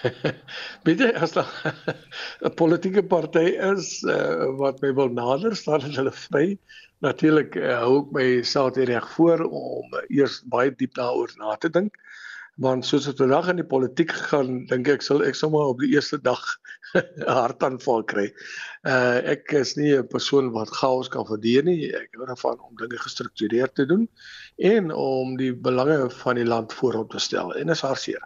Bitte 0.86 1.14
as 1.16 1.36
'n 1.40 2.54
politieke 2.60 3.04
party 3.04 3.46
is 3.72 4.04
uh, 4.04 4.50
wat 4.60 4.82
my 4.82 4.94
wil 4.94 5.10
nader 5.10 5.56
staan 5.56 5.86
hulle 5.86 6.12
vry. 6.12 6.58
Natuurlik 7.04 7.56
uh, 7.60 7.78
hou 7.84 8.02
ek 8.02 8.12
myself 8.18 8.80
reg 8.92 9.08
voor 9.16 9.46
om 9.48 9.98
uh, 10.00 10.04
eers 10.10 10.42
baie 10.52 10.72
diep 10.72 10.96
daaroor 11.00 11.34
na 11.40 11.56
te 11.56 11.70
dink. 11.70 11.98
Want 12.62 12.86
soos 12.86 13.08
dit 13.10 13.18
vandag 13.18 13.48
in 13.50 13.58
die 13.64 13.66
politiek 13.66 14.12
gaan, 14.30 14.60
dink 14.70 14.88
ek 14.92 15.02
sal 15.02 15.24
ek 15.26 15.38
sommer 15.40 15.72
op 15.72 15.80
die 15.82 15.90
eerste 15.96 16.20
dag 16.22 16.42
'n 17.00 17.26
hartaanval 17.26 18.04
kry. 18.06 18.28
Uh 18.86 19.18
ek 19.34 19.56
is 19.58 19.74
nie 19.80 19.96
'n 19.98 20.08
persoon 20.08 20.52
wat 20.54 20.70
chaos 20.78 21.10
kan 21.10 21.26
verdeer 21.26 21.66
nie. 21.66 21.90
Ek 21.90 22.14
hou 22.20 22.28
daarvan 22.30 22.60
om 22.62 22.78
dinge 22.78 23.00
gestruktureerd 23.02 23.76
te 23.76 23.88
doen 23.90 24.06
en 24.58 24.92
om 24.94 25.38
die 25.38 25.54
belange 25.54 26.10
van 26.22 26.38
die 26.38 26.46
land 26.46 26.74
voorop 26.74 27.10
te 27.12 27.20
stel. 27.20 27.56
En 27.58 27.74
is 27.74 27.82
hartseer. 27.82 28.22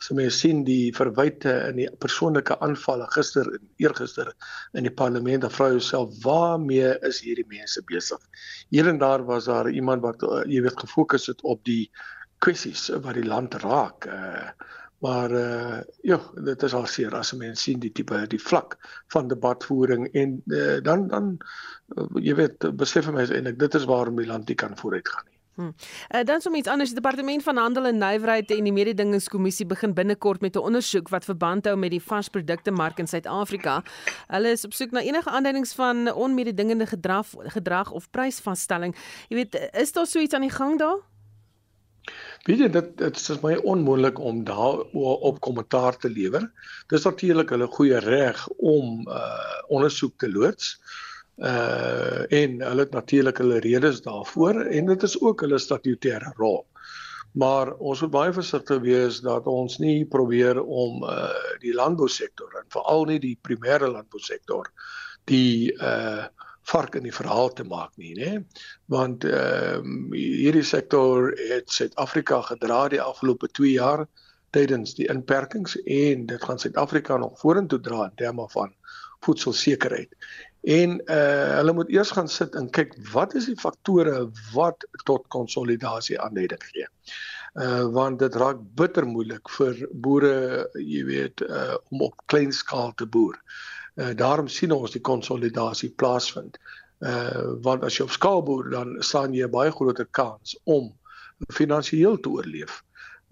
As 0.00 0.08
mens 0.16 0.38
sien 0.40 0.62
die 0.64 0.92
verwyte 0.96 1.52
in 1.68 1.76
die 1.82 1.88
persoonlike 2.00 2.56
aanvalle 2.64 3.06
gister 3.12 3.50
en 3.52 3.66
eergister 3.84 4.32
in 4.72 4.88
die 4.88 4.94
parlement, 5.02 5.44
dan 5.44 5.52
vra 5.52 5.68
jy 5.68 5.76
jouself, 5.76 6.14
waarmee 6.24 6.94
is 7.08 7.20
hierdie 7.20 7.46
mense 7.50 7.82
besig? 7.90 8.20
Hier 8.72 8.88
en 8.88 8.98
daar 9.02 9.26
was 9.28 9.50
daar 9.50 9.70
iemand 9.70 10.02
wat 10.06 10.24
uh, 10.24 10.40
jy 10.48 10.64
weet 10.64 10.80
gefokus 10.80 11.28
het 11.28 11.44
op 11.44 11.64
die 11.68 11.90
kwessies 12.40 12.88
wat 13.04 13.20
die 13.20 13.28
land 13.28 13.60
raak. 13.64 14.08
Uh 14.08 14.50
Maar 15.00 15.32
uh 15.32 15.80
ja, 16.04 16.20
dit 16.44 16.62
is 16.62 16.74
al 16.74 16.86
seer 16.86 17.14
as 17.16 17.32
'n 17.32 17.38
mens 17.40 17.62
sien 17.62 17.78
die 17.80 17.92
tipe 17.92 18.26
die 18.28 18.42
vlak 18.48 18.76
van 19.12 19.28
debatvoering 19.28 20.08
en 20.12 20.42
uh, 20.46 20.76
dan 20.82 21.06
dan 21.08 21.38
uh, 21.96 22.04
jy 22.20 22.34
weet 22.34 22.76
besef 22.76 23.08
mense 23.10 23.34
eintlik 23.34 23.58
dit 23.58 23.74
is 23.74 23.88
waarom 23.88 24.20
die 24.20 24.28
land 24.28 24.48
nie 24.48 24.54
kan 24.54 24.76
vooruitgaan 24.76 25.24
nie. 25.30 25.39
Hmm. 25.60 25.74
Uh, 26.08 26.24
dan 26.24 26.40
sommer 26.40 26.60
iets 26.60 26.68
anders, 26.68 26.88
die 26.88 27.00
departement 27.00 27.42
van 27.42 27.56
handel 27.56 27.84
en 27.84 27.98
nywerheid 28.00 28.50
en 28.50 28.64
die 28.64 28.72
mededingingskommissie 28.72 29.66
begin 29.68 29.92
binnekort 29.94 30.40
met 30.40 30.56
'n 30.56 30.64
ondersoek 30.64 31.08
wat 31.08 31.24
verband 31.24 31.64
hou 31.64 31.76
met 31.76 31.90
die 31.90 32.02
varsprodukte 32.02 32.70
mark 32.70 32.98
in 32.98 33.06
Suid-Afrika. 33.06 33.82
Hulle 34.26 34.48
is 34.48 34.64
op 34.64 34.72
soek 34.72 34.90
na 34.90 35.00
enige 35.00 35.30
aanduidings 35.30 35.72
van 35.72 36.12
onmededingende 36.12 36.86
gedrag 36.86 37.26
gedrag 37.36 37.90
of 37.90 38.10
prysvasstelling. 38.10 38.96
Jy 39.28 39.36
weet, 39.36 39.70
is 39.72 39.92
daar 39.92 40.06
so 40.06 40.18
iets 40.18 40.34
aan 40.34 40.48
die 40.48 40.50
gang 40.50 40.78
daar? 40.78 40.98
Weet 42.42 42.58
jy 42.58 42.68
dit 42.68 42.96
dit 42.98 43.16
is 43.16 43.40
my 43.40 43.54
onmoontlik 43.54 44.18
om 44.18 44.44
daar 44.44 44.78
op 44.92 45.40
kommentaar 45.40 45.96
te 45.96 46.10
lewer. 46.10 46.50
Dis 46.86 47.04
natuurlik 47.04 47.48
hulle 47.50 47.66
goeie 47.66 47.98
reg 47.98 48.48
om 48.48 49.08
uh 49.08 49.60
ondersoek 49.68 50.18
te 50.18 50.32
loods. 50.32 50.80
Uh 50.80 51.09
en 51.38 52.56
hulle 52.60 52.84
het 52.84 52.92
natuurlik 52.92 53.38
hulle 53.38 53.60
redes 53.64 54.02
daarvoor 54.04 54.60
en 54.60 54.86
dit 54.86 55.02
is 55.02 55.14
ook 55.20 55.40
hulle 55.40 55.58
statutêre 55.58 56.32
rol. 56.36 56.66
Maar 57.32 57.74
ons 57.78 58.00
moet 58.00 58.10
baie 58.10 58.32
versigtig 58.34 58.80
wees 58.82 59.20
dat 59.22 59.46
ons 59.46 59.78
nie 59.78 60.04
probeer 60.04 60.60
om 60.62 61.04
uh 61.06 61.28
die 61.62 61.74
landbousektor 61.76 62.56
en 62.58 62.66
veral 62.72 63.04
nie 63.06 63.18
die 63.22 63.36
primêre 63.48 63.88
landbousektor 63.88 64.72
die 65.30 65.70
uh 65.78 66.26
vark 66.70 66.94
in 66.94 67.06
die 67.06 67.14
verhaal 67.14 67.52
te 67.56 67.64
maak 67.64 67.90
nie, 67.98 68.14
né? 68.18 68.44
Want 68.92 69.24
ehm 69.24 69.86
um, 69.86 70.10
hierdie 70.14 70.66
sektor 70.66 71.30
het 71.50 71.70
Suid-Afrika 71.72 72.40
gedra 72.50 72.88
die 72.88 73.02
afgelope 73.02 73.48
2 73.48 73.72
jaar 73.72 74.06
tydens 74.54 74.94
die 74.98 75.08
inperkings 75.10 75.76
en 75.84 76.26
dit 76.26 76.44
gaan 76.44 76.58
Suid-Afrika 76.58 77.16
nog 77.16 77.38
vorentoe 77.40 77.80
dra 77.80 78.04
in 78.04 78.16
terme 78.16 78.48
van 78.50 78.74
voedselsekerheid. 79.24 80.14
En 80.60 81.00
uh 81.08 81.56
hulle 81.56 81.72
moet 81.72 81.88
eers 81.88 82.10
gaan 82.10 82.28
sit 82.28 82.54
en 82.54 82.70
kyk 82.70 82.92
wat 83.12 83.34
is 83.34 83.46
die 83.48 83.56
faktore 83.56 84.28
wat 84.52 84.84
tot 85.08 85.24
konsolidasie 85.32 86.20
aanleiding 86.20 86.62
gee. 86.72 86.86
Uh 87.54 87.86
want 87.96 88.18
dit 88.18 88.34
raak 88.34 88.60
bitter 88.76 89.06
moeilik 89.06 89.48
vir 89.56 89.86
boere, 89.92 90.68
jy 90.76 91.04
weet, 91.04 91.40
uh 91.40 91.76
om 91.90 92.04
op 92.10 92.26
klein 92.26 92.52
skaal 92.52 92.92
te 92.94 93.06
boer. 93.06 93.40
Uh, 93.96 94.12
daarom 94.14 94.48
sien 94.48 94.72
ons 94.72 94.92
die 94.92 95.00
konsolidasie 95.00 95.90
plaasvind. 95.96 96.60
Uh 97.00 97.56
want 97.64 97.84
as 97.84 97.96
jy 97.96 98.04
op 98.04 98.12
skaal 98.12 98.44
boer 98.44 98.70
dan 98.70 98.96
staan 99.00 99.34
jy 99.34 99.48
'n 99.48 99.50
baie 99.50 99.72
groter 99.72 100.06
kans 100.10 100.58
om 100.64 100.92
finansiëel 101.48 102.20
te 102.20 102.28
oorleef. 102.28 102.82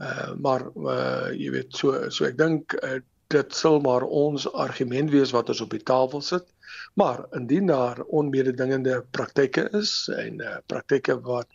Uh 0.01 0.33
maar 0.41 0.64
uh 0.77 1.29
jy 1.37 1.51
weet 1.51 1.77
so 1.77 2.09
so 2.09 2.25
ek 2.25 2.38
dink 2.38 2.73
uh, 2.83 3.01
dit 3.29 3.55
sal 3.55 3.81
maar 3.81 4.03
ons 4.03 4.53
argument 4.53 5.11
wees 5.11 5.31
wat 5.37 5.49
ons 5.49 5.61
op 5.61 5.71
die 5.71 5.85
tafel 5.85 6.21
sit. 6.25 6.47
Maar 6.95 7.25
indien 7.31 7.67
daar 7.67 8.01
onmededingende 8.03 9.05
praktyke 9.11 9.69
is 9.71 10.09
en 10.09 10.41
uh 10.41 10.57
praktyke 10.67 11.21
wat 11.21 11.47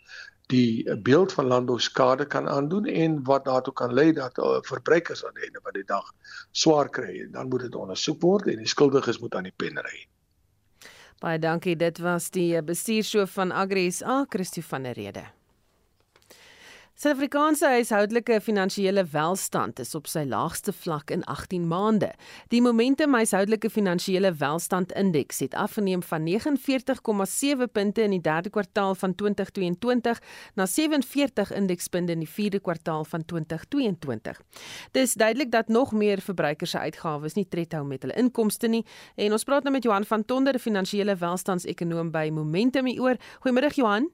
die 0.46 0.96
beeld 1.00 1.32
van 1.32 1.46
landbou 1.46 1.78
skade 1.80 2.26
kan 2.26 2.48
aandoen 2.48 2.84
en 2.84 3.22
wat 3.24 3.44
daartoe 3.44 3.72
kan 3.72 3.94
lei 3.94 4.12
dat 4.12 4.38
uh, 4.38 4.58
verbruikers 4.60 5.24
aan 5.24 5.34
die 5.34 5.46
einde 5.48 5.60
van 5.62 5.72
die 5.72 5.84
dag 5.84 6.12
swaar 6.52 6.88
kry, 6.88 7.28
dan 7.32 7.48
moet 7.48 7.60
dit 7.60 7.74
ondersoek 7.74 8.20
word 8.22 8.50
en 8.52 8.60
die 8.60 8.68
skuldiges 8.68 9.18
moet 9.18 9.34
aan 9.34 9.48
die 9.48 9.56
pen 9.56 9.80
ry. 9.80 10.04
Baie 11.24 11.38
dankie. 11.38 11.76
Dit 11.76 11.98
was 12.04 12.28
die 12.30 12.60
bestuurshoof 12.62 13.32
van 13.38 13.52
Agri 13.52 13.90
SA, 13.90 14.24
Christo 14.28 14.60
van 14.60 14.82
der 14.82 14.98
Rede. 14.98 15.24
Suid-Afrikaanse 17.04 17.68
huishoudelike 17.68 18.38
finansiële 18.40 19.02
welstand 19.12 19.80
is 19.82 19.90
op 19.94 20.06
sy 20.08 20.22
laagste 20.24 20.72
vlak 20.72 21.10
in 21.12 21.20
18 21.28 21.66
maande. 21.68 22.08
Die 22.48 22.62
Momentum 22.64 23.12
huishoudelike 23.12 23.68
finansiële 23.68 24.30
welstand 24.40 24.94
indeks 24.96 25.42
het 25.44 25.52
afgeneem 25.60 26.00
van 26.00 26.24
49,7 26.24 27.68
punte 27.76 28.06
in 28.06 28.16
die 28.16 28.22
derde 28.24 28.48
kwartaal 28.56 28.96
van 29.02 29.12
2022 29.20 30.22
na 30.56 30.66
47 30.66 31.52
indekspunte 31.52 32.16
in 32.16 32.24
die 32.24 32.30
vierde 32.38 32.62
kwartaal 32.64 33.04
van 33.04 33.28
2022. 33.28 34.40
Dis 34.96 35.12
duidelik 35.12 35.52
dat 35.52 35.68
nog 35.68 35.92
meer 35.92 36.24
verbruikers 36.24 36.70
se 36.70 36.78
uitgawes 36.88 37.36
nie 37.36 37.48
tred 37.48 37.76
hou 37.76 37.84
met 37.84 38.08
hulle 38.08 38.16
inkomste 38.16 38.72
nie 38.72 38.86
en 39.20 39.36
ons 39.36 39.44
praat 39.44 39.68
nou 39.68 39.76
met 39.76 39.84
Johan 39.84 40.08
van 40.08 40.24
Tonder, 40.24 40.56
finansiële 40.58 41.20
welstandsekonoom 41.20 42.16
by 42.16 42.30
Momentum 42.32 42.88
hieroor. 42.88 43.20
Goeiemôre 43.44 43.76
Johan. 43.76 44.08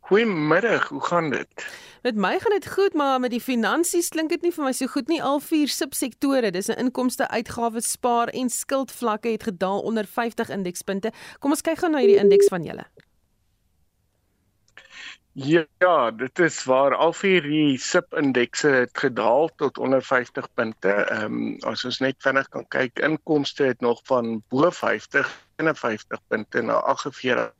Goeiemiddag, 0.00 0.88
hoe 0.88 1.04
gaan 1.04 1.30
dit? 1.30 1.66
Met 2.02 2.14
my 2.14 2.38
gaan 2.38 2.52
dit 2.52 2.68
goed, 2.68 2.94
maar 2.94 3.20
met 3.20 3.30
die 3.30 3.40
finansies 3.40 4.08
klink 4.08 4.30
dit 4.30 4.42
nie 4.42 4.52
vir 4.52 4.64
my 4.64 4.72
so 4.72 4.86
goed 4.86 5.08
nie. 5.08 5.22
Al 5.22 5.40
vier 5.40 5.68
subsektore, 5.68 6.50
dis 6.50 6.68
'n 6.68 6.78
inkomste, 6.78 7.28
uitgawes, 7.28 7.90
spaar 7.90 8.28
en 8.28 8.50
skuldvlakke 8.50 9.28
het 9.28 9.42
gedaal 9.42 9.80
onder 9.80 10.06
50 10.06 10.48
indekspunte. 10.48 11.12
Kom 11.38 11.50
ons 11.50 11.62
kyk 11.62 11.78
gou 11.78 11.90
na 11.90 11.98
hierdie 11.98 12.22
indeks 12.22 12.48
van 12.48 12.62
julle. 12.62 12.86
Ja, 15.32 16.10
dit 16.10 16.38
is 16.38 16.64
waar 16.64 16.94
al 16.94 17.12
vier 17.12 17.42
die 17.42 17.78
subindekse 17.78 18.68
het 18.68 18.98
gedaal 18.98 19.50
tot 19.56 19.78
onder 19.78 20.02
50 20.02 20.48
punte. 20.54 20.88
Ehm 20.88 21.24
um, 21.24 21.56
as 21.60 21.84
ons 21.84 21.98
net 21.98 22.16
vinnig 22.18 22.48
kan 22.48 22.66
kyk, 22.68 22.98
inkomste 22.98 23.64
het 23.64 23.80
nog 23.80 24.00
van 24.04 24.42
bo 24.48 24.70
50 24.70 25.30
en 25.56 25.76
50 25.76 26.20
punte 26.26 26.62
na 26.62 26.72
48 26.72 27.52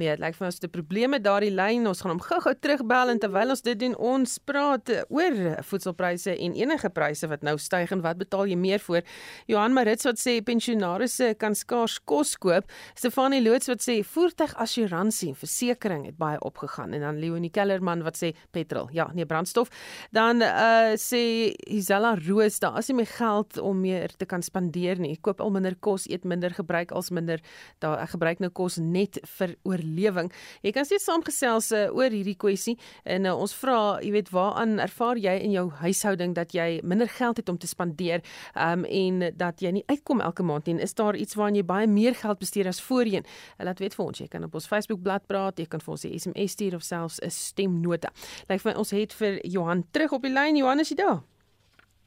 Nee, 0.00 0.08
dit 0.08 0.22
lyk 0.24 0.32
vir 0.38 0.46
ons 0.46 0.58
'n 0.62 0.70
probleem 0.72 1.10
met 1.10 1.22
daardie 1.22 1.50
lyn. 1.52 1.86
Ons 1.86 2.00
gaan 2.00 2.12
hom 2.12 2.20
gou-gou 2.20 2.54
terugbel 2.54 3.10
en 3.10 3.18
terwyl 3.18 3.50
ons 3.50 3.60
dit 3.60 3.78
doen, 3.78 3.94
ons 3.96 4.38
praat 4.38 4.88
oor 5.10 5.62
voedselpryse 5.62 6.32
en 6.32 6.54
enige 6.54 6.88
pryse 6.88 7.28
wat 7.28 7.42
nou 7.42 7.58
styg 7.58 7.92
en 7.92 8.00
wat 8.00 8.16
betaal 8.16 8.46
jy 8.46 8.56
meer 8.56 8.78
vir? 8.78 9.02
Johan 9.46 9.74
Marits 9.74 10.04
wat 10.04 10.16
sê 10.16 10.40
pensionaarsse 10.40 11.34
kan 11.36 11.54
skaars 11.54 11.98
kos 12.04 12.36
koop. 12.38 12.64
Stefanie 12.94 13.42
Loots 13.42 13.68
wat 13.68 13.82
sê 13.82 14.02
voertuigassuransie 14.02 15.28
en 15.28 15.34
versekerings 15.34 16.06
het 16.06 16.16
baie 16.16 16.40
opgegaan 16.40 16.94
en 16.94 17.00
dan 17.00 17.18
Leonie 17.18 17.50
Kellerman 17.50 18.02
wat 18.02 18.16
sê 18.16 18.32
petrol. 18.50 18.88
Ja, 18.92 19.10
nee, 19.12 19.26
brandstof. 19.26 19.68
Dan 20.10 20.40
uh 20.40 20.96
sê 20.96 21.52
Isella 21.68 22.16
Roos, 22.16 22.58
daar 22.58 22.78
is 22.78 22.88
nie 22.88 22.96
meer 22.96 23.12
geld 23.12 23.58
om 23.58 23.80
meer 23.80 24.08
te 24.16 24.24
kan 24.24 24.42
spandeer 24.42 24.98
nie. 24.98 25.12
Ek 25.12 25.22
koop 25.22 25.40
al 25.40 25.50
minder 25.50 25.76
kos, 25.76 26.08
eet 26.08 26.24
minder, 26.24 26.50
gebruik 26.50 26.92
als 26.92 27.10
minder. 27.10 27.40
Daar 27.78 28.00
ek 28.00 28.16
gebruik 28.16 28.40
nou 28.40 28.50
kos 28.50 28.78
net 28.78 29.20
vir 29.36 29.56
oor 29.64 29.81
oorlewing. 29.82 30.30
Jy 30.62 30.72
kan 30.74 30.86
steeds 30.86 31.06
saamgesels 31.08 31.70
uh, 31.74 31.84
oor 31.94 32.12
hierdie 32.12 32.36
kwessie 32.38 32.76
en 33.04 33.26
uh, 33.26 33.34
ons 33.34 33.54
vra, 33.60 33.98
jy 34.02 34.12
weet, 34.14 34.30
waaraan 34.34 34.78
ervaar 34.82 35.20
jy 35.20 35.34
in 35.44 35.54
jou 35.54 35.66
huishouding 35.82 36.34
dat 36.34 36.54
jy 36.56 36.80
minder 36.86 37.10
geld 37.10 37.40
het 37.40 37.48
om 37.48 37.58
te 37.58 37.70
spandeer 37.70 38.22
um, 38.54 38.84
en 38.84 39.26
dat 39.38 39.62
jy 39.62 39.74
nie 39.78 39.84
uitkom 39.90 40.22
elke 40.24 40.46
maand 40.46 40.68
nie? 40.68 40.78
Is 40.82 40.94
daar 40.98 41.16
iets 41.18 41.36
waaraan 41.38 41.58
jy 41.58 41.66
baie 41.66 41.90
meer 41.90 42.16
geld 42.18 42.40
bestee 42.42 42.66
as 42.68 42.82
voorheen? 42.82 43.26
Uh, 43.58 43.66
laat 43.66 43.82
weet 43.82 43.96
vir 43.98 44.06
ons. 44.06 44.22
Jy 44.22 44.30
kan 44.32 44.46
op 44.46 44.54
ons 44.58 44.68
Facebook 44.70 45.02
bladsy 45.02 45.28
praat, 45.28 45.58
jy 45.60 45.68
kan 45.70 45.82
vir 45.82 45.92
ons 45.94 46.04
'n 46.06 46.18
SMS 46.18 46.56
stuur 46.56 46.74
of 46.74 46.82
selfs 46.82 47.20
'n 47.22 47.30
stemnota. 47.30 48.10
Lyk 48.48 48.60
vir 48.60 48.72
my 48.72 48.78
ons 48.78 48.90
het 48.90 49.12
vir 49.12 49.40
Johan 49.46 49.84
terug 49.92 50.12
op 50.12 50.22
die 50.22 50.32
lyn. 50.32 50.56
Johan, 50.56 50.80
is 50.80 50.88
jy 50.88 50.96
daar? 50.96 51.22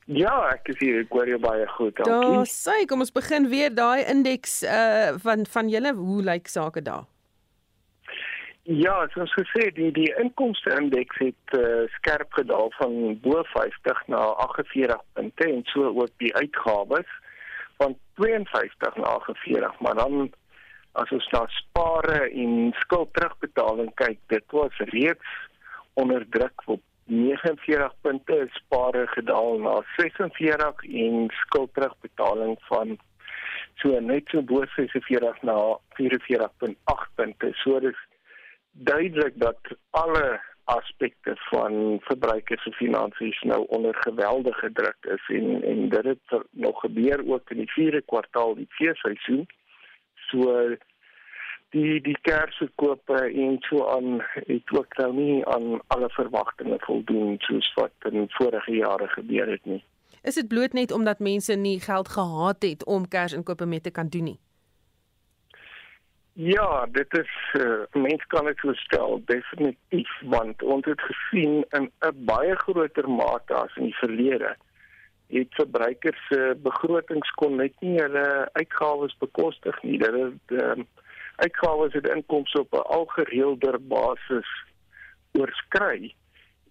Ja, 0.05 0.51
ek 0.53 0.69
is 0.69 0.77
hier. 0.79 0.99
Ek 1.01 1.09
hoor 1.09 1.25
jou 1.27 1.39
baie 1.41 1.65
goed. 1.77 1.97
Dankie. 1.97 2.45
Sê, 2.45 2.85
kom 2.85 3.01
ons 3.01 3.11
begin 3.11 3.49
weer 3.49 3.73
daai 3.73 4.05
indeks 4.05 4.61
uh 4.63 5.17
van 5.17 5.45
van 5.45 5.69
julle, 5.69 5.93
hoe 5.97 6.21
lyk 6.21 6.47
sake 6.47 6.81
daar? 6.85 7.05
Ja, 8.65 8.95
soos 9.13 9.30
gesê, 9.38 9.67
die 9.78 9.91
die 9.93 10.08
inkomste 10.17 10.71
indeks 10.73 11.19
het 11.21 11.51
uh, 11.54 11.84
skerp 11.99 12.32
gedaal 12.34 12.71
van 12.80 12.95
bo 13.21 13.43
50 13.51 13.99
na 14.10 14.21
48 14.41 15.04
punte 15.13 15.45
en 15.45 15.62
so 15.69 15.91
ook 15.91 16.10
die 16.17 16.32
uitgawes 16.34 17.12
van 17.78 17.93
52 18.17 18.95
na 18.95 19.12
48, 19.19 19.75
maar 19.86 19.93
dan 19.99 20.32
as 20.97 21.12
ons 21.13 21.28
na 21.36 21.43
spare 21.60 22.23
en 22.32 22.73
skuld 22.80 23.13
terugbetaling 23.13 23.91
kyk, 24.01 24.17
dit 24.34 24.58
was 24.58 24.82
reeds 24.95 25.38
onder 25.93 26.25
druk 26.30 26.65
op 26.65 26.82
49 27.06 27.93
punte, 28.01 28.39
spare 28.58 29.06
gedaal 29.13 29.62
na 29.62 29.75
46 29.93 30.82
en 31.06 31.30
skuld 31.43 31.73
terugbetaling 31.78 32.58
van 32.71 32.97
so 33.78 33.93
net 33.99 34.34
so 34.34 34.41
bo 34.41 34.65
46 34.73 35.41
na 35.45 35.78
44.8 36.01 37.15
punte. 37.15 37.54
So 37.62 37.78
dis 37.80 38.01
duidelik 38.75 39.33
dat 39.35 39.59
alle 39.89 40.41
aspekte 40.63 41.33
van 41.35 41.97
verbruikers 42.01 42.63
se 42.63 42.71
finansies 42.71 43.41
nou 43.41 43.65
onder 43.67 43.95
geweldige 43.95 44.71
druk 44.73 44.97
is 45.01 45.35
en 45.35 45.63
en 45.63 45.89
dit 45.89 46.03
het 46.03 46.43
nog 46.51 46.79
gebeur 46.79 47.27
ook 47.27 47.49
in 47.49 47.57
die 47.57 47.71
vierde 47.71 48.01
kwartaal 48.01 48.55
die 48.55 48.67
feesseisoen. 48.69 49.47
So 50.15 50.75
die 51.69 52.01
die 52.01 52.17
kersverkope 52.21 53.19
en 53.45 53.57
so 53.59 53.88
aan 53.88 54.21
het 54.33 54.77
ook 54.77 54.97
nou 54.97 55.13
nie 55.13 55.45
aan 55.45 55.79
alle 55.88 56.09
verwagtinge 56.09 56.77
voldoen 56.79 57.35
soos 57.39 57.73
wat 57.73 58.11
in 58.11 58.25
vorige 58.29 58.71
jare 58.71 59.07
gebeur 59.07 59.51
het 59.51 59.65
nie. 59.65 59.83
Is 60.21 60.35
dit 60.35 60.47
bloot 60.47 60.73
net 60.73 60.91
omdat 60.91 61.19
mense 61.19 61.53
nie 61.53 61.79
geld 61.79 62.07
gehad 62.09 62.63
het 62.63 62.85
om 62.85 63.07
kersinkope 63.07 63.65
mee 63.65 63.81
te 63.81 63.91
kan 63.91 64.07
doen 64.07 64.23
nie? 64.23 64.39
Ja, 66.37 66.85
dit 66.91 67.17
is 67.17 67.61
uh, 67.61 67.83
mens 67.91 68.25
kan 68.27 68.45
dit 68.45 68.59
voorstel 68.59 69.21
definitief 69.25 70.21
want 70.21 70.63
ons 70.63 70.85
het 70.85 71.01
gesien 71.01 71.65
in 71.69 71.91
'n 71.99 72.25
baie 72.25 72.55
groter 72.55 73.09
mate 73.09 73.53
as 73.53 73.75
in 73.75 73.83
die 73.83 73.95
verlede 73.95 74.55
het 75.27 75.47
verbruikers 75.49 76.27
se 76.27 76.39
uh, 76.39 76.61
begrotings 76.61 77.29
kon 77.39 77.55
net 77.55 77.73
nie 77.79 77.97
hulle 77.99 78.49
uitgawes 78.53 79.15
bekostig 79.17 79.81
nie. 79.83 79.97
Dit 79.97 80.13
is 80.13 80.57
uh, 80.59 80.75
uitgawes 81.35 81.93
het 81.93 82.07
inkomste 82.07 82.59
op 82.59 82.73
'n 82.73 82.85
algereelder 82.99 83.79
basis 83.87 84.49
oorskry. 85.31 86.13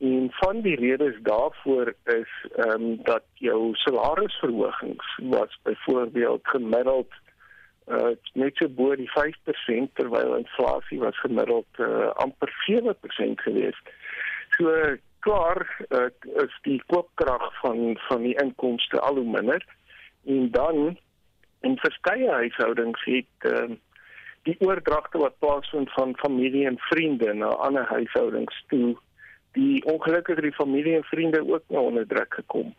En 0.00 0.29
van 0.31 0.61
die 0.61 0.77
redes 0.77 1.16
daarvoor 1.22 1.94
is 2.05 2.33
ehm 2.57 2.70
um, 2.70 3.03
dat 3.03 3.24
jou 3.35 3.74
salarisverhogings 3.74 5.18
was 5.22 5.59
byvoorbeeld 5.62 6.48
gemiddeld 6.48 7.12
uh 7.87 8.14
net 8.33 8.57
so 8.57 8.68
bo 8.68 8.94
die 8.97 9.11
5% 9.12 9.94
terwyl 9.99 10.37
inflasie 10.38 10.99
was 10.99 11.18
gemiddeld 11.20 11.66
uh, 11.79 12.11
amper 12.25 12.53
7% 12.68 13.40
gewees. 13.44 13.81
So 14.57 14.73
klaar 15.25 15.64
uh, 15.90 16.09
is 16.44 16.55
die 16.62 16.81
koopkrag 16.87 17.49
van 17.61 17.99
van 18.09 18.23
die 18.23 18.37
inkomste 18.42 19.01
al 19.01 19.20
hoe 19.20 19.31
minder 19.37 19.64
en 20.25 20.51
dan 20.51 20.99
in 21.61 21.77
verskeie 21.81 22.31
huishoudings 22.31 23.05
het 23.05 23.49
uh, 23.53 23.73
die 24.44 24.57
oordragte 24.61 25.18
wat 25.18 25.38
plaasvind 25.38 25.92
van 25.92 26.16
familie 26.20 26.66
en 26.66 26.79
vriende 26.90 27.33
na 27.35 27.53
ander 27.68 27.87
huishoudings 27.88 28.64
toe 28.68 28.97
die 29.53 29.85
ongelukkig 29.85 30.40
die 30.44 30.53
familie 30.53 30.97
en 30.97 31.05
vriende 31.05 31.40
ook 31.47 31.62
nou 31.68 31.85
onder 31.85 32.07
druk 32.07 32.35
gekom. 32.35 32.75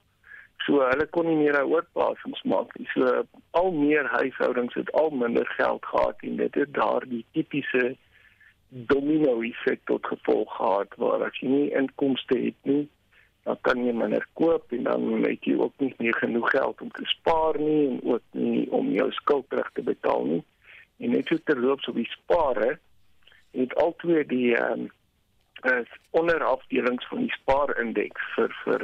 So 0.65 0.81
hulle 0.81 1.05
kon 1.13 1.27
nie 1.29 1.37
meer 1.43 1.59
oorplasings 1.61 2.41
maak 2.49 2.71
nie. 2.79 2.87
So 2.93 3.25
al 3.59 3.71
meer 3.75 4.09
huishoudings 4.15 4.73
het 4.79 4.89
al 4.97 5.11
minder 5.13 5.45
geld 5.57 5.85
gehad 5.85 6.25
en 6.25 6.39
dit 6.41 6.55
het 6.61 6.73
daardie 6.73 7.21
tipiese 7.37 7.93
domino 8.69 9.39
effek 9.45 9.83
tot 9.85 10.07
gevolg 10.09 10.55
gehad 10.57 10.97
waar 10.97 11.27
as 11.27 11.37
jy 11.39 11.51
nie 11.51 11.67
inkomste 11.77 12.39
het 12.47 12.57
nie, 12.71 12.87
dan 13.45 13.59
kan 13.61 13.85
jy 13.85 13.93
minder 13.93 14.25
koop 14.33 14.73
en 14.73 14.89
dan 14.89 15.05
het 15.23 15.45
jy 15.45 15.53
ook 15.61 15.77
nie 15.83 15.93
meer 16.01 16.17
genoeg 16.17 16.49
geld 16.49 16.81
om 16.81 16.91
te 16.97 17.05
spaar 17.13 17.61
nie 17.61 17.85
en 17.91 18.01
ook 18.15 18.25
nie 18.33 18.65
om 18.73 18.89
jou 18.95 19.07
skuld 19.19 19.49
terug 19.53 19.69
te 19.77 19.85
betaal 19.85 20.25
nie. 20.33 20.43
En 20.97 21.13
net 21.13 21.29
so 21.29 21.37
terloops 21.45 21.87
op 21.91 22.01
die 22.01 22.09
spare 22.09 22.77
het 23.55 23.75
altyd 23.85 24.29
die 24.33 24.55
ehm 24.57 24.87
um, 24.87 24.91
onderafdelings 26.11 27.07
van 27.09 27.23
die 27.23 27.33
spaarindeks 27.33 28.25
vir 28.35 28.51
vir 28.63 28.83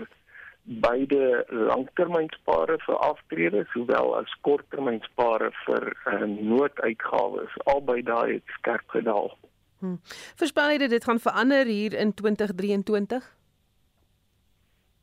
beide 0.63 1.45
langtermynspare 1.49 2.77
vir 2.85 2.97
aftrede 3.01 3.65
sowel 3.73 4.15
as 4.19 4.33
korttermynspare 4.45 5.51
vir 5.65 5.87
uh, 6.05 6.25
nooduitgawes 6.27 7.55
albei 7.65 8.01
daai 8.05 8.37
het 8.37 8.57
skerp 8.59 8.89
gedaal. 8.93 9.31
Hmm. 9.81 9.97
Voorspel 10.37 10.75
jy 10.75 10.87
dit 10.93 11.03
gaan 11.03 11.19
verander 11.19 11.65
hier 11.65 11.93
in 11.97 12.13
2023? 12.13 13.23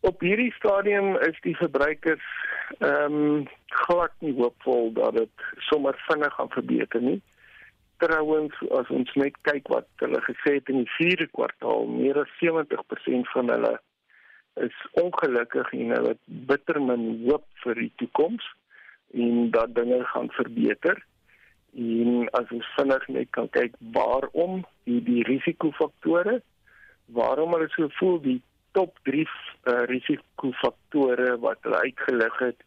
Op 0.06 0.20
hierdie 0.22 0.52
stadium 0.54 1.16
is 1.26 1.40
die 1.42 1.56
verbruikers 1.58 2.28
ehm 2.78 3.18
um, 3.18 3.48
glad 3.68 4.12
nie 4.20 4.34
hoopvol 4.36 4.92
dat 4.92 5.16
dit 5.16 5.44
sommer 5.70 5.96
vinnig 6.06 6.34
gaan 6.34 6.50
verbeter 6.54 7.02
nie. 7.02 7.20
Trouwens, 7.98 8.54
as 8.78 8.90
ons 8.94 9.10
net 9.18 9.34
kyk 9.42 9.68
wat 9.72 9.88
hulle 10.02 10.20
gesê 10.22 10.58
het 10.58 10.70
in 10.70 10.84
die 10.84 10.92
4de 10.94 11.26
kwartaal, 11.34 11.88
meer 11.90 12.20
as 12.22 12.30
70% 12.38 13.32
van 13.34 13.50
hulle 13.50 13.72
is 14.64 14.74
ongelukkig 15.02 15.72
en 15.72 15.94
hulle 15.96 16.14
het 16.14 16.24
bitter 16.50 16.80
min 16.82 17.06
hoop 17.26 17.46
vir 17.64 17.80
die 17.84 17.92
toekoms 18.02 18.44
en 19.14 19.50
dat 19.50 19.74
dinge 19.74 20.02
gaan 20.04 20.28
verbeter. 20.36 21.00
En 21.78 22.28
as 22.36 22.52
ons 22.54 22.68
vinnig 22.76 23.08
net 23.08 23.30
kan 23.36 23.48
kyk 23.56 23.74
waarom 23.96 24.62
die 24.88 25.00
die 25.04 25.22
risikofaktore 25.28 26.40
waarom 27.18 27.54
hulle 27.56 27.68
so 27.72 27.88
voel 27.98 28.18
die 28.24 28.40
top 28.76 28.98
3 29.08 29.24
uh, 29.24 29.84
risikofaktore 29.88 31.36
wat 31.44 31.62
hulle 31.64 31.84
uitgelig 31.88 32.40
het 32.44 32.64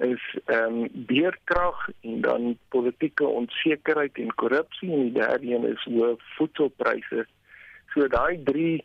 is 0.00 0.22
ehm 0.44 0.76
um, 0.82 0.88
beerkrag 1.08 1.88
en 2.00 2.20
dan 2.20 2.58
politieke 2.68 3.26
onsekerheid 3.26 4.18
en 4.18 4.34
korrupsie 4.34 4.92
en 4.92 5.02
die 5.08 5.12
derde 5.12 5.46
een 5.46 5.66
is 5.68 5.82
hoë 5.84 6.14
voedselpryse. 6.36 7.26
So 7.92 8.08
daai 8.08 8.40
drie 8.44 8.84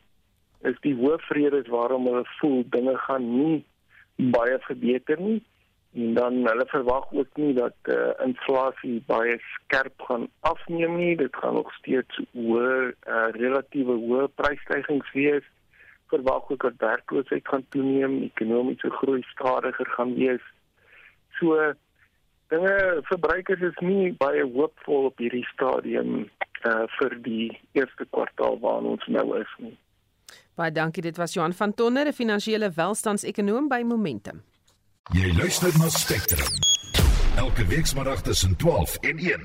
is 0.69 0.78
die 0.82 0.95
hoofredes 0.97 1.67
waarom 1.73 2.08
hulle 2.10 2.25
voel 2.39 2.63
dinge 2.73 2.97
gaan 3.08 3.28
nie 3.38 3.60
baie 4.15 4.58
verbeter 4.67 5.21
nie. 5.21 5.41
En 5.95 6.13
dan 6.13 6.41
hulle 6.47 6.65
verwag 6.67 7.12
ook 7.12 7.38
nie 7.39 7.54
dat 7.56 7.75
uh, 7.84 8.12
inflasie 8.25 9.04
baie 9.08 9.38
skerp 9.54 10.01
gaan 10.08 10.28
afneem 10.39 10.97
nie. 10.97 11.15
Dit 11.15 11.36
gaan 11.36 11.54
nog 11.54 11.71
steeds 11.73 12.19
hoë 12.34 12.71
uh, 12.91 13.30
relatiewe 13.38 13.95
hoë 14.04 14.28
prysstygings 14.41 15.13
wees. 15.13 15.47
Verwag 16.12 16.51
ook 16.51 16.67
dat 16.67 16.84
werkloosheid 16.84 17.47
gaan 17.47 17.65
toeneem 17.69 18.21
ekonomiese 18.28 18.91
groei 18.99 19.23
stadiger 19.32 19.89
gaan 19.95 20.13
wees. 20.19 20.43
So 21.39 21.71
dinge 22.54 22.75
verbruikers 23.08 23.63
is 23.71 23.80
nie 23.80 24.12
baie 24.19 24.43
hoopvol 24.43 25.10
op 25.12 25.23
hierdie 25.23 25.47
stadium 25.54 26.28
uh, 26.67 26.84
vir 26.99 27.17
die 27.23 27.49
eerste 27.71 28.06
kwartaal 28.12 28.60
waarin 28.60 28.93
ons 28.97 29.08
nou 29.08 29.28
is 29.39 29.58
nie 29.63 29.78
Baie 30.55 30.71
dankie 30.71 31.01
dit 31.01 31.17
was 31.17 31.33
Johan 31.33 31.53
van 31.53 31.73
Tonder 31.73 32.07
'n 32.07 32.13
finansiële 32.13 32.71
welstandsekonoom 32.75 33.67
by 33.67 33.83
Momentum 33.85 34.43
Jy 35.13 35.35
luister 35.38 35.69
na 35.77 35.85
Spectrum. 35.89 36.47
Elke 37.35 37.65
week 37.65 37.85
saterdag 37.85 38.21
tussen 38.21 38.55
12 38.55 38.95
en 38.95 39.17
1. 39.17 39.41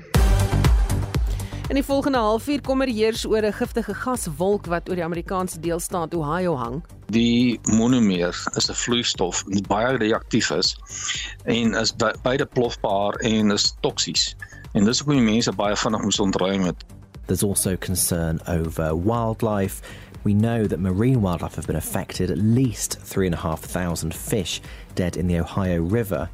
In 1.67 1.75
die 1.75 1.83
volgende 1.83 2.17
halfuur 2.17 2.61
kom 2.61 2.81
er 2.81 2.89
heers 2.89 3.25
oor 3.25 3.45
'n 3.45 3.53
giftige 3.53 3.93
gaswolk 3.93 4.65
wat 4.65 4.89
oor 4.89 4.95
die 4.95 5.03
Amerikaanse 5.03 5.59
deelstaat 5.59 6.15
Ohio 6.15 6.55
hang. 6.57 6.83
Die 7.05 7.59
monomer 7.63 8.33
is 8.55 8.69
'n 8.69 8.73
vloeistof 8.73 9.43
wat 9.45 9.67
baie 9.67 9.97
reaktief 9.97 10.49
is 10.49 10.75
en 11.43 11.73
is 11.73 11.93
beide 12.21 12.45
plofbaar 12.45 13.13
en 13.13 13.51
is 13.51 13.75
toksies. 13.81 14.35
En 14.73 14.85
dis 14.85 14.99
hoekom 14.99 15.15
die 15.15 15.31
mense 15.31 15.51
baie 15.51 15.75
vinnig 15.75 16.01
moet 16.01 16.19
ontruim 16.19 16.63
het. 16.63 16.85
There's 17.25 17.43
also 17.43 17.77
concern 17.77 18.41
over 18.47 19.03
wildlife 19.03 19.81
we 20.23 20.33
know 20.33 20.67
that 20.67 20.79
marine 20.79 21.21
wildlife 21.21 21.55
have 21.55 21.67
been 21.67 21.75
affected, 21.75 22.29
at 22.29 22.37
least 22.37 22.99
3,500 22.99 24.13
fish 24.13 24.61
dead 24.95 25.17
in 25.17 25.27
the 25.27 25.39
Ohio 25.39 25.81
River. 25.81 26.29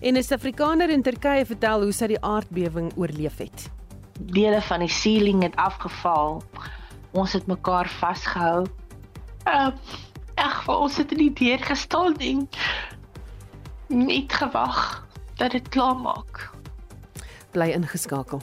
En 0.00 0.14
'n 0.14 0.22
Suid-Afrikaner 0.22 0.90
in 0.90 1.02
Turkye 1.02 1.46
vertel 1.46 1.82
hoe 1.82 1.92
sy 1.92 2.06
die 2.06 2.20
aardbewing 2.20 2.92
oorleef 2.96 3.36
het. 3.38 3.70
Dele 4.20 4.62
van 4.62 4.80
die 4.80 4.88
ceiling 4.88 5.42
het 5.42 5.56
afgeval. 5.56 6.42
Ons 7.12 7.32
het 7.32 7.46
mekaar 7.46 7.88
vasgehou. 7.88 8.66
Uh, 9.46 9.70
ag, 10.34 10.68
ons 10.68 10.96
het 10.96 11.12
in 11.12 11.18
die 11.18 11.32
deur 11.32 11.58
gestaan 11.58 12.16
en 12.16 12.48
net 13.86 14.32
gewag 14.32 15.06
dat 15.36 15.50
dit 15.50 15.68
klaar 15.68 15.96
maak. 15.96 16.50
Bly 17.50 17.70
ingeskakel. 17.70 18.42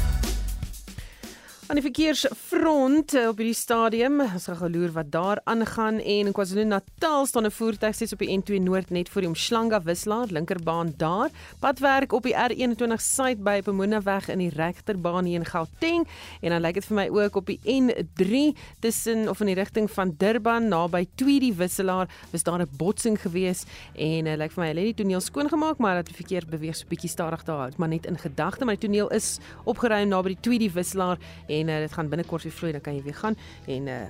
Aan 1.71 1.77
die 1.79 1.85
verkeersfront 1.87 3.13
eh, 3.15 3.29
op 3.29 3.37
hierdie 3.39 3.55
stadium, 3.55 4.17
ons 4.19 4.43
gaan 4.49 4.57
geloer 4.59 4.91
wat 4.91 5.07
daar 5.07 5.39
aangaan 5.47 6.01
en 6.03 6.27
in 6.27 6.33
KwaZulu-Natal 6.35 7.25
staan 7.25 7.45
'n 7.47 7.51
voertuig 7.51 7.95
steeds 7.95 8.11
op 8.11 8.19
die 8.19 8.27
N2 8.27 8.59
Noord 8.59 8.89
net 8.89 9.09
voor 9.09 9.21
die 9.21 9.29
Umhlanga 9.29 9.81
wisselaar, 9.81 10.27
linkerbaan 10.27 10.93
daar. 10.97 11.29
Padwerk 11.59 12.11
op 12.11 12.23
die 12.23 12.35
R21 12.35 12.99
suid 12.99 13.43
by 13.43 13.61
Pemonaweg 13.61 14.27
in 14.27 14.37
die 14.37 14.49
regterbaan 14.49 15.25
hier 15.25 15.39
in 15.39 15.45
Gauteng. 15.45 16.07
En 16.41 16.49
dan 16.49 16.61
lyk 16.61 16.73
dit 16.73 16.85
vir 16.85 16.95
my 16.95 17.07
ook 17.07 17.35
op 17.35 17.45
die 17.45 17.59
N3 17.63 18.59
tussen 18.79 19.29
of 19.29 19.39
in 19.39 19.45
die 19.45 19.55
rigting 19.55 19.91
van 19.91 20.15
Durban 20.17 20.67
naby 20.67 21.07
Tweedy 21.15 21.55
wisselaar 21.55 22.09
was 22.31 22.43
daar 22.43 22.59
'n 22.59 22.69
botsing 22.77 23.21
gewees. 23.21 23.63
En 23.95 24.23
dit 24.23 24.33
uh, 24.33 24.37
lyk 24.37 24.51
vir 24.51 24.63
my 24.63 24.67
hulle 24.67 24.87
het 24.87 24.97
die 24.97 25.03
toneel 25.05 25.21
skoon 25.21 25.49
gemaak 25.49 25.77
maar 25.77 25.95
dat 25.95 26.05
die 26.05 26.15
verkeer 26.15 26.43
beweeg 26.49 26.75
so 26.75 26.85
bietjie 26.87 27.09
stadig 27.09 27.43
daar, 27.43 27.71
maar 27.77 27.87
net 27.87 28.05
in 28.05 28.17
gedagte, 28.17 28.65
maar 28.65 28.75
die 28.75 28.87
toneel 28.87 29.07
is 29.07 29.39
opgeruim 29.63 30.07
naby 30.07 30.27
die 30.27 30.41
Tweedy 30.41 30.71
wisselaar 30.71 31.17
en 31.47 31.60
en 31.61 31.73
uh, 31.73 31.79
dit 31.85 31.93
gaan 31.93 32.09
binnekort 32.09 32.43
weer 32.47 32.57
vloei 32.59 32.71
dan 32.75 32.81
kan 32.81 32.97
jy 32.97 33.03
weer 33.07 33.21
gaan 33.23 33.39
en 33.67 33.87
uh 33.87 34.03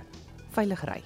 veilig 0.52 0.84
ry. 0.84 1.02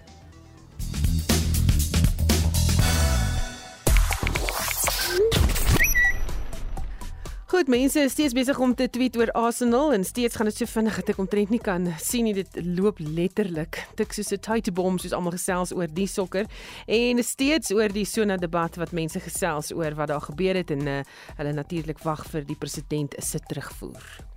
Goed, 7.46 7.70
mense 7.72 8.02
is 8.02 8.12
steeds 8.12 8.34
besig 8.36 8.58
om 8.60 8.74
te 8.76 8.88
tweet 8.92 9.16
oor 9.16 9.30
Arsenal 9.38 9.94
en 9.94 10.04
steeds 10.04 10.36
gaan 10.36 10.50
dit 10.50 10.58
so 10.58 10.68
vinnig 10.68 10.98
dat 11.00 11.14
ek 11.14 11.22
omtrent 11.24 11.54
nie 11.54 11.62
kan 11.64 11.86
sien 12.04 12.28
nie 12.28 12.34
dit 12.36 12.58
loop 12.66 13.00
letterlik. 13.00 13.80
Dit 13.96 14.18
is 14.18 14.28
so 14.28 14.36
'n 14.36 14.44
tight 14.44 14.74
bomb 14.74 15.00
soos 15.00 15.14
almal 15.14 15.38
gesels 15.38 15.72
oor 15.72 15.88
die 15.88 16.08
sokker 16.08 16.50
en 16.86 17.24
steeds 17.24 17.72
oor 17.72 17.88
die 17.88 18.06
Sona 18.06 18.36
debat 18.36 18.76
wat 18.76 18.92
mense 18.92 19.20
gesels 19.20 19.72
oor 19.72 19.96
wat 19.96 20.08
daar 20.08 20.26
gebeur 20.28 20.56
het 20.56 20.72
en 20.72 20.88
uh, 20.88 21.02
hulle 21.38 21.54
natuurlik 21.54 22.04
wag 22.04 22.26
vir 22.28 22.44
die 22.44 22.60
president 22.60 23.16
se 23.20 23.40
terugvoer. 23.40 24.35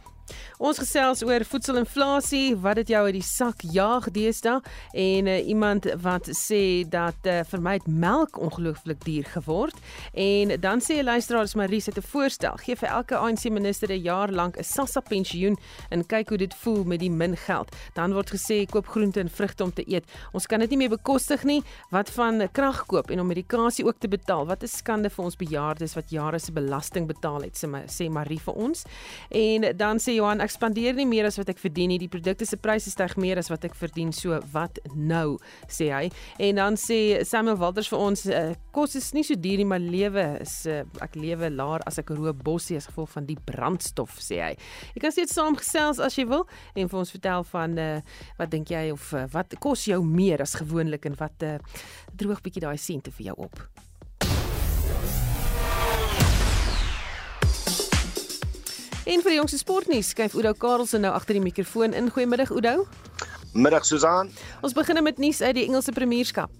Ons 0.58 0.78
gesels 0.78 1.22
oor 1.22 1.44
voedselinflasie, 1.44 2.56
wat 2.56 2.76
dit 2.76 2.88
jou 2.88 3.04
uit 3.06 3.16
die 3.18 3.22
sak 3.22 3.62
jaag 3.62 4.10
deesdae 4.10 4.60
en 4.92 5.26
uh, 5.26 5.38
iemand 5.48 5.86
wat 6.02 6.28
sê 6.34 6.88
dat 6.88 7.26
uh, 7.26 7.40
vir 7.50 7.60
my 7.60 7.76
het 7.78 7.86
melk 7.86 8.38
ongelooflik 8.38 9.04
duur 9.04 9.24
geword 9.34 9.76
en 10.14 10.60
dan 10.60 10.80
sê 10.80 10.98
'n 10.98 11.04
luisteraar 11.04 11.44
is 11.44 11.54
Marie 11.54 11.82
het 11.84 11.98
'n 11.98 12.02
voorstel, 12.02 12.56
gee 12.56 12.76
vir 12.76 12.88
elke 12.88 13.16
ANC 13.16 13.44
minister 13.50 13.88
'n 13.92 14.02
jaar 14.02 14.30
lank 14.30 14.56
'n 14.56 14.64
SASSA 14.64 15.00
pensioen 15.00 15.56
en 15.90 16.06
kyk 16.06 16.28
hoe 16.28 16.38
dit 16.38 16.54
voel 16.54 16.84
met 16.84 17.00
die 17.00 17.10
min 17.10 17.36
geld. 17.36 17.74
Dan 17.94 18.12
word 18.12 18.30
gesê 18.30 18.66
koop 18.66 18.86
groente 18.86 19.20
en 19.20 19.30
vrugte 19.30 19.64
om 19.64 19.72
te 19.72 19.84
eet. 19.86 20.04
Ons 20.32 20.46
kan 20.46 20.60
dit 20.60 20.70
nie 20.70 20.78
meer 20.78 20.88
bekostig 20.88 21.44
nie. 21.44 21.62
Wat 21.90 22.10
van 22.10 22.48
krag 22.52 22.86
koop 22.86 23.10
en 23.10 23.20
om 23.20 23.26
medikasie 23.26 23.84
ook 23.86 23.98
te 23.98 24.08
betaal? 24.08 24.46
Wat 24.46 24.62
'n 24.62 24.66
skande 24.66 25.10
vir 25.10 25.24
ons 25.24 25.36
bejaardes 25.36 25.94
wat 25.94 26.10
jare 26.10 26.38
se 26.38 26.52
belasting 26.52 27.06
betaal 27.06 27.42
het, 27.42 27.64
sê 27.86 28.10
Marie 28.10 28.40
vir 28.40 28.54
ons. 28.54 28.84
En 29.30 29.76
dan 29.76 29.98
sê 29.98 30.17
Johan 30.18 30.42
ek 30.44 30.52
spandeer 30.52 30.96
nie 30.98 31.06
meer 31.08 31.28
as 31.28 31.38
wat 31.40 31.50
ek 31.52 31.60
verdien 31.62 31.92
nie. 31.92 32.00
Die 32.02 32.10
produkte 32.10 32.46
se 32.48 32.58
pryse 32.60 32.90
styg 32.92 33.16
meer 33.20 33.40
as 33.40 33.50
wat 33.52 33.64
ek 33.68 33.76
verdien. 33.78 34.12
So 34.14 34.38
wat 34.52 34.80
nou, 34.94 35.38
sê 35.70 35.90
hy. 35.94 36.04
En 36.48 36.60
dan 36.60 36.78
sê 36.80 36.98
Samuel 37.28 37.58
Walters 37.60 37.90
vir 37.92 38.02
ons, 38.02 38.24
uh, 38.32 38.52
kos 38.74 38.96
is 38.98 39.10
nie 39.16 39.24
so 39.26 39.38
duur 39.38 39.62
nie, 39.62 39.68
maar 39.68 39.82
lewe 39.82 40.26
is 40.42 40.54
uh, 40.70 40.82
ek 41.04 41.18
lewe 41.18 41.50
laer 41.54 41.84
as 41.88 42.00
ek 42.02 42.12
roep 42.14 42.42
bossie 42.46 42.78
as 42.78 42.88
gevolg 42.90 43.12
van 43.14 43.28
die 43.28 43.38
brandstof, 43.48 44.18
sê 44.22 44.42
hy. 44.42 44.52
Jy 44.96 45.04
kan 45.04 45.14
steeds 45.14 45.36
saamgesels 45.38 46.02
as 46.04 46.18
jy 46.18 46.28
wil 46.30 46.46
en 46.74 46.90
vir 46.90 47.02
ons 47.02 47.16
vertel 47.16 47.46
van 47.52 47.76
uh, 47.78 47.90
wat 48.38 48.54
dink 48.54 48.72
jy 48.74 48.88
of 48.94 49.12
uh, 49.16 49.26
wat 49.34 49.58
kos 49.62 49.88
jou 49.90 50.00
meer 50.04 50.44
as 50.44 50.58
gewoonlik 50.60 51.08
en 51.08 51.18
wat 51.18 51.46
uh, 51.46 51.58
droog 52.18 52.42
bietjie 52.44 52.64
daai 52.66 52.78
sente 52.80 53.14
vir 53.14 53.30
jou 53.32 53.38
op. 53.48 53.87
En 59.08 59.22
vir 59.24 59.32
die 59.32 59.38
jongste 59.38 59.56
sportnuus 59.56 60.10
skuif 60.12 60.34
Oudo 60.36 60.50
Karelse 60.52 60.98
nou 61.00 61.14
agter 61.16 61.38
die 61.38 61.40
mikrofoon 61.40 61.94
in. 61.96 62.10
Goeiemiddag 62.12 62.50
Oudo. 62.52 62.84
Middag 63.56 63.86
Susan. 63.88 64.28
Ons 64.60 64.76
begin 64.76 65.00
met 65.02 65.16
nuus 65.16 65.40
uit 65.40 65.54
die 65.56 65.64
Engelse 65.64 65.94
Premierskap. 65.96 66.52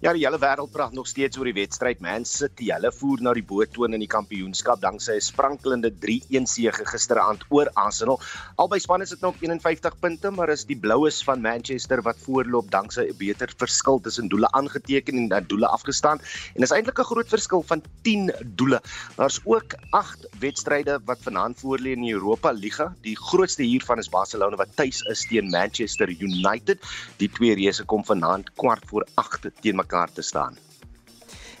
Ja, 0.00 0.14
die 0.16 0.22
hele 0.24 0.38
wêreld 0.40 0.70
praat 0.72 0.94
nog 0.96 1.04
steeds 1.10 1.36
oor 1.36 1.44
die 1.50 1.58
wedstryd 1.58 1.98
Man 2.00 2.22
City. 2.24 2.70
Hulle 2.72 2.88
voer 2.96 3.20
na 3.20 3.34
die 3.36 3.44
boottoon 3.44 3.92
in 3.92 4.00
die 4.00 4.08
kampioenskap 4.08 4.80
danksy 4.80 5.18
'n 5.18 5.20
sprankelende 5.20 5.90
3-1 6.04 6.46
sege 6.48 6.86
gisteraand 6.88 7.44
oor 7.50 7.68
Arsenal. 7.74 8.16
Albei 8.56 8.78
spanne 8.80 9.04
sit 9.04 9.20
nou 9.20 9.34
op 9.34 9.42
51 9.42 9.98
punte, 10.00 10.30
maar 10.30 10.48
is 10.48 10.64
die 10.64 10.78
Bloues 10.84 11.20
van 11.22 11.42
Manchester 11.42 12.00
wat 12.00 12.16
voorloop 12.16 12.70
danksy 12.70 13.10
'n 13.10 13.16
beter 13.18 13.52
verskil 13.58 14.00
tussen 14.00 14.28
doele 14.28 14.48
aangeteken 14.52 15.14
en 15.18 15.28
dan 15.28 15.44
doele 15.46 15.68
afgestaan. 15.68 16.18
En 16.54 16.62
is 16.62 16.72
eintlik 16.72 16.98
'n 16.98 17.04
groot 17.04 17.28
verskil 17.28 17.62
van 17.62 17.82
10 18.02 18.32
doele. 18.56 18.80
Daar's 19.16 19.40
ook 19.44 19.76
8 19.90 20.26
wedstryde 20.38 21.00
wat 21.04 21.18
vanaand 21.20 21.60
voorlê 21.60 21.92
in 21.92 22.08
die 22.08 22.14
Europa 22.14 22.52
Liga. 22.52 22.94
Die 23.02 23.16
grootste 23.16 23.62
hiervan 23.62 23.98
is 23.98 24.08
Barcelona 24.08 24.56
wat 24.56 24.76
tuis 24.76 25.00
is 25.10 25.26
teen 25.28 25.50
Manchester 25.50 26.08
United. 26.08 26.78
Die 27.18 27.28
twee 27.28 27.54
reëse 27.54 27.84
kom 27.84 28.04
vanaand 28.04 28.50
kwart 28.54 28.84
voor 28.86 29.06
8 29.14 29.50
teen 29.60 29.76
mekaar 29.76 29.89
te 30.12 30.22
staan. 30.22 30.56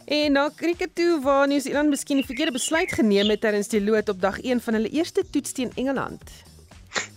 En 0.04 0.32
na 0.32 0.50
cricket 0.56 0.94
toe 0.94 1.20
waar 1.22 1.46
Nieu-Seeland 1.46 1.88
miskien 1.88 2.16
die 2.16 2.26
verkeerde 2.26 2.52
besluit 2.52 2.92
geneem 2.92 3.28
het 3.30 3.40
terwyl 3.40 3.68
die 3.68 3.84
lood 3.84 4.08
op 4.08 4.20
dag 4.20 4.40
1 4.40 4.60
van 4.60 4.74
hulle 4.74 4.88
eerste 4.88 5.22
toets 5.30 5.52
teen 5.52 5.70
Engeland. 5.74 6.22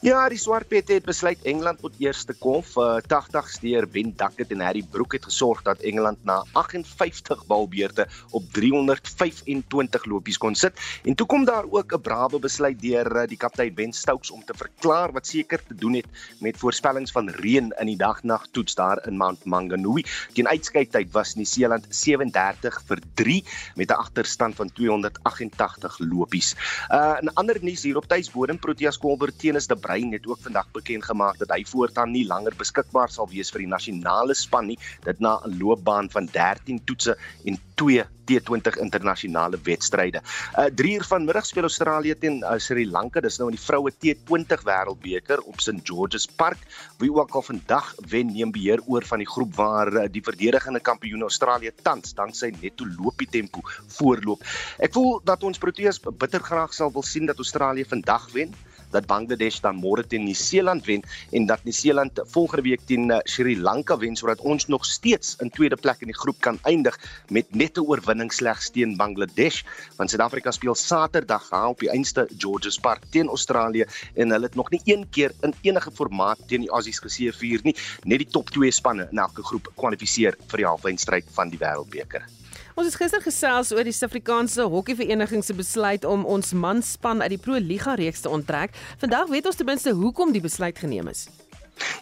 Ja, 0.03 0.25
die 0.27 0.38
Swartpette 0.38 0.97
het 0.97 1.05
besluit 1.07 1.39
Engeland 1.47 1.79
moet 1.81 1.93
eers 2.03 2.25
te 2.27 2.33
kom. 2.36 2.59
Uh, 2.75 2.97
80 3.07 3.45
steur 3.49 3.86
Ben 3.88 4.09
Duckett 4.19 4.51
en 4.51 4.59
Harry 4.59 4.83
Brook 4.83 5.13
het 5.15 5.23
gesorg 5.23 5.62
dat 5.63 5.79
Engeland 5.79 6.19
na 6.27 6.41
58 6.51 7.45
balbeurte 7.47 8.07
op 8.36 8.43
325 8.51 10.05
lopies 10.05 10.38
kon 10.38 10.55
sit. 10.59 10.75
En 11.07 11.15
toe 11.15 11.25
kom 11.25 11.45
daar 11.47 11.63
ook 11.69 11.93
'n 11.95 12.01
brawe 12.01 12.39
besluit 12.39 12.81
deur 12.81 13.07
uh, 13.15 13.23
die 13.27 13.38
kaptein 13.38 13.73
Ben 13.73 13.93
Stokes 13.93 14.31
om 14.31 14.43
te 14.45 14.53
verklaar 14.53 15.12
wat 15.12 15.27
seker 15.27 15.63
te 15.67 15.75
doen 15.75 15.93
het 15.93 16.05
met 16.39 16.57
voorspellings 16.57 17.12
van 17.12 17.29
reën 17.29 17.71
in 17.79 17.86
die 17.86 17.97
dagnag 17.97 18.47
toets 18.51 18.75
daar 18.75 19.07
in 19.07 19.17
Mount 19.17 19.45
Maunganui. 19.45 20.03
Teen 20.33 20.47
uitskyktyd 20.47 21.12
was 21.12 21.36
Nieu-Seeland 21.36 21.86
37 21.89 22.81
vir 22.88 22.99
3 23.13 23.43
met 23.75 23.89
'n 23.89 23.93
agterstand 23.93 24.55
van 24.55 24.71
288 24.71 25.99
lopies. 25.99 26.55
Uh 26.91 27.17
'n 27.21 27.31
ander 27.33 27.57
nuus 27.62 27.83
hier 27.83 27.97
op 27.97 28.05
tuisbodem 28.05 28.59
Proteas 28.59 28.97
Kolber 28.97 29.36
teen 29.36 29.55
is 29.63 29.71
die 29.71 29.80
Brein 29.80 30.12
het 30.12 30.28
ook 30.28 30.41
vandag 30.43 30.67
bekend 30.76 31.08
gemaak 31.08 31.39
dat 31.39 31.54
hy 31.56 31.63
voortaan 31.67 32.12
nie 32.12 32.26
langer 32.28 32.56
beskikbaar 32.60 33.12
sal 33.12 33.30
wees 33.32 33.52
vir 33.54 33.63
die 33.63 33.71
nasionale 33.71 34.36
span 34.36 34.67
nie, 34.71 34.80
dit 35.08 35.19
na 35.23 35.39
'n 35.39 35.60
loopbaan 35.60 36.10
van 36.12 36.28
13 36.32 36.84
toetse 36.86 37.15
en 37.45 37.60
2 37.76 38.04
T20 38.23 38.80
internasionale 38.80 39.58
wedstryde. 39.63 40.21
Uh 40.58 40.69
3 40.76 40.93
uur 40.95 41.06
vanmiddag 41.08 41.45
speel 41.45 41.67
Australië 41.67 42.15
teen 42.19 42.38
uh, 42.43 42.58
Sri 42.58 42.86
Lanka. 42.88 43.19
Dis 43.19 43.38
nou 43.38 43.49
in 43.49 43.58
die 43.58 43.65
vroue 43.65 43.91
T20 43.91 44.63
Wêreldbeker 44.63 45.43
op 45.43 45.60
St 45.60 45.84
George's 45.84 46.28
Park. 46.28 46.60
Wie 46.97 47.12
ook 47.12 47.36
al 47.36 47.41
vandag 47.41 47.93
wen 48.10 48.32
neem 48.34 48.52
beheer 48.52 48.82
oor 48.88 49.04
van 49.06 49.19
die 49.19 49.28
groep 49.28 49.56
waar 49.56 49.93
uh, 49.93 50.06
die 50.12 50.23
verdedigende 50.23 50.80
kampioen 50.80 51.21
Australië 51.21 51.71
tans 51.82 52.13
danksy 52.13 52.54
netto 52.62 52.88
loopie 52.97 53.28
tempo 53.28 53.60
voorloop. 53.97 54.43
Ek 54.80 54.93
voel 54.93 55.19
dat 55.23 55.43
ons 55.43 55.58
Proteas 55.58 55.99
bitter 55.99 56.43
graag 56.43 56.73
sal 56.73 56.91
wil 56.91 57.04
sien 57.04 57.26
dat 57.26 57.38
Australië 57.38 57.86
vandag 57.86 58.32
wen 58.32 58.56
dat 58.93 59.08
Bangladesh 59.10 59.60
dan 59.63 59.79
môre 59.82 60.06
teen 60.08 60.25
Nieu-Seeland 60.27 60.86
wen 60.86 61.03
en 61.32 61.47
dat 61.49 61.63
Nieu-Seeland 61.65 62.21
volgende 62.36 62.63
week 62.69 62.86
teen 62.89 63.10
uh, 63.12 63.19
Sri 63.29 63.58
Lanka 63.60 63.97
wen 63.97 64.15
sodat 64.15 64.41
ons 64.41 64.67
nog 64.71 64.86
steeds 64.86 65.36
in 65.41 65.49
tweede 65.49 65.77
plek 65.79 66.01
in 66.06 66.12
die 66.12 66.17
groep 66.17 66.39
kan 66.45 66.60
eindig 66.69 66.97
met 67.29 67.49
net 67.56 67.77
'n 67.77 67.88
oorwinning 67.88 68.32
slegs 68.34 68.69
teen 68.69 68.97
Bangladesh. 68.97 69.63
Want 69.97 70.10
Suid-Afrika 70.10 70.51
speel 70.51 70.75
Saterdag 70.75 71.47
gaan 71.47 71.73
op 71.73 71.79
die 71.79 71.89
einste 71.89 72.27
George's 72.38 72.77
Park 72.77 73.03
teen 73.10 73.27
Australië 73.27 73.86
en 74.15 74.29
hulle 74.29 74.45
het 74.45 74.56
nog 74.56 74.69
nie 74.69 74.82
een 74.86 75.10
keer 75.10 75.32
in 75.41 75.53
enige 75.62 75.91
formaat 75.91 76.39
teen 76.47 76.62
die 76.62 76.69
Aussies 76.69 76.99
geseëvier 76.99 77.60
nie. 77.63 77.75
Net 78.03 78.17
die 78.17 78.29
top 78.29 78.49
2 78.49 78.71
spanne 78.71 79.08
in 79.12 79.17
elke 79.17 79.43
groep 79.43 79.71
kwalifiseer 79.75 80.38
vir 80.47 80.58
die 80.58 80.67
halfeindstryd 80.67 81.25
van 81.34 81.49
die 81.49 81.60
Wêreldbeker 81.60 82.42
Ons 82.73 82.88
het 82.89 82.95
gister 82.97 83.21
gesels 83.21 83.69
oor 83.75 83.86
die 83.86 83.93
Suid-Afrikaanse 83.93 84.63
Hokkievereniging 84.73 85.43
se 85.45 85.53
besluit 85.53 86.07
om 86.09 86.23
ons 86.25 86.55
manspan 86.57 87.21
uit 87.21 87.36
die 87.36 87.38
Pro 87.38 87.59
Liga 87.62 87.93
reeks 87.99 88.25
te 88.25 88.33
onttrek. 88.33 88.73
Vandag 88.97 89.29
weet 89.29 89.45
ons 89.45 89.59
ten 89.59 89.69
minste 89.69 89.93
hoekom 89.93 90.33
die 90.33 90.41
besluit 90.41 90.81
geneem 90.81 91.12
is. 91.12 91.27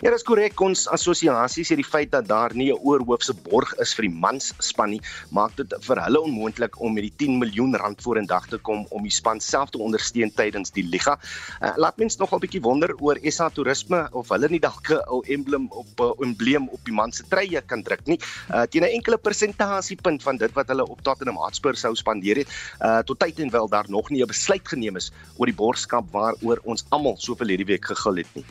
Ja, 0.02 0.10
dis 0.10 0.24
korrek. 0.26 0.60
Ons 0.66 0.88
assosiasie 0.92 1.64
sê 1.68 1.76
die 1.78 1.86
feit 1.86 2.10
dat 2.12 2.26
daar 2.28 2.54
nie 2.58 2.72
'n 2.74 2.80
oorhoofse 2.82 3.34
borg 3.48 3.72
is 3.84 3.94
vir 3.94 4.08
die 4.08 4.16
mansspan 4.24 4.90
nie, 4.90 5.02
maak 5.30 5.56
dit 5.56 5.74
vir 5.88 6.02
hulle 6.06 6.20
onmoontlik 6.20 6.80
om 6.82 6.94
met 6.94 7.04
die 7.04 7.14
10 7.18 7.38
miljoen 7.40 7.76
rand 7.76 8.02
vorendag 8.02 8.48
te 8.50 8.58
kom 8.58 8.86
om 8.90 9.04
die 9.04 9.14
span 9.14 9.40
self 9.40 9.70
te 9.70 9.78
ondersteun 9.78 10.32
tydens 10.34 10.72
die 10.72 10.84
liga. 10.84 11.20
Uh, 11.62 11.74
laat 11.78 11.98
mens 11.98 12.18
nogal 12.18 12.40
'n 12.40 12.42
bietjie 12.42 12.62
wonder 12.62 12.96
oor 13.00 13.18
SA 13.30 13.50
Toerisme 13.50 14.10
of 14.12 14.30
hulle 14.30 14.50
nie 14.50 14.60
dalk 14.60 14.90
'n 14.90 15.22
emblem 15.28 15.68
op 15.70 15.88
'n 16.00 16.04
uh, 16.04 16.28
embleem 16.28 16.68
op 16.70 16.84
die 16.86 16.94
man 16.94 17.12
se 17.12 17.24
treye 17.30 17.62
kan 17.62 17.84
druk 17.84 18.06
nie. 18.06 18.20
Uh, 18.50 18.64
teen 18.64 18.84
'n 18.84 18.96
enkele 18.98 19.18
persentasiepunt 19.18 20.24
van 20.24 20.38
dit 20.38 20.52
wat 20.54 20.68
hulle 20.68 20.86
op 20.86 21.02
Tottenham 21.02 21.38
Hotspur 21.38 21.76
sou 21.76 21.96
spandeer 21.96 22.38
het, 22.38 22.50
uh, 22.82 23.00
tot 23.00 23.20
tyd 23.20 23.40
en 23.40 23.52
wel 23.52 23.68
daar 23.70 23.86
nog 23.88 24.10
nie 24.10 24.24
'n 24.24 24.28
besluit 24.28 24.68
geneem 24.68 24.96
is 24.98 25.12
oor 25.38 25.46
die 25.46 25.56
borgskap 25.56 26.12
waaroor 26.12 26.60
ons 26.64 26.86
almal 26.90 27.16
soveel 27.18 27.48
hierdie 27.48 27.72
week 27.78 27.86
gegil 27.86 28.16
het 28.16 28.36
nie. 28.36 28.46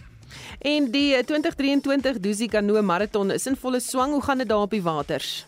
En 0.58 0.90
die 0.90 1.24
2023 1.24 2.20
Dusi 2.20 2.48
Kanoe 2.48 2.82
Marathon 2.82 3.30
is 3.30 3.46
in 3.46 3.56
volle 3.56 3.80
swang. 3.80 4.12
Hoe 4.12 4.22
gaan 4.22 4.38
dit 4.38 4.48
daar 4.48 4.66
op 4.66 4.70
die 4.70 4.82
waters? 4.82 5.46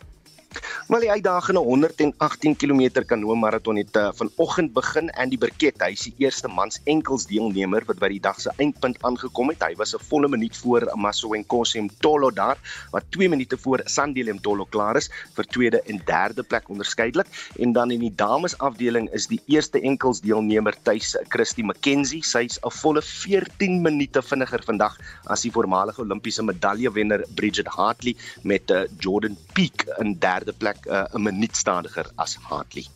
Maar 0.86 1.00
die 1.00 1.10
uitdagende 1.10 1.60
118 1.60 2.56
km 2.56 3.04
kanoe 3.06 3.36
maraton 3.36 3.76
het 3.76 3.96
uh, 3.96 4.08
vanoggend 4.14 4.72
begin 4.74 5.10
en 5.10 5.30
die 5.30 5.38
Burket, 5.38 5.78
hy 5.80 5.92
is 5.94 6.04
die 6.08 6.26
eerste 6.26 6.50
mans 6.50 6.80
enkels 6.90 7.26
deelnemer 7.30 7.86
wat 7.86 8.00
by 8.02 8.10
die 8.10 8.20
dag 8.22 8.40
se 8.42 8.50
eindpunt 8.58 8.98
aangekom 9.06 9.52
het. 9.52 9.62
Hy 9.62 9.76
was 9.78 9.94
'n 9.94 10.02
volle 10.10 10.28
minuut 10.28 10.56
voor 10.56 10.88
Masowenkosi 10.94 11.80
Mtolo 11.86 12.30
daar, 12.30 12.58
wat 12.90 13.06
2 13.10 13.28
minute 13.28 13.56
voor 13.56 13.82
Sandile 13.86 14.34
Mtolo 14.34 14.64
klaar 14.64 14.96
is 14.96 15.08
vir 15.36 15.46
tweede 15.46 15.82
en 15.86 16.02
derde 16.06 16.42
plek 16.42 16.68
onderskeidelik. 16.68 17.26
En 17.58 17.72
dan 17.72 17.90
in 17.90 18.00
die 18.00 18.14
dames 18.14 18.58
afdeling 18.58 19.08
is 19.12 19.26
die 19.26 19.40
eerste 19.46 19.80
enkels 19.80 20.20
deelnemer 20.20 20.74
tuis 20.82 21.16
Christy 21.28 21.62
McKenzie. 21.62 22.22
Sy's 22.22 22.58
'n 22.58 22.70
volle 22.70 23.02
14 23.02 23.82
minute 23.82 24.22
vinniger 24.22 24.62
vandag 24.62 24.98
as 25.26 25.42
die 25.42 25.52
voormalige 25.52 26.02
Olimpiese 26.02 26.42
medaljewenner 26.42 27.24
Bridget 27.34 27.66
Hartley 27.66 28.16
met 28.42 28.70
uh, 28.70 28.84
Jordan 28.98 29.36
Peak 29.54 29.86
in 29.98 30.18
derde 30.18 30.42
derde 30.44 30.58
plek 30.72 30.86
uh, 30.86 31.04
'n 31.12 31.18
uh, 31.18 31.32
minuut 31.32 31.56
stadiger 31.56 32.06
as 32.16 32.36
Hartley. 32.48 32.86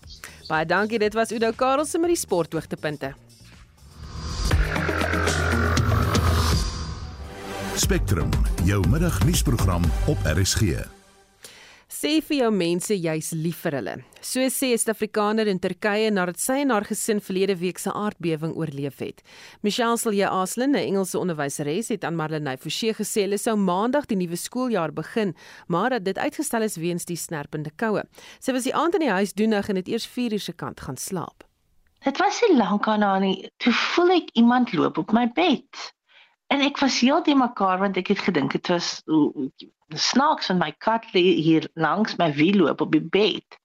Baie 0.48 0.66
dankie, 0.66 0.98
dit 0.98 1.14
was 1.14 1.32
Udo 1.32 1.52
Karelse 1.52 1.98
met 1.98 2.08
die 2.08 2.16
sporthoogtepunte. 2.16 3.14
Spectrum, 7.76 8.30
jou 8.64 8.88
middagnuusprogram 8.88 9.84
op 10.06 10.18
RSG. 10.24 10.95
Sê 11.96 12.18
vir 12.20 12.42
jou 12.42 12.48
mense 12.52 12.92
jy's 12.92 13.30
lief 13.32 13.62
vir 13.64 13.78
hulle. 13.78 13.92
So 14.20 14.40
sê 14.52 14.68
'n 14.74 14.80
Suid-Afrikaner 14.80 15.46
in 15.48 15.59
Turkye 15.59 16.11
nadat 16.11 16.38
sy 16.38 16.56
en 16.61 16.70
haar 16.70 16.85
gesin 16.85 17.20
verlede 17.20 17.56
week 17.56 17.78
se 17.78 17.90
aardbewing 17.90 18.52
oorleef 18.52 18.98
het. 19.00 19.22
Michelle 19.62 19.96
Silje 19.96 20.28
Aslin, 20.28 20.72
'n 20.72 20.88
Engelse 20.90 21.18
onderwyseres, 21.18 21.88
het 21.88 22.04
aan 22.04 22.16
Marlenae 22.16 22.59
Forsie 22.59 22.92
gesê 22.92 23.22
hulle 23.22 23.38
sou 23.38 23.56
maandag 23.56 24.06
die 24.06 24.16
nuwe 24.16 24.37
skooljaar 24.37 24.92
begin, 24.92 25.35
maar 25.68 25.90
dat 25.90 26.04
dit 26.04 26.18
uitgestel 26.18 26.62
is 26.62 26.76
weens 26.76 27.04
die 27.06 27.16
snerpende 27.16 27.70
koue. 27.76 28.02
Sy 28.40 28.52
was 28.52 28.64
die 28.64 28.74
aand 28.74 28.94
in 28.94 29.00
die 29.00 29.16
huis 29.18 29.32
doenig 29.32 29.68
en 29.68 29.76
het 29.76 29.88
eers 29.88 30.06
4 30.06 30.32
uur 30.32 30.40
se 30.40 30.52
kant 30.52 30.80
gaan 30.80 30.96
slaap. 30.98 31.44
Dit 32.04 32.18
was 32.18 32.42
nie 32.42 32.59
lank 32.59 32.87
aan 32.88 33.02
haar 33.02 33.20
nie. 33.20 33.48
Toe 33.56 33.72
voel 33.72 34.11
ek 34.11 34.28
iemand 34.35 34.72
loop 34.72 34.98
op 34.98 35.12
my 35.12 35.32
bed. 35.32 35.94
En 36.48 36.61
ek 36.61 36.78
was 36.78 37.00
heeltemal 37.00 37.48
mekaar 37.48 37.78
want 37.78 37.96
ek 37.96 38.09
het 38.09 38.18
gedink 38.18 38.52
dit 38.52 38.68
was 38.68 39.02
snaaks 39.94 40.49
en 40.49 40.59
my 40.59 40.72
kat 40.79 41.07
lê 41.14 41.22
hier 41.42 41.68
langs 41.75 42.16
my 42.16 42.33
wiel 42.35 42.57
loop 42.64 42.81
op 42.81 42.92
die 42.92 43.03
bed. 43.03 43.59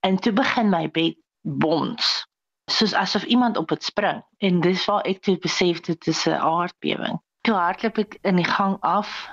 En 0.00 0.16
toe 0.16 0.32
begin 0.32 0.68
my 0.68 0.90
bed 0.90 1.16
bons. 1.42 2.26
Soos 2.70 2.94
asof 2.94 3.24
iemand 3.24 3.56
op 3.56 3.68
dit 3.68 3.84
spring 3.84 4.22
en 4.38 4.60
dis 4.60 4.84
waar 4.84 5.04
ek 5.04 5.22
toe 5.22 5.38
besef 5.38 5.80
dit 5.80 6.06
is 6.06 6.26
'n 6.26 6.40
aardbewing. 6.40 7.20
Toe 7.40 7.54
hardloop 7.54 7.98
ek 7.98 8.18
in 8.22 8.36
die 8.36 8.50
gang 8.50 8.76
af 8.80 9.28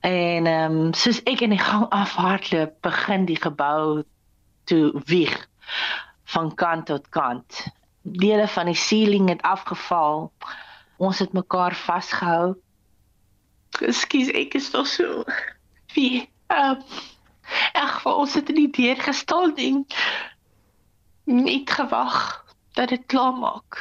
en 0.00 0.46
ehm 0.46 0.76
um, 0.76 0.92
soos 0.92 1.22
ek 1.22 1.40
in 1.40 1.50
die 1.50 1.64
gang 1.64 1.88
af 2.02 2.14
hardloop, 2.14 2.80
begin 2.80 3.24
die 3.24 3.40
gebou 3.40 4.04
toe 4.64 5.02
wieg 5.04 5.48
van 6.24 6.54
kant 6.54 6.86
tot 6.86 7.08
kant. 7.08 7.66
Dele 8.02 8.48
van 8.48 8.66
die 8.66 8.74
ceiling 8.74 9.28
het 9.28 9.42
afgeval. 9.42 10.32
Ons 10.96 11.18
het 11.18 11.32
mekaar 11.32 11.74
vasgehou. 11.74 12.54
Ekskuus, 13.82 14.30
ek 14.34 14.54
is 14.54 14.70
tog 14.70 14.86
so 14.86 15.24
wie 15.94 16.28
uh 16.52 16.76
ag 17.74 17.98
vir 18.02 18.14
ons 18.14 18.34
het 18.38 18.48
nie 18.56 18.70
deur 18.72 18.96
gestaan 18.96 19.56
en 19.60 19.82
net 21.24 21.70
gewag 21.70 22.44
dat 22.74 22.88
dit 22.88 23.04
klaar 23.06 23.34
maak. 23.36 23.80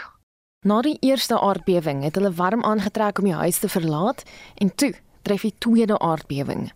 Na 0.63 0.81
die 0.81 0.97
eerste 1.01 1.39
aardbewing 1.39 2.03
het 2.03 2.15
hulle 2.15 2.31
warm 2.31 2.63
aangetrek 2.63 3.19
om 3.19 3.27
die 3.29 3.39
huis 3.39 3.59
te 3.59 3.69
verlaat 3.69 4.23
en 4.55 4.75
toe 4.75 4.93
tref 5.23 5.41
die 5.47 5.55
tweede 5.57 5.99
aardbewing. 5.99 6.71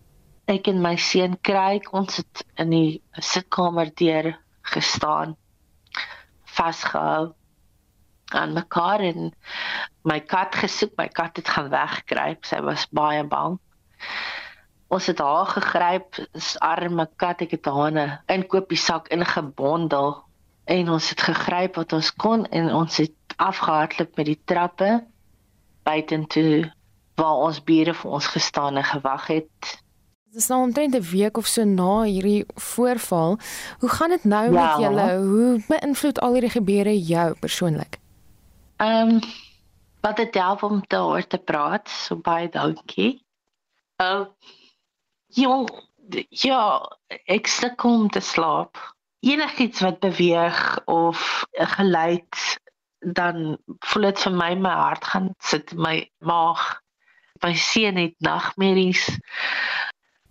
Ek 0.48 0.68
en 0.68 0.80
my 0.80 0.96
seun 0.96 1.36
kry 1.44 1.80
ons 1.92 2.20
het 2.20 2.44
in 2.56 2.72
die 2.72 3.00
sitkamer 3.12 3.92
deur 4.00 4.32
gestaan 4.72 5.36
vasgehou 6.58 7.34
aan 8.30 8.52
mekaar 8.52 9.00
en 9.00 9.30
my 10.04 10.20
kat 10.20 10.54
gesoek 10.54 10.92
my 10.96 11.08
kat 11.08 11.36
het 11.36 11.48
gaan 11.48 11.70
wegkruip 11.70 12.44
sy 12.44 12.60
was 12.60 12.86
baie 12.90 13.24
bang 13.24 13.58
ons 14.88 15.06
het 15.06 15.18
haar 15.20 15.46
gegryp, 15.52 16.16
is 16.36 16.54
arme 16.64 17.08
kat, 17.20 17.44
ek 17.44 17.58
het 17.58 17.68
haar 17.68 17.90
in 17.92 17.98
'n 17.98 18.18
inkopiesak 18.38 19.08
ingebondel 19.12 20.24
en 20.64 20.88
ons 20.88 21.08
het 21.08 21.20
gegryp 21.20 21.76
wat 21.76 21.92
ons 21.92 22.10
kon 22.12 22.46
en 22.46 22.74
ons 22.74 22.96
het 22.96 23.12
afgehardloop 23.36 24.16
met 24.16 24.26
die 24.26 24.40
trappe 24.44 25.04
buitentoe 25.82 26.72
waar 27.16 27.44
ons 27.48 27.60
bure 27.64 27.94
vir 27.94 28.10
ons 28.10 28.26
gestaan 28.26 28.76
en 28.76 28.84
gewag 28.84 29.26
het. 29.26 29.82
Dit 30.28 30.42
is 30.42 30.48
nou 30.48 30.62
omtrent 30.62 30.94
'n 30.94 31.10
week 31.10 31.36
of 31.36 31.46
so 31.46 31.64
na 31.64 32.02
hierdie 32.02 32.44
voorval. 32.54 33.38
Hoe 33.78 33.88
gaan 33.88 34.10
dit 34.10 34.24
nou 34.24 34.52
ja. 34.52 34.76
met 34.76 34.84
julle? 34.84 35.16
Hoe 35.16 35.64
beïnvloed 35.68 36.20
al 36.20 36.32
hierdie 36.32 36.50
gebeure 36.50 37.02
jou 37.02 37.34
persoonlik? 37.40 37.98
Ehm 38.78 39.10
um, 39.10 39.20
wat 40.00 40.16
dit 40.16 40.34
help 40.34 40.62
om 40.62 40.82
oor 40.94 41.26
te 41.26 41.38
praat, 41.38 41.88
so 41.88 42.16
baie 42.16 42.48
dankie. 42.48 43.24
Ehm 43.96 44.20
uh, 44.20 44.26
Ja, 45.36 45.64
ja, 46.28 46.60
ek 47.28 47.50
sukkel 47.52 47.92
om 47.92 48.08
te 48.08 48.20
slaap. 48.24 48.78
Enigiets 49.20 49.82
wat 49.84 49.98
beweeg 50.00 50.80
of 50.88 51.44
'n 51.52 51.66
geluid 51.66 52.38
dan 52.98 53.58
voel 53.78 54.02
dit 54.02 54.20
vir 54.20 54.32
my 54.32 54.54
my 54.54 54.70
hart 54.70 55.04
gaan 55.04 55.34
sit 55.38 55.72
in 55.72 55.80
my 55.80 56.10
maag. 56.18 56.80
My 57.42 57.54
seun 57.54 57.96
het 57.96 58.14
nagmerries. 58.18 59.04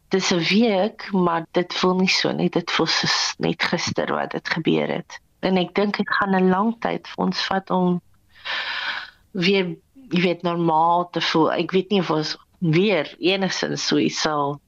Dis 0.10 0.32
'n 0.32 0.42
week, 0.50 1.12
maar 1.12 1.46
dit 1.52 1.74
voel 1.74 1.96
nie 1.96 2.10
so 2.10 2.32
nie. 2.32 2.50
Dit 2.50 2.72
voel 2.72 2.88
soos 2.88 3.36
net 3.38 3.64
gister 3.64 4.14
wat 4.14 4.32
dit 4.32 4.50
gebeur 4.50 4.88
het. 4.88 5.22
En 5.40 5.58
ek 5.58 5.76
dink 5.76 5.98
dit 5.98 6.10
gaan 6.10 6.36
'n 6.36 6.50
lang 6.50 6.80
tyd 6.80 7.08
vir 7.08 7.26
ons 7.26 7.46
vat 7.46 7.70
om 7.70 8.02
weer 9.32 9.76
jy 10.10 10.22
weet 10.24 10.42
normaal 10.42 11.10
te 11.12 11.22
voel. 11.22 11.52
Ek 11.52 11.72
weet 11.76 11.92
nie 11.92 12.00
of 12.00 12.12
ons 12.14 12.36
weer 12.60 13.10
enigsins 13.20 13.88
so 13.88 14.00
iets 14.02 14.22
sal 14.24 14.60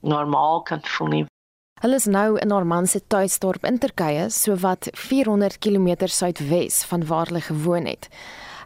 normaal 0.00 0.62
kan 0.62 0.82
voel 0.84 1.08
nie. 1.08 1.24
Hulle 1.78 1.94
is 1.94 2.08
nou 2.10 2.38
in 2.42 2.50
Norman 2.50 2.86
se 2.90 3.00
tuisdorp 3.06 3.64
in 3.64 3.78
Turkye, 3.78 4.26
so 4.34 4.56
wat 4.58 4.88
400 4.98 5.60
km 5.62 6.08
suidwes 6.10 6.82
van 6.90 7.06
waar 7.06 7.30
hulle 7.30 7.40
gewoon 7.40 7.86
het. 7.86 8.08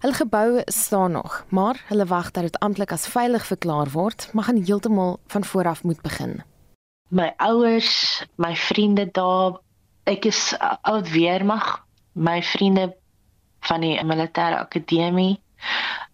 Hulle 0.01 0.17
gebou 0.17 0.63
staan 0.65 1.13
nog, 1.13 1.45
maar 1.49 1.85
hulle 1.89 2.07
wag 2.09 2.31
dat 2.31 2.43
dit 2.43 2.59
amptelik 2.59 2.93
as 2.93 3.07
veilig 3.07 3.45
verklaar 3.47 3.93
word, 3.93 4.31
maar 4.33 4.49
gaan 4.49 4.63
heeltemal 4.65 5.21
van 5.27 5.45
voor 5.45 5.69
af 5.69 5.83
moet 5.83 6.01
begin. 6.03 6.41
My 7.09 7.35
ouers, 7.37 8.25
my 8.35 8.57
vriende 8.57 9.11
daar, 9.13 9.61
ek 10.09 10.25
is 10.25 10.57
oud 10.81 11.11
weermag, 11.13 11.85
my 12.13 12.43
vriende 12.43 12.97
van 13.69 13.81
die 13.81 13.95
militêre 14.05 14.59
akademie 14.59 15.41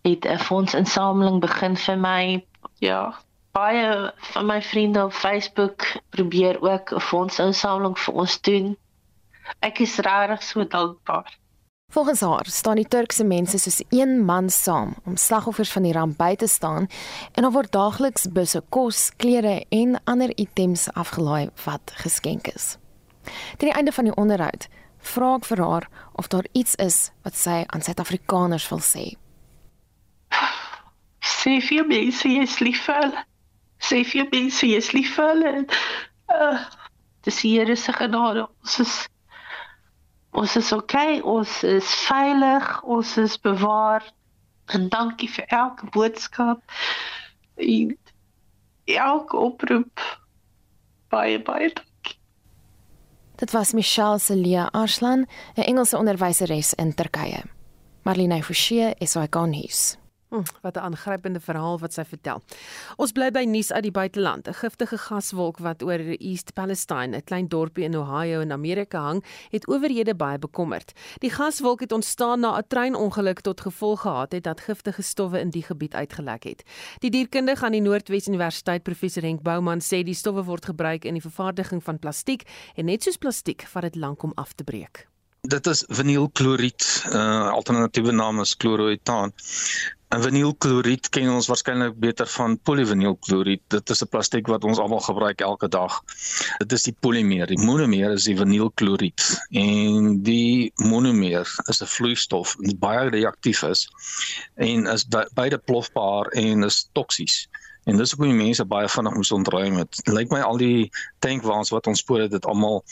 het 0.03 0.25
'n 0.25 0.39
fondsinsameling 0.39 1.41
begin 1.41 1.77
vir 1.77 1.99
my. 1.99 2.45
Ja, 2.79 3.15
baie 3.53 4.13
van 4.33 4.47
my 4.47 4.63
vriende 4.63 5.05
op 5.05 5.13
Facebook 5.13 5.87
probeer 6.11 6.63
ook 6.63 6.93
'n 6.93 7.01
fondsinsameling 7.01 7.99
vir 7.99 8.15
ons 8.15 8.41
doen. 8.41 8.77
Ek 9.61 9.79
is 9.79 9.97
regtig 9.97 10.43
so 10.43 10.67
dankbaar. 10.67 11.39
Volgens 11.93 12.21
haar 12.21 12.47
staan 12.47 12.77
die 12.77 12.89
Turkse 12.89 13.25
mense 13.25 13.59
soos 13.59 13.83
een 13.89 14.25
man 14.25 14.51
saam 14.51 14.95
om 15.05 15.17
slagoffers 15.17 15.73
van 15.73 15.83
die 15.83 15.93
ramp 15.93 16.17
by 16.17 16.35
te 16.37 16.47
staan 16.47 16.89
en 17.33 17.43
daar 17.43 17.53
word 17.53 17.73
daagliks 17.73 18.27
busse 18.33 18.63
kos, 18.69 19.13
klere 19.17 19.65
en 19.69 20.01
ander 20.05 20.37
items 20.37 20.93
afgelaai 20.93 21.49
wat 21.65 21.93
geskenk 21.95 22.47
is. 22.47 22.77
Teen 23.57 23.71
die 23.71 23.73
einde 23.73 23.93
van 23.93 24.05
die 24.05 24.15
onderhoud 24.15 24.69
vra 25.01 25.37
ek 25.39 25.49
vir 25.49 25.63
haar 25.65 25.89
of 26.19 26.29
daar 26.29 26.47
iets 26.53 26.75
is 26.83 27.11
wat 27.25 27.37
sy 27.39 27.65
aan 27.67 27.83
Suid-Afrikaners 27.83 28.69
wil 28.73 28.85
sê. 28.85 29.07
Sê 31.39 31.59
vir 31.63 31.87
my, 31.87 32.03
sê 32.15 32.37
jy 32.37 32.47
is 32.47 32.61
lief 32.61 32.85
vir 32.87 33.03
hulle 33.03 33.29
sê 33.79 34.03
vir 34.05 34.27
mense 34.33 34.67
jy 34.67 34.79
is 34.79 34.91
lief 34.95 35.15
vir 35.17 35.31
hulle. 35.33 35.53
Uh, 36.33 36.59
dis 37.27 37.41
die 37.45 37.55
Here 37.57 37.77
se 37.77 37.95
genade. 37.95 38.47
Ons 38.65 38.79
is 38.85 38.97
ons 40.39 40.57
is 40.61 40.73
okay, 40.73 41.21
ons 41.25 41.63
is 41.65 41.95
veilig, 42.05 42.69
ons 42.85 43.17
is 43.19 43.39
bewaar. 43.43 44.05
En 44.75 44.89
dankie 44.93 45.31
vir 45.33 45.47
elke 45.49 45.89
boodskap. 45.95 46.63
En 47.57 47.97
elke 48.85 49.37
oproep. 49.37 50.05
Baie 51.09 51.41
dankie. 51.43 51.88
Dit 53.39 53.51
was 53.51 53.73
Michelle 53.73 54.19
Celia 54.19 54.69
Arslan, 54.73 55.27
'n 55.55 55.63
Engelse 55.63 55.97
onderwyseres 55.97 56.75
in 56.75 56.95
Turkye. 56.95 57.43
Marlene 58.03 58.43
Forsie, 58.43 58.95
SAK 58.99 59.47
nuus. 59.47 59.97
Hm, 60.31 60.43
wat 60.61 60.77
'n 60.77 60.79
aangrypende 60.79 61.41
verhaal 61.41 61.79
wat 61.79 61.93
sy 61.93 62.05
vertel. 62.05 62.43
Ons 62.97 63.13
bly 63.13 63.31
by 63.31 63.45
nuus 63.45 63.73
uit 63.73 63.83
die 63.83 63.91
buiteland. 63.91 64.49
'n 64.49 64.55
Giftige 64.55 64.99
gaswolk 64.99 65.59
wat 65.59 65.83
oor 65.83 65.99
East 65.99 66.55
Palestine, 66.55 67.17
'n 67.17 67.25
klein 67.25 67.49
dorpie 67.49 67.85
in 67.85 67.97
Ohio 67.97 68.41
in 68.41 68.53
Amerika 68.53 69.01
hang, 69.01 69.25
het 69.51 69.67
owerhede 69.67 70.15
baie 70.15 70.39
bekommerd. 70.39 70.93
Die 71.19 71.31
gaswolk 71.31 71.81
het 71.81 71.93
ontstaan 71.93 72.41
na 72.41 72.59
'n 72.59 72.67
treinongeluk 72.69 73.41
tot 73.41 73.61
gevolg 73.61 74.01
gehad 74.01 74.33
het 74.33 74.45
dat 74.45 74.61
giftige 74.61 75.03
stowwe 75.03 75.41
in 75.41 75.51
die 75.51 75.63
gebied 75.63 75.95
uitgelek 75.95 76.43
het. 76.43 76.63
Die 76.99 77.11
dierkundige 77.11 77.65
aan 77.65 77.73
die 77.73 77.81
Noordwes 77.81 78.29
Universiteit, 78.29 78.83
professor 78.83 79.23
Henk 79.23 79.43
Bouman, 79.43 79.81
sê 79.81 80.03
die 80.03 80.15
stowwe 80.15 80.45
word 80.45 80.65
gebruik 80.65 81.05
in 81.05 81.13
die 81.13 81.23
vervaardiging 81.23 81.83
van 81.83 81.99
plastiek 81.99 82.43
en 82.75 82.85
net 82.85 83.03
soos 83.03 83.17
plastiek 83.17 83.63
vat 83.63 83.83
dit 83.83 83.97
lank 83.97 84.23
om 84.23 84.33
af 84.35 84.53
te 84.53 84.65
breek. 84.65 85.08
Dit 85.47 85.67
is 85.67 85.85
vinylkloried, 85.87 86.85
'n 87.07 87.17
uh, 87.17 87.51
alternatiewe 87.51 88.13
naam 88.13 88.41
is 88.41 88.55
chloroethaan. 88.59 89.33
En 90.09 90.23
vinylkloried 90.25 91.09
ken 91.13 91.29
ons 91.31 91.47
waarskynlik 91.47 91.99
beter 92.01 92.27
van 92.27 92.57
polyvinylkloried. 92.59 93.61
Dit 93.69 93.91
is 93.91 94.03
'n 94.03 94.09
plastiek 94.09 94.47
wat 94.47 94.65
ons 94.65 94.79
almal 94.79 95.01
gebruik 95.01 95.41
elke 95.41 95.69
dag. 95.69 96.01
Dit 96.59 96.73
is 96.73 96.83
die 96.83 96.97
polymeer. 97.01 97.47
Die 97.47 97.61
monomeer 97.61 98.11
is 98.11 98.25
die 98.25 98.37
vinylkloried. 98.37 99.27
En 99.51 100.23
die 100.23 100.73
monomeer 100.75 101.47
is 101.69 101.83
'n 101.83 101.87
vloeistof 101.87 102.57
wat 102.59 102.79
baie 102.79 103.09
reaktief 103.09 103.63
is 103.63 103.89
en 104.57 104.87
is 104.87 105.07
beide 105.35 105.59
plofbaar 105.59 106.27
en 106.27 106.65
is 106.65 106.89
toksies. 106.93 107.49
En 107.89 107.97
dis 107.97 108.11
hoekom 108.13 108.29
die 108.29 108.45
mense 108.45 108.65
baie 108.69 108.89
vinnig 108.93 109.15
moes 109.17 109.31
ontruim 109.33 109.79
het. 109.81 110.01
Lyk 110.13 110.29
my 110.35 110.43
al 110.45 110.59
die 110.61 110.91
tankwaans 111.25 111.73
wat 111.73 111.89
ons 111.89 112.03
spoor 112.05 112.27
het, 112.27 112.35
dit 112.35 112.49
almal 112.49 112.83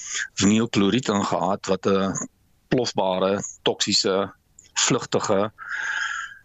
vinylkloried 0.40 1.11
ingehaat 1.12 1.68
wat 1.68 1.86
'n 1.86 2.28
plofbare, 2.72 3.42
toksiese, 3.68 4.32
vlugtige 4.86 5.53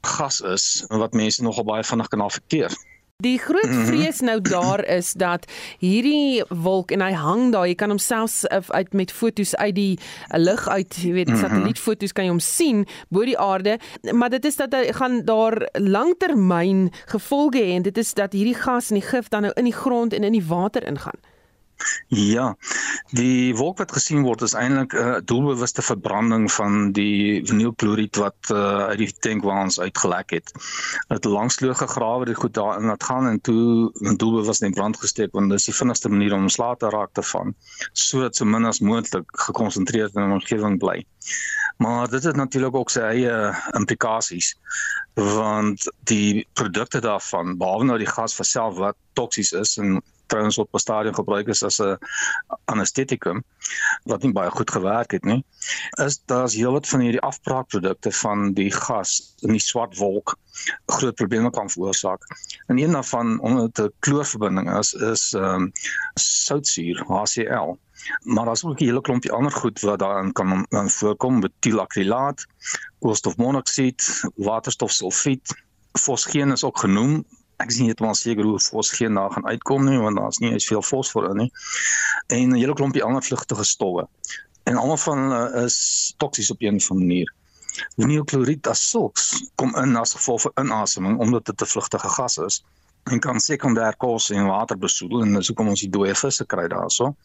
gas 0.01 0.41
is 0.41 0.85
wat 0.89 1.13
mense 1.13 1.43
nogal 1.43 1.63
baie 1.63 1.83
vinnig 1.83 2.07
kan 2.07 2.21
affekteer. 2.21 2.75
Die 3.21 3.37
groot 3.39 3.69
mhm. 3.69 3.85
vrees 3.85 4.21
nou 4.25 4.39
daar 4.41 4.83
is 4.85 5.13
dat 5.13 5.45
hierdie 5.81 6.43
wolk 6.49 6.91
en 6.91 7.03
hy 7.05 7.11
hang 7.17 7.51
daar, 7.53 7.67
jy 7.69 7.75
kan 7.77 7.93
hom 7.93 8.01
selfs 8.01 8.43
uit 8.47 8.93
met 8.97 9.13
fotos 9.13 9.53
uit 9.55 9.75
die 9.77 9.99
lug 10.37 10.67
uit, 10.67 10.97
jy 11.03 11.13
weet, 11.19 11.29
mhm. 11.29 11.41
satellietfoto's 11.43 12.15
kan 12.17 12.25
jy 12.25 12.33
hom 12.33 12.43
sien 12.43 12.85
bo 13.09 13.25
die 13.27 13.37
aarde, 13.37 13.77
maar 14.13 14.33
dit 14.33 14.45
is 14.49 14.57
dat 14.57 14.73
hy 14.75 14.89
gaan 14.97 15.21
daar 15.27 15.59
langtermyn 15.77 16.89
gevolge 17.11 17.61
hê 17.61 17.75
en 17.77 17.85
dit 17.85 17.97
is 17.97 18.13
dat 18.17 18.33
hierdie 18.33 18.57
gas 18.57 18.89
en 18.89 18.99
die 18.99 19.05
gif 19.05 19.29
dan 19.29 19.47
nou 19.47 19.53
in 19.59 19.69
die 19.69 19.75
grond 19.75 20.13
en 20.17 20.25
in 20.27 20.37
die 20.37 20.45
water 20.47 20.85
ingaan. 20.87 21.19
Ja. 22.07 22.55
Die 23.09 23.55
wolk 23.55 23.77
wat 23.77 23.91
gesien 23.91 24.23
word 24.23 24.41
is 24.41 24.53
eintlik 24.53 24.93
'n 24.93 24.97
uh, 24.97 25.19
doelbewuste 25.25 25.81
verbranding 25.81 26.51
van 26.51 26.91
die 26.91 27.41
vinylkloried 27.45 28.15
wat 28.15 28.51
uh, 28.51 28.91
uit 28.91 28.97
die 28.97 29.13
tankwaans 29.19 29.79
uitgelek 29.79 30.29
het. 30.29 30.51
Dit 31.07 31.25
langsloop 31.25 31.75
gegrawe, 31.75 32.25
dit 32.25 32.35
goed 32.35 32.53
daarin 32.53 32.85
laat 32.85 33.03
gaan 33.03 33.27
en 33.27 33.41
toe 33.41 33.91
'n 33.93 34.15
doelbewus 34.15 34.61
in 34.61 34.73
brand 34.73 34.97
gesteek 34.97 35.31
want 35.31 35.49
dit 35.49 35.59
is 35.59 35.65
die 35.65 35.75
vinnigste 35.75 36.09
manier 36.09 36.33
om 36.33 36.49
slaap 36.49 36.79
te 36.79 36.89
raak 36.89 37.13
te 37.13 37.23
van 37.23 37.55
sodat 37.93 38.35
so 38.35 38.45
min 38.45 38.65
as 38.65 38.79
moontlik 38.79 39.27
gekonsentreerd 39.47 40.15
in 40.15 40.21
'n 40.21 40.37
omgewing 40.39 40.77
bly. 40.79 41.05
Maar 41.77 42.09
dit 42.09 42.23
het 42.23 42.35
natuurlik 42.35 42.75
ook 42.75 42.89
sy 42.89 42.99
eie 42.99 43.55
implikasies 43.73 44.55
want 45.13 45.91
die 46.09 46.47
produkte 46.53 46.99
daarvan 46.99 47.57
behalwe 47.57 47.85
nou 47.85 47.97
die 47.97 48.13
gas 48.15 48.35
vir 48.35 48.45
self 48.45 48.77
wat 48.77 48.97
toksies 49.13 49.51
is 49.51 49.77
en 49.77 50.01
trouens 50.31 50.57
op 50.57 50.73
'n 50.73 50.83
stadium 50.85 51.15
gebruik 51.15 51.47
is 51.47 51.63
as 51.63 51.79
'n 51.81 51.97
anestetikum 52.65 53.43
wat 54.03 54.23
nie 54.23 54.31
baie 54.31 54.49
goed 54.49 54.71
gewerk 54.71 55.11
het 55.11 55.23
nie. 55.23 55.43
Is 56.05 56.21
daar's 56.25 56.55
heelwat 56.55 56.87
van 56.87 56.99
hierdie 56.99 57.21
afbraakprodukte 57.21 58.11
van 58.11 58.53
die 58.53 58.71
gas 58.71 59.35
in 59.39 59.51
die 59.51 59.65
swart 59.69 59.97
wolk 59.97 60.37
groot 60.85 61.15
probleme 61.15 61.49
kan 61.49 61.69
veroorsaak. 61.69 62.21
En 62.67 62.79
een 62.79 62.91
daarvan 62.91 63.39
omdat 63.39 63.79
'n 63.79 63.93
kloorverbinding 63.99 64.77
is 64.77 64.93
is 64.93 65.33
ehm 65.33 65.43
um, 65.43 65.71
soutsuur 66.13 67.03
HCl. 67.07 67.77
Maar 68.23 68.45
daar's 68.45 68.63
ook 68.63 68.79
'n 68.79 68.83
hele 68.83 69.01
klompie 69.01 69.31
ander 69.31 69.51
goed 69.51 69.79
wat 69.79 69.99
daarin 69.99 70.31
kan 70.31 70.65
dan 70.69 70.89
voorkom, 70.89 71.39
metielakrilaat, 71.39 72.45
koolstofmonoksied, 72.99 74.31
waterstofsulfiet, 74.35 75.55
fosgeen 75.91 76.51
is 76.51 76.63
ook 76.63 76.77
genoem 76.77 77.25
ek 77.61 77.69
is 77.69 77.77
nie 77.79 77.89
heeltemal 77.91 78.15
seker 78.17 78.47
hoe 78.47 78.59
fosgeen 78.59 79.19
daar 79.19 79.31
gaan 79.35 79.45
uitkom 79.47 79.85
nie 79.85 79.99
want 80.01 80.17
daar's 80.17 80.39
nie 80.43 80.51
eens 80.51 80.67
veel 80.69 80.81
fosfor 80.81 81.29
in 81.29 81.37
nie. 81.45 81.51
En 82.27 82.49
'n 82.49 82.59
hele 82.61 82.73
klompie 82.73 83.03
ander 83.03 83.23
vlugtige 83.23 83.63
stowwe. 83.63 84.07
En 84.63 84.75
almal 84.75 84.97
van 84.97 85.17
hulle 85.17 85.65
is 85.65 86.13
toksies 86.17 86.51
op 86.51 86.61
een 86.61 86.79
ander 86.79 86.97
manier. 86.97 87.33
Vinylkloried 87.95 88.67
as 88.67 88.89
sulks 88.89 89.51
kom 89.55 89.75
in 89.75 89.95
as 89.95 90.13
gevolg 90.17 90.41
van 90.41 90.65
inaseming 90.65 91.19
omdat 91.19 91.45
dit 91.45 91.61
'n 91.61 91.71
vlugtige 91.73 92.09
gas 92.17 92.37
is 92.37 92.63
en 93.03 93.19
kan 93.19 93.39
sekondêr 93.39 93.95
kos 93.97 94.29
en 94.29 94.45
water 94.45 94.77
besoedel 94.77 95.21
en 95.21 95.33
dis 95.33 95.47
hoekom 95.47 95.67
ons 95.73 95.81
die 95.81 95.89
dooie 95.89 96.15
visse 96.15 96.45
kry 96.45 96.67
daarso. 96.67 97.15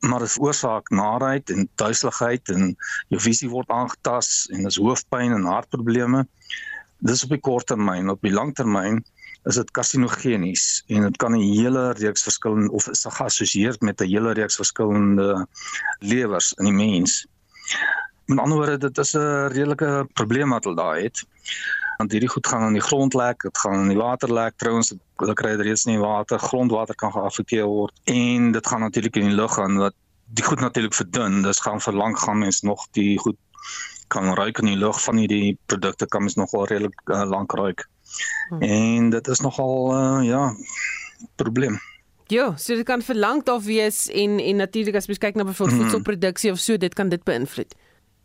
Maar 0.00 0.18
dit 0.18 0.32
veroorsaak 0.32 0.90
naait 0.90 1.50
en 1.50 1.68
duiseligheid 1.74 2.48
en 2.48 2.76
jou 3.08 3.20
visie 3.20 3.48
word 3.48 3.68
aangetas 3.68 4.48
en 4.52 4.64
dis 4.64 4.76
hoofpyn 4.76 5.32
en 5.32 5.44
hartprobleme. 5.44 6.26
Dis 6.98 7.24
op 7.24 7.30
die 7.30 7.40
kort 7.40 7.66
termyn, 7.66 8.10
op 8.10 8.20
die 8.20 8.32
lang 8.32 8.54
termyn 8.54 9.04
is 9.48 9.56
dit 9.56 9.70
karsinogenies 9.70 10.82
en 10.86 11.06
dit 11.08 11.16
kan 11.16 11.32
'n 11.32 11.40
hele 11.40 11.92
reeks 11.92 12.22
verskillende 12.22 12.70
of 12.70 12.88
is 12.88 13.06
geassosieer 13.08 13.76
met 13.80 14.00
'n 14.00 14.08
hele 14.08 14.32
reeks 14.32 14.56
verskillende 14.56 15.46
lewers 15.98 16.52
in 16.52 16.64
die 16.64 16.72
mens. 16.72 17.26
Met 18.26 18.38
ander 18.38 18.56
woorde, 18.56 18.78
dit 18.78 18.98
is 18.98 19.14
'n 19.14 19.48
redelike 19.52 20.08
probleem 20.12 20.50
wat 20.50 20.64
hulle 20.64 20.76
daar 20.76 20.96
het. 20.96 21.24
Want 21.96 22.12
hierdie 22.12 22.28
goed 22.28 22.46
gaan 22.46 22.66
in 22.66 22.72
die 22.72 22.88
grond 22.88 23.14
lek, 23.14 23.42
dit 23.42 23.58
gaan 23.58 23.80
in 23.80 23.88
die 23.88 23.96
water 23.96 24.32
lek. 24.32 24.52
Trouens, 24.56 24.94
hulle 25.16 25.34
kry 25.34 25.56
dit 25.56 25.66
reeds 25.66 25.84
nie 25.84 25.98
water, 25.98 26.38
grondwater 26.38 26.94
kan 26.94 27.12
geaffekteer 27.12 27.66
word 27.66 27.92
en 28.04 28.52
dit 28.52 28.66
gaan 28.66 28.80
natuurlik 28.80 29.16
in 29.16 29.28
die 29.28 29.36
lug 29.36 29.54
gaan 29.54 29.76
wat 29.76 29.94
die 30.24 30.44
goed 30.44 30.60
natuurlik 30.60 30.94
verdun. 30.94 31.42
Dis 31.42 31.60
gaan 31.60 31.80
vir 31.80 31.94
lank 31.94 32.18
gaan 32.18 32.38
mens 32.38 32.60
nog 32.60 32.86
die 32.90 33.18
goed 33.18 33.36
kan 34.10 34.34
ruik 34.34 34.58
in 34.58 34.66
die 34.66 34.76
lug 34.76 35.02
van 35.02 35.16
hierdie 35.16 35.58
produkte 35.66 36.06
kan 36.06 36.20
mens 36.20 36.34
nogal 36.34 36.66
redelik 36.66 37.00
uh, 37.04 37.22
lank 37.28 37.52
ruik. 37.52 37.88
Hmm. 38.48 38.62
En 38.62 39.10
dit 39.10 39.28
is 39.28 39.40
nogal 39.40 39.92
uh, 39.94 40.26
ja, 40.26 40.54
probleem. 41.36 41.80
Ja, 42.30 42.56
so 42.56 42.74
dit 42.74 42.86
kan 42.86 43.02
verlang 43.02 43.42
daar 43.44 43.60
wees 43.60 44.06
en 44.08 44.38
en 44.38 44.56
natuurlik 44.56 44.96
as 44.96 45.08
jy 45.10 45.18
kyk 45.18 45.34
na 45.34 45.44
byvoorbeeld 45.44 45.78
hmm. 45.78 45.88
voedselproduksie 45.88 46.52
of 46.52 46.58
so, 46.62 46.76
dit 46.76 46.94
kan 46.94 47.08
dit 47.08 47.24
beïnvloed. 47.24 47.74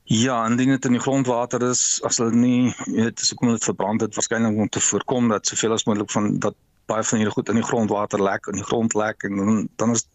Ja, 0.06 0.44
indien 0.46 0.70
dit 0.70 0.86
in 0.86 0.94
die 0.94 1.02
grondwater 1.02 1.64
is, 1.66 1.98
as 2.06 2.20
hulle 2.22 2.36
nie, 2.38 2.74
jy 2.86 3.08
weet, 3.08 3.22
as 3.22 3.34
kom 3.34 3.50
dit 3.50 3.66
verbrand 3.66 4.04
het, 4.06 4.14
waarskynlik 4.14 4.60
om 4.62 4.70
te 4.70 4.84
voorkom 4.92 5.32
dat 5.34 5.50
soveel 5.50 5.74
as 5.74 5.88
moontlik 5.90 6.12
van 6.14 6.36
dat 6.40 6.54
baie 6.90 7.04
van 7.04 7.20
hierdie 7.20 7.34
goed 7.34 7.50
in 7.50 7.60
die 7.60 7.66
grondwater 7.66 8.22
lek 8.24 8.48
in 8.52 8.60
die 8.60 8.68
grond 8.68 8.94
lek 8.94 9.24
en 9.28 9.40
dan 9.40 9.70
dan 9.82 9.92
is 9.96 10.06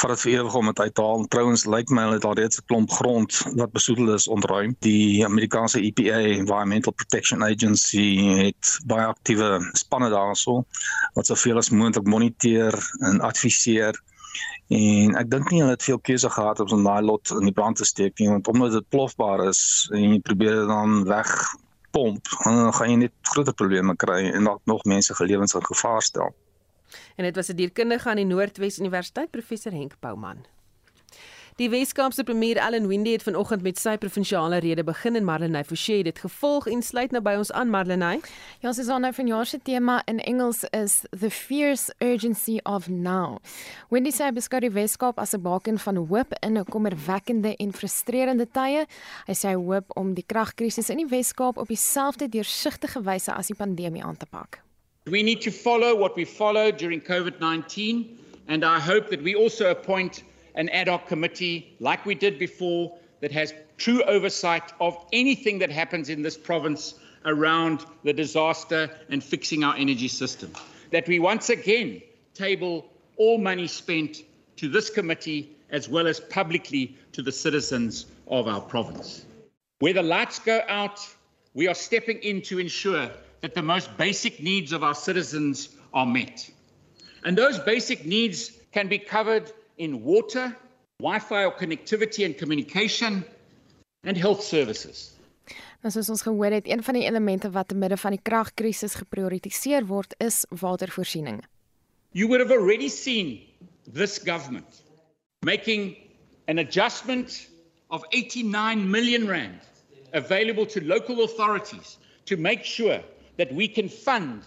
vat 0.00 0.12
dit 0.14 0.20
vir 0.24 0.32
ewig 0.32 0.54
om 0.54 0.66
dit 0.70 0.80
uit 0.80 0.94
te 0.94 1.02
haal. 1.02 1.24
Trouwens 1.32 1.64
lyk 1.66 1.90
my 1.92 2.04
hulle 2.06 2.18
het 2.18 2.26
al 2.28 2.36
reeds 2.38 2.60
'n 2.60 2.66
klomp 2.66 2.90
grond 2.90 3.40
wat 3.60 3.72
besoedel 3.72 4.14
is 4.14 4.28
ontruim. 4.28 4.76
Die 4.86 5.24
Amerikaanse 5.24 5.80
EPA, 5.80 6.18
Environmental 6.40 6.92
Protection 6.92 7.44
Agency, 7.44 8.08
het 8.44 8.78
baie 8.86 9.06
aktiewe 9.06 9.60
spanne 9.72 10.10
daarso 10.10 10.64
wat 11.14 11.26
soveel 11.26 11.56
as 11.56 11.70
moontlik 11.70 12.06
moniteer 12.06 12.74
en 13.00 13.20
adviseer. 13.20 13.94
En 14.68 15.14
ek 15.16 15.30
dink 15.30 15.50
nie 15.50 15.60
hulle 15.60 15.76
het 15.76 15.82
veel 15.82 15.98
keuse 15.98 16.30
gehad 16.30 16.60
om 16.60 16.84
daai 16.84 17.02
lot 17.02 17.30
in 17.30 17.48
die 17.48 17.56
brand 17.56 17.76
te 17.76 17.84
steek 17.84 18.18
nie 18.18 18.28
want 18.28 18.48
omdat 18.48 18.72
dit 18.72 18.88
plofbaar 18.88 19.46
is 19.48 19.88
en 19.92 20.12
jy 20.12 20.20
probeer 20.20 20.60
dit 20.60 20.68
dan 20.68 21.04
weg 21.08 21.32
pomp, 21.98 22.28
dan 22.44 22.74
gaan 22.74 22.92
jy 22.92 22.98
net 23.06 23.32
groter 23.32 23.54
probleme 23.54 23.96
kry 23.98 24.20
en 24.30 24.46
dalk 24.50 24.62
nog 24.70 24.84
mense 24.84 25.14
se 25.14 25.24
lewens 25.26 25.56
in 25.58 25.66
gevaar 25.66 26.02
stel. 26.02 26.34
En 27.16 27.24
dit 27.24 27.36
was 27.36 27.50
'n 27.50 27.56
dierkundige 27.56 28.08
aan 28.08 28.22
die 28.22 28.24
Noordwes 28.24 28.78
Universiteit, 28.78 29.30
professor 29.30 29.72
Henk 29.72 30.00
Bouman. 30.00 30.46
Die 31.58 31.70
Weskaapse 31.70 32.22
premier 32.22 32.60
Allan 32.62 32.86
Windey 32.86 33.12
het 33.12 33.24
vanoggend 33.26 33.64
met 33.66 33.80
sy 33.82 33.96
provinsiale 33.98 34.60
rede 34.62 34.84
begin 34.86 35.16
en 35.18 35.24
Marlenae 35.26 35.64
Forsie 35.66 35.96
het 35.96 36.06
dit 36.06 36.20
gevolg 36.22 36.68
en 36.70 36.84
sluit 36.86 37.10
nou 37.10 37.18
by 37.18 37.32
ons 37.40 37.50
aan 37.50 37.72
Marlenae. 37.74 38.20
Ja, 38.62 38.68
ons 38.70 38.78
is 38.78 38.86
aan 38.94 39.02
nou 39.02 39.10
vanjaar 39.16 39.50
se 39.50 39.58
tema 39.66 39.96
in 40.06 40.20
Engels 40.22 40.60
is 40.70 41.00
the 41.10 41.32
fierce 41.34 41.90
urgency 41.98 42.60
of 42.62 42.86
now. 42.86 43.40
Windey 43.90 44.14
sê 44.14 44.30
beskou 44.30 44.62
die 44.62 44.70
Weskaap 44.70 45.18
as 45.18 45.34
'n 45.34 45.42
baken 45.42 45.82
van 45.82 45.96
hoop 45.96 46.38
in 46.46 46.58
'n 46.58 46.64
kommerwekkende 46.64 47.56
en 47.56 47.72
frustrerende 47.72 48.46
tye. 48.46 48.86
Hy 49.26 49.34
sê 49.34 49.48
hy 49.48 49.58
hoop 49.58 49.90
om 49.96 50.14
die 50.14 50.26
kragkrisis 50.26 50.90
in 50.90 50.98
die 50.98 51.10
Weskaap 51.10 51.58
op 51.58 51.66
dieselfde 51.66 52.28
deursigtige 52.28 53.02
wyse 53.02 53.34
as 53.34 53.46
die 53.46 53.56
pandemie 53.56 54.04
aan 54.04 54.16
te 54.16 54.26
pak. 54.26 54.62
We 55.06 55.22
need 55.22 55.40
to 55.40 55.50
follow 55.50 55.98
what 55.98 56.14
we 56.14 56.24
followed 56.24 56.78
during 56.78 57.02
COVID-19 57.02 58.06
and 58.46 58.62
I 58.62 58.78
hope 58.78 59.08
that 59.10 59.22
we 59.22 59.34
also 59.34 59.70
appoint 59.70 60.22
an 60.58 60.68
ad 60.70 60.88
hoc 60.88 61.06
committee 61.06 61.76
like 61.78 62.04
we 62.04 62.14
did 62.14 62.38
before 62.38 62.98
that 63.20 63.32
has 63.32 63.54
true 63.78 64.02
oversight 64.02 64.72
of 64.80 64.98
anything 65.12 65.60
that 65.60 65.70
happens 65.70 66.08
in 66.08 66.20
this 66.20 66.36
province 66.36 66.94
around 67.24 67.86
the 68.02 68.12
disaster 68.12 68.90
and 69.08 69.22
fixing 69.22 69.62
our 69.64 69.76
energy 69.76 70.08
system. 70.08 70.52
That 70.90 71.06
we 71.06 71.20
once 71.20 71.48
again 71.48 72.02
table 72.34 72.86
all 73.16 73.38
money 73.38 73.68
spent 73.68 74.18
to 74.56 74.68
this 74.68 74.90
committee 74.90 75.56
as 75.70 75.88
well 75.88 76.08
as 76.08 76.18
publicly 76.18 76.96
to 77.12 77.22
the 77.22 77.32
citizens 77.32 78.06
of 78.26 78.48
our 78.48 78.60
province. 78.60 79.24
Where 79.78 79.92
the 79.92 80.02
lights 80.02 80.40
go 80.40 80.62
out, 80.68 81.00
we 81.54 81.68
are 81.68 81.74
stepping 81.74 82.18
in 82.18 82.42
to 82.42 82.58
ensure 82.58 83.10
that 83.42 83.54
the 83.54 83.62
most 83.62 83.96
basic 83.96 84.42
needs 84.42 84.72
of 84.72 84.82
our 84.82 84.94
citizens 84.94 85.68
are 85.94 86.06
met. 86.06 86.50
And 87.24 87.38
those 87.38 87.60
basic 87.60 88.04
needs 88.04 88.52
can 88.72 88.88
be 88.88 88.98
covered 88.98 89.52
in 89.78 90.02
water, 90.02 90.56
Wi 91.00 91.18
Fi 91.18 91.44
or 91.44 91.54
connectivity 91.54 92.24
and 92.24 92.36
communication, 92.36 93.24
and 94.04 94.16
health 94.16 94.42
services. 94.42 95.14
Nou 95.82 95.92
soos 95.94 96.08
ons 96.10 96.22
gehoor 96.26 96.52
het, 96.58 96.66
een 96.66 96.82
van 96.82 96.98
die 96.98 97.04
elemente 97.06 97.50
wat 97.54 97.68
te 97.70 97.76
midde 97.78 97.96
van 97.96 98.16
die 98.16 98.22
kragkrisis 98.22 98.98
geprioritiseer 98.98 99.86
word, 99.86 100.14
is 100.18 100.42
watervoorsiening. 100.50 101.44
You 102.12 102.26
would 102.26 102.40
have 102.40 102.52
already 102.52 102.88
seen 102.88 103.38
this 103.86 104.18
government 104.18 104.82
making 105.46 105.96
an 106.48 106.58
adjustment 106.58 107.48
of 107.90 108.04
89 108.10 108.90
million 108.90 109.28
rand 109.28 109.60
available 110.12 110.66
to 110.66 110.80
local 110.84 111.22
authorities 111.22 111.98
to 112.24 112.36
make 112.36 112.64
sure 112.64 113.00
that 113.36 113.52
we 113.52 113.68
can 113.68 113.88
fund 113.88 114.42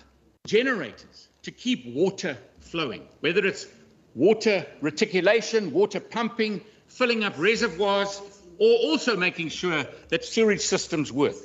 generators 0.46 1.30
to 1.44 1.52
keep 1.52 1.86
water 1.96 2.38
flowing, 2.60 3.04
whether 3.22 3.46
it's 3.46 3.68
water 4.16 4.66
reticulation, 4.82 5.72
water 5.72 6.00
pumping, 6.00 6.62
filling 6.88 7.24
up 7.24 7.38
reservoirs, 7.38 8.22
or 8.58 8.92
also 8.92 9.16
making 9.18 9.50
sure 9.50 9.86
that 10.10 10.26
sewage 10.26 10.62
systems 10.62 11.12
work. 11.12 11.36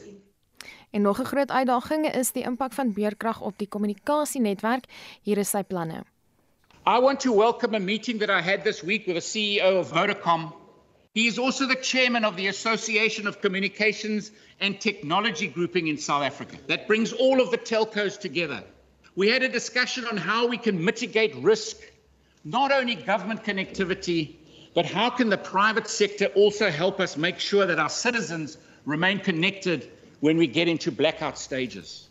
En 0.90 1.02
nog 1.02 1.18
'n 1.20 1.24
groot 1.24 1.50
uitdaging 1.50 2.14
is 2.14 2.32
die 2.32 2.42
impak 2.42 2.72
van 2.72 2.92
beerkrag 2.92 3.40
op 3.40 3.58
die 3.58 3.68
kommunikasienetwerk. 3.68 4.84
Hier 5.22 5.38
is 5.38 5.50
sy 5.50 5.62
planne. 5.62 6.04
I 6.86 7.00
want 7.00 7.20
to 7.20 7.34
welcome 7.34 7.76
a 7.76 7.80
meeting 7.80 8.18
that 8.18 8.30
I 8.30 8.40
had 8.40 8.62
this 8.62 8.82
week 8.82 9.06
with 9.06 9.16
the 9.16 9.28
CEO 9.30 9.78
of 9.78 9.88
Vodacom. 9.88 10.54
He 11.12 11.26
is 11.26 11.38
also 11.38 11.66
the 11.66 11.80
chairman 11.80 12.24
of 12.24 12.36
the 12.36 12.48
Association 12.48 13.26
of 13.26 13.40
Communications 13.40 14.30
and 14.60 14.80
Technology 14.80 15.46
Grouping 15.48 15.88
in 15.88 15.98
South 15.98 16.22
Africa. 16.22 16.56
That 16.66 16.86
brings 16.86 17.12
all 17.12 17.40
of 17.40 17.50
the 17.50 17.58
telcos 17.58 18.18
together. 18.18 18.62
We 19.14 19.28
had 19.28 19.42
a 19.42 19.48
discussion 19.48 20.06
on 20.06 20.16
how 20.16 20.46
we 20.46 20.58
can 20.58 20.84
mitigate 20.84 21.34
risk 21.42 21.76
not 22.46 22.70
only 22.70 22.94
government 22.94 23.42
connectivity, 23.42 24.36
but 24.74 24.86
how 24.86 25.10
can 25.10 25.28
the 25.28 25.38
private 25.38 25.88
sector 25.88 26.26
also 26.36 26.70
help 26.70 27.00
us 27.00 27.16
make 27.16 27.40
sure 27.40 27.66
that 27.66 27.78
our 27.78 27.88
citizens 27.88 28.56
remain 28.84 29.18
connected 29.18 29.90
when 30.20 30.36
we 30.36 30.46
get 30.46 30.68
into 30.68 30.92
blackout 30.92 31.38
stages? 31.38 32.08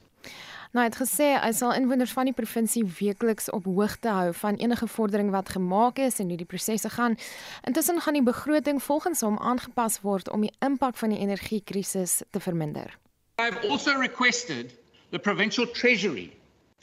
Nou 0.75 0.83
het 0.83 0.97
gesê 0.99 1.29
hy 1.39 1.51
sal 1.55 1.71
inwoners 1.77 2.11
van 2.11 2.27
die 2.27 2.35
provinsie 2.35 2.83
weekliks 2.83 3.47
op 3.55 3.63
hoogte 3.63 4.11
hou 4.11 4.33
van 4.35 4.59
enige 4.59 4.89
vordering 4.91 5.31
wat 5.31 5.53
gemaak 5.55 6.01
is 6.03 6.19
en 6.19 6.27
hoe 6.27 6.37
die 6.41 6.49
prosesse 6.51 6.89
gaan. 6.91 7.15
Intussen 7.63 8.01
gaan 8.03 8.19
die 8.19 8.25
begroting 8.25 8.83
volgens 8.83 9.23
hom 9.23 9.39
aangepas 9.39 10.01
word 10.03 10.27
om 10.35 10.43
die 10.43 10.51
impak 10.59 10.99
van 10.99 11.15
die 11.15 11.21
energiekrisis 11.23 12.21
te 12.29 12.43
verminder. 12.43 12.97
I've 13.39 13.63
also 13.69 13.95
requested 13.95 14.75
the 15.15 15.19
provincial 15.19 15.71
treasury 15.71 16.33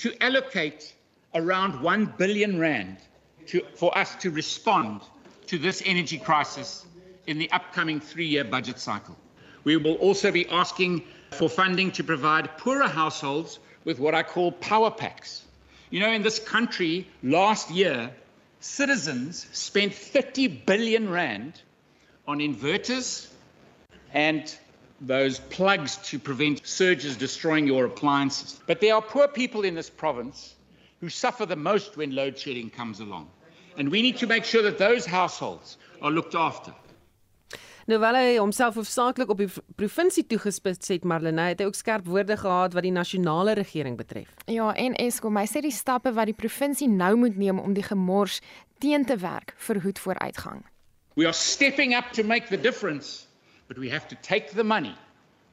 to 0.00 0.08
allocate 0.24 0.94
around 1.34 1.84
1 1.84 2.14
billion 2.16 2.56
rand 2.60 3.11
to, 3.48 3.62
for 3.74 3.96
us 3.96 4.14
to 4.16 4.30
respond 4.30 5.00
to 5.46 5.58
this 5.58 5.82
energy 5.84 6.18
crisis 6.18 6.86
in 7.26 7.38
the 7.38 7.50
upcoming 7.52 8.00
three 8.00 8.26
year 8.26 8.44
budget 8.44 8.78
cycle. 8.78 9.16
We 9.64 9.76
will 9.76 9.94
also 9.94 10.32
be 10.32 10.48
asking 10.48 11.04
for 11.30 11.48
funding 11.48 11.92
to 11.92 12.04
provide 12.04 12.58
poorer 12.58 12.88
households 12.88 13.58
with 13.84 13.98
what 13.98 14.14
I 14.14 14.22
call 14.22 14.52
power 14.52 14.90
packs. 14.90 15.42
You 15.90 16.00
know, 16.00 16.10
in 16.10 16.22
this 16.22 16.38
country 16.38 17.08
last 17.22 17.70
year, 17.70 18.10
citizens 18.60 19.46
spent 19.52 19.94
30 19.94 20.48
billion 20.48 21.10
rand 21.10 21.60
on 22.26 22.38
inverters 22.38 23.28
and 24.12 24.54
those 25.00 25.40
plugs 25.40 25.96
to 25.96 26.18
prevent 26.18 26.66
surges 26.66 27.16
destroying 27.16 27.66
your 27.66 27.84
appliances. 27.84 28.60
But 28.66 28.80
there 28.80 28.94
are 28.94 29.02
poor 29.02 29.26
people 29.26 29.64
in 29.64 29.74
this 29.74 29.90
province 29.90 30.54
who 31.02 31.08
suffer 31.08 31.44
the 31.44 31.56
most 31.56 31.96
when 31.96 32.14
load 32.14 32.38
shedding 32.38 32.70
comes 32.70 33.00
along. 33.00 33.28
And 33.76 33.90
we 33.90 34.02
need 34.02 34.16
to 34.18 34.26
make 34.26 34.44
sure 34.44 34.62
that 34.62 34.78
those 34.78 35.04
households 35.04 35.76
are 36.00 36.12
looked 36.12 36.34
after. 36.34 36.72
Nou 37.90 37.98
wel 37.98 38.14
hy 38.14 38.36
homself 38.38 38.76
hoofsaaklik 38.78 39.32
op 39.34 39.40
die 39.42 39.48
provinsie 39.74 40.22
toegespits 40.30 40.92
het 40.92 41.02
Marlene 41.08 41.48
het 41.50 41.58
hy 41.58 41.66
ook 41.66 41.74
skerp 41.74 42.06
woorde 42.06 42.36
gehad 42.38 42.76
wat 42.78 42.86
die 42.86 42.94
nasionale 42.94 43.56
regering 43.58 43.96
betref. 43.98 44.30
Ja, 44.46 44.68
en 44.78 44.94
Eskom, 45.02 45.34
hy 45.40 45.48
sê 45.50 45.64
die 45.64 45.74
stappe 45.74 46.12
wat 46.14 46.30
die 46.30 46.36
provinsie 46.38 46.86
nou 46.86 47.16
moet 47.24 47.34
neem 47.40 47.58
om 47.58 47.74
die 47.74 47.82
gemors 47.82 48.38
teen 48.78 49.02
te 49.08 49.18
werk 49.18 49.56
verhoed 49.58 49.98
vooruitgang. 49.98 50.62
We 51.18 51.26
are 51.26 51.34
stepping 51.34 51.96
up 51.98 52.14
to 52.14 52.22
make 52.22 52.46
the 52.54 52.60
difference, 52.60 53.26
but 53.66 53.82
we 53.82 53.90
have 53.90 54.06
to 54.14 54.16
take 54.22 54.54
the 54.54 54.64
money 54.64 54.94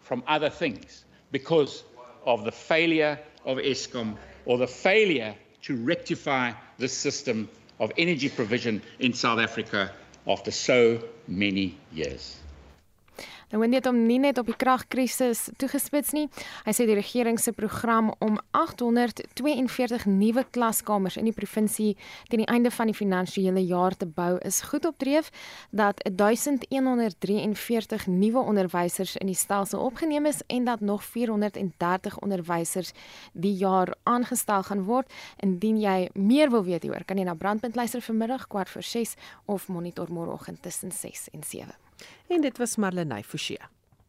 from 0.06 0.22
other 0.28 0.54
things 0.54 1.04
because 1.34 1.84
of 2.30 2.46
the 2.46 2.54
failure 2.54 3.18
of 3.44 3.58
Eskom 3.58 4.14
or 4.46 4.58
the 4.58 4.68
failure 4.68 5.36
to 5.64 5.76
rectify 5.76 6.52
the 6.78 6.88
system 6.88 7.50
of 7.80 7.92
energy 7.98 8.30
provision 8.30 8.82
in 9.00 9.14
South 9.14 9.40
Africa 9.40 9.92
after 10.28 10.52
so 10.52 11.04
many 11.28 11.78
years. 11.94 12.39
Nou 13.50 13.62
wanneer 13.62 13.82
dit 13.82 13.90
hom 13.90 14.04
nie 14.06 14.20
net 14.22 14.38
op 14.38 14.46
die 14.46 14.58
kragkrisis 14.58 15.48
toegespits 15.58 16.12
nie. 16.14 16.28
Hy 16.68 16.74
sê 16.78 16.86
die 16.86 16.98
regering 16.98 17.40
se 17.42 17.50
program 17.58 18.12
om 18.22 18.38
842 18.54 20.06
nuwe 20.06 20.44
klaskamers 20.54 21.18
in 21.18 21.26
die 21.26 21.34
provinsie 21.34 21.96
teen 22.30 22.44
die 22.44 22.52
einde 22.52 22.70
van 22.70 22.92
die 22.92 22.98
finansiële 22.98 23.64
jaar 23.66 23.98
te 23.98 24.06
bou 24.06 24.38
is 24.46 24.62
goed 24.70 24.86
op 24.86 25.00
dreef 25.02 25.32
dat 25.74 25.98
1143 26.06 28.06
nuwe 28.08 28.46
onderwysers 28.54 29.18
in 29.18 29.34
die 29.34 29.38
stelsel 29.38 29.82
opgeneem 29.82 30.30
is 30.30 30.44
en 30.48 30.70
dat 30.70 30.86
nog 30.86 31.04
430 31.04 32.22
onderwysers 32.22 32.94
die 33.34 33.56
jaar 33.58 33.96
aangestel 34.04 34.64
gaan 34.70 34.86
word. 34.86 35.10
Indien 35.42 35.82
jy 35.82 36.10
meer 36.14 36.54
wil 36.54 36.64
weet 36.70 36.86
hieroor, 36.86 37.06
kan 37.06 37.18
jy 37.18 37.26
na 37.26 37.34
Brandpunt 37.34 37.76
luister 37.76 38.02
vanmiddag 38.02 38.48
kwart 38.48 38.70
voor 38.70 38.86
6 38.86 39.16
of 39.46 39.68
monitor 39.68 40.14
môreoggend 40.14 40.62
tussen 40.62 40.92
6 40.92 41.30
en 41.34 41.44
7. 41.44 41.89
En 42.28 42.42
dit 42.42 42.58
was 42.58 42.76
Marlenae 42.76 43.24
Forsie. 43.24 43.60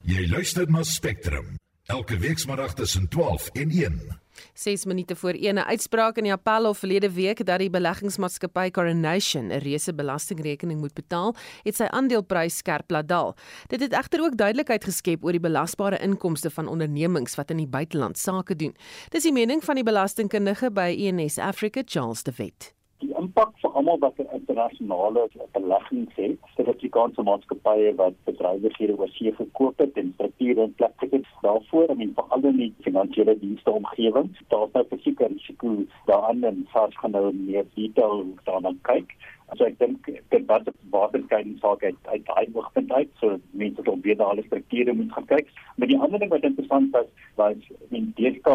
Jy 0.05 0.29
luister 0.29 0.71
na 0.71 0.83
Spectrum 0.83 1.57
elke 1.91 2.17
weekmiddag 2.19 2.75
tussen 2.75 3.09
12 3.09 3.49
en 3.53 3.71
1. 3.71 4.21
6 4.55 4.85
minute 4.85 5.17
voor 5.17 5.35
1 5.35 5.55
'n 5.55 5.59
uitspraak 5.59 6.17
in 6.17 6.23
die 6.23 6.33
Appelhof 6.33 6.79
verlede 6.79 7.13
week 7.13 7.45
dat 7.47 7.59
die 7.59 7.71
beleggingsmaatskappy 7.71 8.71
Coronation 8.71 9.47
'n 9.47 9.59
reuse 9.59 9.95
belastingrekening 9.95 10.81
moet 10.81 10.95
betaal, 10.95 11.35
het 11.63 11.77
sy 11.77 11.85
aandeleprys 11.85 12.57
skerp 12.57 12.91
laat 12.91 13.09
daal. 13.09 13.37
Dit 13.67 13.81
het 13.81 13.93
egter 13.93 14.21
ook 14.21 14.37
duidelikheid 14.37 14.85
geskep 14.85 15.25
oor 15.25 15.33
die 15.33 15.41
belasbare 15.41 15.99
inkomste 15.99 16.51
van 16.51 16.69
ondernemings 16.69 17.35
wat 17.35 17.51
in 17.51 17.57
die 17.57 17.69
buiteland 17.69 18.19
sake 18.19 18.57
doen. 18.57 18.77
Dis 19.09 19.23
die 19.23 19.33
mening 19.33 19.65
van 19.65 19.75
die 19.75 19.85
belastingkundige 19.85 20.71
by 20.71 20.97
ENS 20.99 21.39
Africa, 21.39 21.83
Charles 21.85 22.23
de 22.23 22.33
Wet 22.37 22.75
die 23.01 23.13
impak 23.21 23.53
vir 23.63 23.77
almal 23.79 23.99
wat 24.03 24.19
'n 24.21 24.29
internasionale 24.37 25.23
beleggings 25.55 26.15
het, 26.17 26.39
Suid-Afrikaanse 26.57 27.23
maatskappye 27.29 27.95
wat 28.01 28.15
bedrywighede 28.29 28.97
oorsee 28.99 29.33
gekoop 29.33 29.79
het 29.79 29.97
en 30.03 30.13
strukture 30.15 30.63
in 30.69 30.75
plek 30.75 30.95
gesit 31.03 31.27
daarvoor, 31.43 31.91
I 31.91 31.95
mean 31.95 32.15
veral 32.15 32.45
in 32.53 32.57
die 32.57 32.75
finansiële 32.87 33.39
dienste 33.39 33.71
omgewing, 33.71 34.31
daar's 34.49 34.73
nou 34.73 34.85
fisieke 34.93 35.27
risiko 35.27 35.77
daaraan 36.07 36.45
en 36.45 36.67
SARS 36.73 36.97
gaan 36.97 37.17
nou 37.17 37.33
meer 37.35 37.65
detail 37.75 38.27
daarna 38.45 38.75
kyk. 38.83 39.17
So 39.57 39.65
ek 39.65 39.79
dink 39.79 40.07
dit 40.07 40.45
wat 40.47 40.65
die 40.65 40.75
waterskeiing 40.91 41.57
saak 41.59 41.83
uit 41.83 41.97
uit 42.13 42.27
daai 42.27 42.47
oogpunt 42.55 42.93
uit, 42.93 43.09
so 43.21 43.39
mense 43.51 43.83
wat 43.83 44.05
weer 44.05 44.17
daai 44.17 44.43
strukture 44.47 44.93
moet 44.93 45.13
gaan 45.13 45.27
kyk. 45.33 45.49
Maar 45.77 45.89
die 45.89 45.99
ander 45.99 46.19
ding 46.19 46.31
wat 46.31 46.47
interessant 46.47 46.95
is, 46.97 47.09
was 47.35 47.57
in 47.91 48.13
DSK 48.17 48.53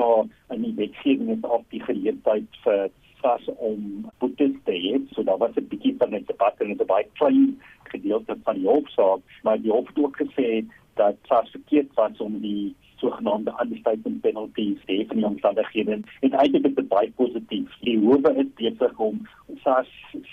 in 0.53 0.61
die 0.61 0.75
wetgewing 0.77 1.33
is 1.35 1.49
op 1.49 1.65
die 1.69 1.81
geleentheid 1.83 2.61
vir 2.63 2.87
vas 3.25 3.45
om 3.69 4.05
boetes 4.21 4.55
te 4.69 4.77
hê. 4.85 4.93
So 5.13 5.23
daar 5.23 5.41
was 5.43 5.55
'n 5.57 5.67
bietjie 5.73 5.95
van 5.99 6.13
'n 6.13 6.25
debat 6.31 6.55
en 6.61 6.71
'n 6.71 6.85
baie 6.93 7.07
klein 7.19 7.59
gedeelte 7.93 8.37
van 8.43 8.55
die 8.55 8.67
hofsaak, 8.67 9.21
maar 9.43 9.61
die 9.61 9.71
hof 9.71 9.87
het 9.87 10.03
ook 10.03 10.17
gesê 10.23 10.65
dat 10.95 11.15
vas 11.29 11.49
verkeerd 11.49 11.93
was 11.93 12.17
om 12.17 12.39
die 12.39 12.75
sogenaamde 12.95 13.53
understatement 13.61 14.21
penalties 14.21 14.85
te 14.85 14.93
hê 14.93 15.07
van 15.07 15.17
die 15.17 15.25
omstandighede. 15.25 15.99
En 16.19 16.31
eintlik 16.31 16.65
is 16.69 16.75
dit 16.75 16.87
baie 16.87 17.11
positief. 17.15 17.77
Die 17.87 17.97
howe 17.99 18.31
is 18.43 18.51
besig 18.59 18.99
om 19.07 19.27
vas 19.63 19.89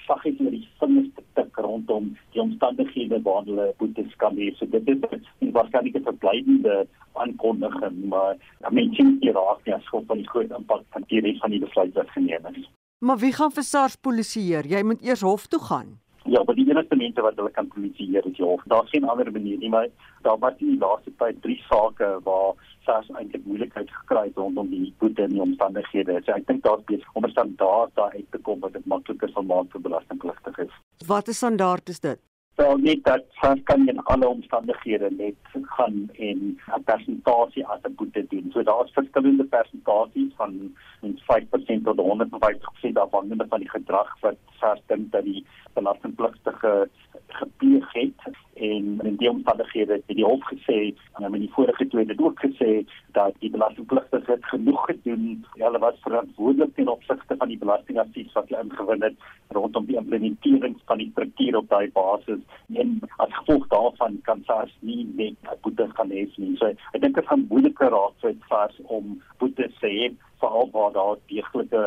saggies 0.06 0.38
met 0.38 0.54
die 0.56 0.68
vingers 0.80 1.08
te 1.16 1.24
tik 1.38 1.56
rondom 1.66 2.12
die 2.34 2.42
omstandighede 2.42 3.22
waar 3.22 3.42
hulle 3.48 3.72
boetes 3.78 4.16
kan 4.22 4.38
hê. 4.38 4.52
So 4.58 4.66
dit 4.66 4.88
is 4.88 5.22
'n 5.40 5.52
waarskynlik 5.56 5.96
'n 5.96 6.08
verblydende 6.10 6.86
aankondiging, 7.12 8.04
maar 8.14 8.34
I 8.68 8.70
mean, 8.74 8.92
jy 9.20 9.32
raak 9.32 9.66
nie 9.66 9.74
as 9.74 9.84
gevolg 9.84 10.06
van 10.06 10.16
die 10.16 10.28
groot 10.28 10.50
impak 10.50 10.82
van 10.90 11.04
die 11.08 11.20
res 11.20 11.38
van 11.38 11.50
die 11.50 11.60
besluit 11.60 11.94
wat 11.94 12.10
geneem 12.10 12.46
is. 12.54 12.70
Maar 13.02 13.18
wie 13.18 13.32
gaan 13.34 13.50
vir 13.50 13.64
SARS 13.66 13.96
polisieer? 13.98 14.66
Jy 14.70 14.80
moet 14.86 15.00
eers 15.02 15.24
hof 15.26 15.48
toe 15.50 15.58
gaan. 15.66 15.88
Ja, 16.30 16.42
maar 16.46 16.54
die 16.54 16.68
enigste 16.70 16.94
mense 16.96 17.24
wat 17.24 17.34
hulle 17.40 17.50
kan 17.50 17.66
polisieer 17.72 18.28
is 18.28 18.36
die 18.36 18.44
hof. 18.46 18.62
Daar's 18.70 18.92
geen 18.94 19.08
ander 19.10 19.30
manier 19.34 19.58
nie, 19.58 19.70
maar 19.72 19.88
daar 20.22 20.38
was 20.38 20.60
in 20.62 20.68
die 20.70 20.78
laaste 20.78 21.10
tyd 21.18 21.40
drie 21.42 21.58
sake 21.66 22.12
waar 22.28 22.54
SARS 22.86 23.10
eintlik 23.18 23.42
moeilikheid 23.50 23.90
gekry 23.90 24.22
het 24.28 24.38
rondom 24.38 24.70
die 24.70 24.94
boete 25.02 25.26
en 25.26 25.34
die 25.34 25.42
omstandighede. 25.42 26.20
So 26.22 26.36
ek 26.36 26.46
dink 26.46 26.62
daar's 26.62 26.86
beter 26.86 27.08
om 27.18 27.26
'n 27.26 27.34
standaard 27.34 27.90
daar 27.98 28.14
uit 28.14 28.30
te 28.30 28.38
kom 28.38 28.60
wat 28.60 28.78
dit 28.78 28.86
makliker 28.86 29.34
sal 29.34 29.50
maak 29.50 29.74
vir 29.74 29.80
belastingpligtiges. 29.80 30.70
Wat 31.06 31.28
is 31.28 31.42
standaard 31.42 31.88
is 31.88 32.00
dit? 32.00 32.20
Wel 32.54 32.76
net 32.76 33.04
dat 33.04 33.24
SARS 33.30 33.60
kan 33.64 33.88
in 33.88 33.98
alle 33.98 34.28
omstandighede 34.28 35.10
net 35.10 35.34
gaan 35.76 36.10
en 36.12 36.38
'n 36.76 36.84
persentasie 36.84 37.66
as 37.66 37.80
'n 37.82 37.94
boete 37.94 38.26
doen. 38.28 38.50
So 38.52 38.62
daar's 38.62 38.92
verskillende 38.92 39.44
persentasies 39.44 40.32
van 40.36 40.76
5% 41.00 41.84
tot 41.84 41.98
150% 41.98 42.98
afhangende 42.98 43.46
van 43.48 43.58
die 43.58 43.70
gedrag 43.70 44.20
wat 44.20 44.36
SARS 44.58 44.82
dink 44.86 45.12
dat 45.12 45.24
die 45.24 45.46
belastingpligtige 45.72 46.88
gepleeg 47.26 47.92
het. 47.92 48.20
En 48.54 49.00
in 49.02 49.16
die 49.16 49.30
omstandighede 49.30 49.92
het 49.92 50.02
die 50.06 50.24
hof 50.24 50.44
gesê 50.44 50.94
en 51.12 51.34
in 51.34 51.40
die 51.40 51.52
vorige 51.52 51.88
twee 51.88 52.06
het 52.06 52.20
ook 52.20 52.40
gesê 52.44 52.84
dat 53.12 53.32
die 53.38 53.50
belastingpligtige 53.50 54.30
het 54.30 54.44
genoeg 54.44 54.84
gedoen. 54.84 55.44
Hulle 55.52 55.78
was 55.78 56.00
verantwoordelik 56.00 56.74
ten 56.74 56.88
opsigte 56.88 57.36
van 57.36 57.48
die 57.48 57.58
belastingadvies 57.58 58.32
wat 58.32 58.48
hulle 58.48 58.62
ingewin 58.62 59.02
het 59.02 59.16
rondom 59.48 59.86
die 59.86 59.96
implementering 59.96 60.76
van 60.84 60.98
die 60.98 61.10
struktuur 61.10 61.56
op 61.56 61.68
daai 61.68 61.90
basis 61.92 62.41
en 62.82 63.00
as 63.24 63.32
gevolg 63.38 63.66
daarvan 63.74 64.18
kan 64.28 64.42
SARS 64.46 64.74
nie 64.80 65.06
net 65.16 65.62
boete 65.62 65.88
gaan 65.96 66.12
hê 66.14 66.26
nie 66.36 66.56
so 66.60 66.70
ek 66.72 67.00
dink 67.04 67.16
dit 67.16 67.30
gaan 67.30 67.46
moeiliker 67.50 67.90
raak 67.96 68.14
vir 68.24 68.36
SARS 68.50 68.78
om 68.98 69.16
boete 69.42 69.70
te 69.80 69.94
hê 69.96 70.12
veral 70.44 70.70
waar 70.76 70.94
daar 70.98 71.18
deeglike 71.32 71.82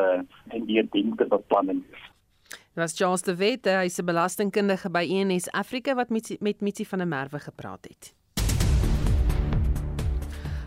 en 0.50 0.68
die 0.70 0.82
dienste 0.92 1.28
beplanning 1.36 1.82
is 1.92 2.12
Dit 2.76 2.84
was 2.84 2.96
Charles 2.96 3.22
de 3.24 3.32
Wet, 3.36 3.64
hy 3.64 3.86
is 3.88 3.98
'n 3.98 4.04
belastingkundige 4.04 4.90
by 4.92 5.04
ENS 5.08 5.48
Afrika 5.50 5.94
wat 5.94 6.10
met 6.10 6.36
met 6.40 6.60
Mitsi 6.60 6.84
van 6.84 6.98
der 6.98 7.08
Merwe 7.08 7.38
gepraat 7.38 7.88
het. 7.88 8.12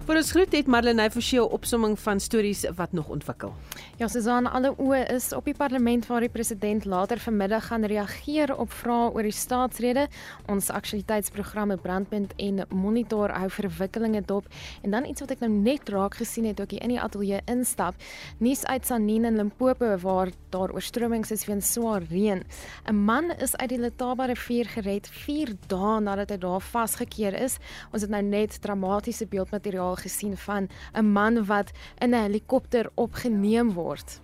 Vir 0.10 0.18
ons 0.18 0.32
groet 0.34 0.56
het 0.58 0.70
Marlene 0.74 1.04
Forsie 1.14 1.38
'n 1.38 1.54
opsomming 1.54 2.00
van 2.00 2.20
stories 2.20 2.66
wat 2.76 2.92
nog 2.92 3.10
ontwikkel. 3.10 3.54
Ja, 3.98 4.08
Susan, 4.08 4.48
alle 4.48 4.74
oë 4.78 5.12
is 5.14 5.34
op 5.34 5.46
die 5.46 5.54
parlement 5.54 6.08
waar 6.08 6.20
die 6.20 6.30
president 6.30 6.86
later 6.86 7.20
vanmiddag 7.20 7.68
gaan 7.68 7.86
reageer 7.86 8.56
op 8.58 8.72
vrae 8.72 9.12
oor 9.14 9.22
die 9.22 9.32
staatsrede. 9.32 10.08
Ons 10.48 10.70
aktualiteitsprogramme 10.70 11.78
Brandpunt 11.78 12.34
en 12.38 12.66
Monitor 12.70 13.30
hou 13.30 13.50
verwikkelinge 13.50 14.22
dop 14.26 14.48
en 14.82 14.92
dan 14.92 15.06
iets 15.06 15.20
wat 15.20 15.32
ek 15.32 15.40
nou 15.40 15.52
net 15.52 15.90
raak 15.90 16.16
gesien 16.16 16.46
het 16.46 16.62
ook 16.62 16.72
hier 16.72 16.82
in 16.82 16.90
die 16.90 17.02
ateljee 17.02 17.42
instap. 17.46 17.96
Nuus 18.40 18.66
uit 18.66 18.86
Sanin 18.86 19.26
in 19.26 19.36
Limpopo 19.36 19.98
waar 19.98 20.32
daar 20.50 20.72
oorstromings 20.74 21.32
is 21.32 21.46
weens 21.46 21.72
swaar 21.72 22.02
reën. 22.10 22.44
'n 22.88 22.96
Man 22.96 23.32
is 23.38 23.56
uit 23.56 23.70
die 23.70 23.80
Letaba 23.80 24.26
rivier 24.26 24.66
gered 24.66 25.08
4 25.08 25.54
dae 25.68 26.00
nadat 26.00 26.30
hy 26.30 26.38
daar 26.38 26.62
vasgekeer 26.62 27.34
is. 27.34 27.58
Ons 27.92 28.02
het 28.02 28.10
nou 28.10 28.24
net 28.24 28.62
dramatiese 28.62 29.28
beeldmateriaal 29.28 29.99
gesien 30.00 30.38
van 30.38 30.70
'n 30.94 31.06
man 31.06 31.46
wat 31.46 31.72
in 32.00 32.16
'n 32.16 32.24
helikopter 32.24 32.90
opgeneem 32.96 33.74
word. 33.74 34.20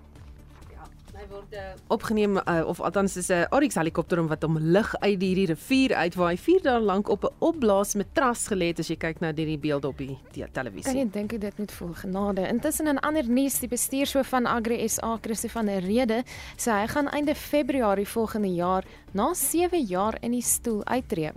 Hy 1.15 1.23
word 1.31 1.53
uh, 1.55 1.61
opgeneem 1.95 2.35
uh, 2.37 2.61
of 2.67 2.81
althans 2.83 3.15
is 3.17 3.29
'n 3.31 3.47
Oryx 3.55 3.75
helikopter 3.79 4.19
om 4.19 4.27
wat 4.27 4.43
om 4.43 4.57
lig 4.59 4.89
uit 4.99 5.21
hierdie 5.21 5.45
rivier 5.47 5.95
uit 5.95 6.15
waar 6.15 6.29
hy 6.33 6.37
4 6.37 6.61
dae 6.61 6.79
lank 6.79 7.09
op 7.09 7.23
'n 7.23 7.33
opblaas 7.39 7.95
matras 7.95 8.47
gelê 8.51 8.67
het 8.73 8.79
as 8.79 8.89
jy 8.89 8.97
kyk 8.99 9.21
na 9.21 9.31
hierdie 9.31 9.57
beelde 9.57 9.87
op 9.87 9.97
die 9.97 10.17
televisie. 10.51 10.91
Kan 10.91 10.99
jy 10.99 11.09
dink 11.09 11.39
dit 11.39 11.57
moet 11.57 11.71
voel 11.71 11.93
genade? 11.93 12.47
Intussen 12.47 12.87
in 12.87 12.99
ander 12.99 13.23
nuus, 13.23 13.59
die 13.59 13.69
bestuurshoof 13.69 14.27
van 14.27 14.45
Agri 14.45 14.87
SA, 14.89 15.17
Chrissy 15.21 15.47
van 15.47 15.65
der 15.65 15.81
Rede, 15.81 16.23
sê 16.57 16.71
hy 16.71 16.87
gaan 16.87 17.07
einde 17.07 17.35
Februarie 17.35 18.07
volgende 18.07 18.53
jaar 18.53 18.83
na 19.13 19.33
7 19.33 19.85
jaar 19.87 20.17
in 20.21 20.31
die 20.31 20.43
stoel 20.43 20.83
uittreë. 20.83 21.33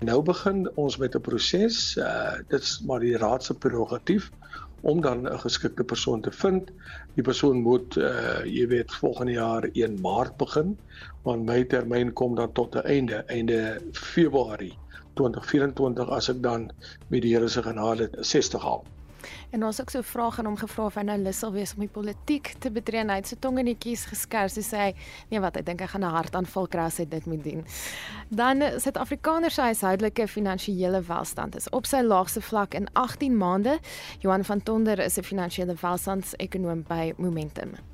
Nou 0.00 0.22
begin 0.22 0.68
ons 0.74 0.96
met 0.96 1.14
'n 1.14 1.20
proses. 1.20 1.96
Uh 1.96 2.32
dit 2.48 2.60
is 2.60 2.82
maar 2.86 3.00
die 3.00 3.16
raad 3.16 3.44
se 3.44 3.54
prerogatief 3.54 4.30
om 4.80 5.00
dan 5.00 5.28
'n 5.28 5.38
geskikte 5.38 5.84
persoon 5.84 6.20
te 6.20 6.30
vind. 6.30 6.70
Die 7.14 7.22
persoon 7.22 7.62
moet 7.62 7.96
uh 7.96 8.44
jy 8.44 8.66
weet 8.68 8.94
volgende 8.94 9.32
jaar 9.32 9.68
1 9.72 10.00
Maart 10.00 10.36
begin, 10.36 10.78
want 11.22 11.46
my 11.46 11.64
termyn 11.64 12.12
kom 12.12 12.34
dan 12.34 12.52
tot 12.52 12.74
'n 12.74 12.86
einde, 12.86 13.24
einde 13.26 13.80
Februarie 13.92 14.78
2024 15.14 16.08
as 16.08 16.28
ek 16.28 16.42
dan 16.42 16.70
met 17.08 17.22
die 17.22 17.34
Here 17.34 17.48
se 17.48 17.62
genade 17.62 18.10
60 18.20 18.62
haal. 18.62 18.84
En 19.50 19.64
ons 19.64 19.76
het 19.76 19.86
ook 19.86 19.90
so 19.90 19.98
'n 19.98 20.02
vraag 20.02 20.38
aan 20.38 20.46
hom 20.46 20.56
gevra 20.56 20.84
of 20.84 20.94
hy 20.94 21.02
nou 21.02 21.18
lus 21.18 21.38
sal 21.38 21.52
wees 21.52 21.74
om 21.74 21.80
die 21.80 21.88
politiek 21.88 22.54
te 22.58 22.70
betree 22.70 23.00
en 23.00 23.10
hy 23.10 23.16
het 23.16 23.26
sy 23.26 23.36
tong 23.40 23.58
in 23.58 23.66
die 23.66 23.78
kies 23.78 24.04
geskers 24.04 24.56
en 24.56 24.62
sê 24.62 24.76
hy 24.76 24.94
nee 25.30 25.40
wat 25.40 25.56
ek 25.56 25.66
dink 25.66 25.80
hy 25.80 25.86
gaan 25.86 26.04
'n 26.04 26.14
hartaanval 26.14 26.66
kry 26.66 26.84
as 26.84 26.98
hy 26.98 27.04
dit 27.04 27.26
moet 27.26 27.44
doen. 27.44 27.64
Dan 28.28 28.62
Suid-Afrikaners 28.80 29.54
se 29.54 29.62
huishoudelike 29.62 30.28
finansiële 30.28 31.02
welstand 31.02 31.56
is 31.56 31.70
op 31.70 31.86
sy 31.86 32.00
laagste 32.02 32.40
vlak 32.40 32.74
in 32.74 32.86
18 32.92 33.36
maande. 33.36 33.78
Johan 34.20 34.44
van 34.44 34.62
Tonder 34.62 34.98
is 34.98 35.18
'n 35.18 35.22
finansiële 35.22 35.74
welstandsekonoom 35.80 36.84
by 36.88 37.12
Momentum. 37.16 37.93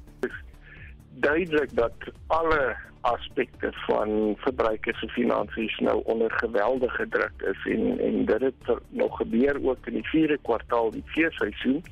Duidelik 1.20 1.76
dat 1.76 1.92
alle 2.26 2.76
aspekte 3.00 3.72
van 3.72 4.34
verbruikers 4.36 4.98
se 5.00 5.08
finansies 5.08 5.78
nou 5.78 6.02
onder 6.04 6.32
geweldige 6.32 7.08
druk 7.08 7.42
is 7.52 7.72
en 7.72 7.98
en 7.98 8.24
dit 8.24 8.40
het 8.40 8.78
nog 8.88 9.16
gebeur 9.16 9.68
ook 9.68 9.86
in 9.86 9.92
die 9.92 10.08
4de 10.08 10.38
kwartaal 10.42 10.90
die 10.90 11.04
feesseisoen. 11.06 11.82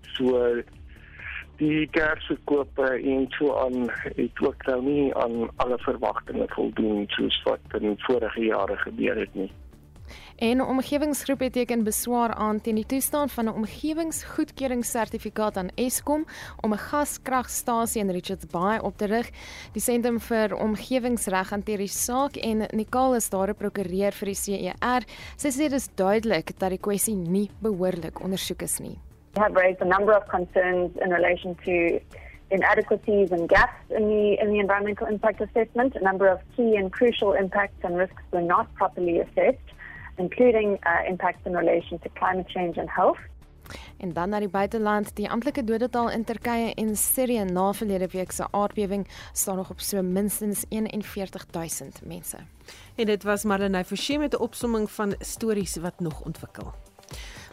So 0.00 0.62
die 1.56 1.86
kersverkope 1.90 2.88
en 2.88 3.26
so 3.28 3.56
aan 3.56 3.90
het 4.16 4.40
ook 4.40 4.66
nou 4.66 4.82
nie 4.82 5.14
aan 5.14 5.48
alle 5.56 5.78
verwagtinge 5.78 6.46
voldoen 6.48 7.04
soos 7.06 7.42
wat 7.42 7.80
in 7.80 7.94
vorige 7.98 8.44
jare 8.44 8.76
gebeur 8.76 9.16
het 9.16 9.34
nie. 9.34 9.50
En 10.40 10.56
'n 10.56 10.60
omgewingsgroep 10.60 11.40
het 11.40 11.52
teken 11.52 11.84
beswaar 11.84 12.34
aan 12.34 12.60
teen 12.60 12.74
die 12.74 12.86
toestand 12.86 13.32
van 13.32 13.44
'n 13.44 13.48
omgewingsgoedkeuringssertifikaat 13.48 15.56
aan 15.56 15.68
Eskom 15.74 16.24
om 16.60 16.72
'n 16.72 16.78
gaskragstasie 16.78 18.02
in 18.02 18.10
Richards 18.10 18.46
Bay 18.46 18.78
op 18.78 18.96
te 18.96 19.04
rig. 19.04 19.30
Die 19.72 19.82
sentrum 19.82 20.20
vir 20.20 20.56
omgewingsreg 20.56 21.50
hanteer 21.50 21.76
die 21.76 21.86
saak 21.86 22.36
en 22.36 22.66
Nicole 22.70 23.16
is 23.16 23.30
daar 23.30 23.48
'n 23.48 23.54
prokureur 23.54 24.12
vir 24.12 24.26
die 24.26 24.34
CER. 24.34 25.02
Sy 25.36 25.48
sê 25.48 25.56
dit 25.56 25.72
is 25.72 25.88
duidelik 25.94 26.58
dat 26.58 26.68
die 26.68 26.78
kwessie 26.78 27.16
nie 27.16 27.50
behoorlik 27.58 28.20
ondersoek 28.20 28.62
is 28.62 28.78
nie. 28.78 28.98
We 29.34 29.40
have 29.40 29.54
raised 29.54 29.82
a 29.82 29.84
number 29.84 30.16
of 30.16 30.26
concerns 30.26 30.96
in 30.96 31.12
relation 31.12 31.54
to 31.64 32.00
inadequacies 32.48 33.30
and 33.30 33.48
gaps 33.48 33.90
in 33.90 34.08
the 34.08 34.36
in 34.42 34.52
the 34.52 34.58
environmental 34.58 35.06
impact 35.06 35.40
assessment. 35.40 35.96
A 35.96 36.02
number 36.02 36.32
of 36.32 36.38
key 36.56 36.76
and 36.76 36.92
crucial 36.92 37.34
impacts 37.34 37.84
and 37.84 37.96
risks 37.96 38.22
were 38.30 38.46
not 38.46 38.74
properly 38.74 39.20
assessed. 39.20 39.74
Including 40.20 40.68
uh, 40.70 41.08
impacts 41.08 41.46
in 41.46 41.56
relation 41.56 41.98
to 41.98 42.08
climate 42.20 42.48
change 42.50 42.80
and 42.80 42.90
health. 42.90 43.18
En 43.96 44.12
dan 44.12 44.28
na 44.28 44.38
die 44.38 44.48
buiteland, 44.48 45.16
die 45.16 45.30
amptelike 45.30 45.64
dodetal 45.64 46.10
in 46.10 46.24
Turkye 46.24 46.74
en 46.74 46.96
Sirië 46.96 47.44
na 47.44 47.72
verlede 47.72 48.08
week 48.12 48.30
se 48.32 48.46
aardbewing 48.50 49.08
staan 49.32 49.56
nog 49.56 49.70
op 49.70 49.80
so 49.80 50.02
minstens 50.02 50.64
41000 50.68 52.00
mense. 52.04 52.36
En 52.96 53.06
dit 53.06 53.22
was 53.22 53.44
Marlenae 53.44 53.84
Forsie 53.84 54.18
met 54.18 54.32
'n 54.32 54.42
opsomming 54.42 54.90
van 54.90 55.14
stories 55.18 55.76
wat 55.76 56.00
nog 56.00 56.20
ontwikkel. 56.20 56.72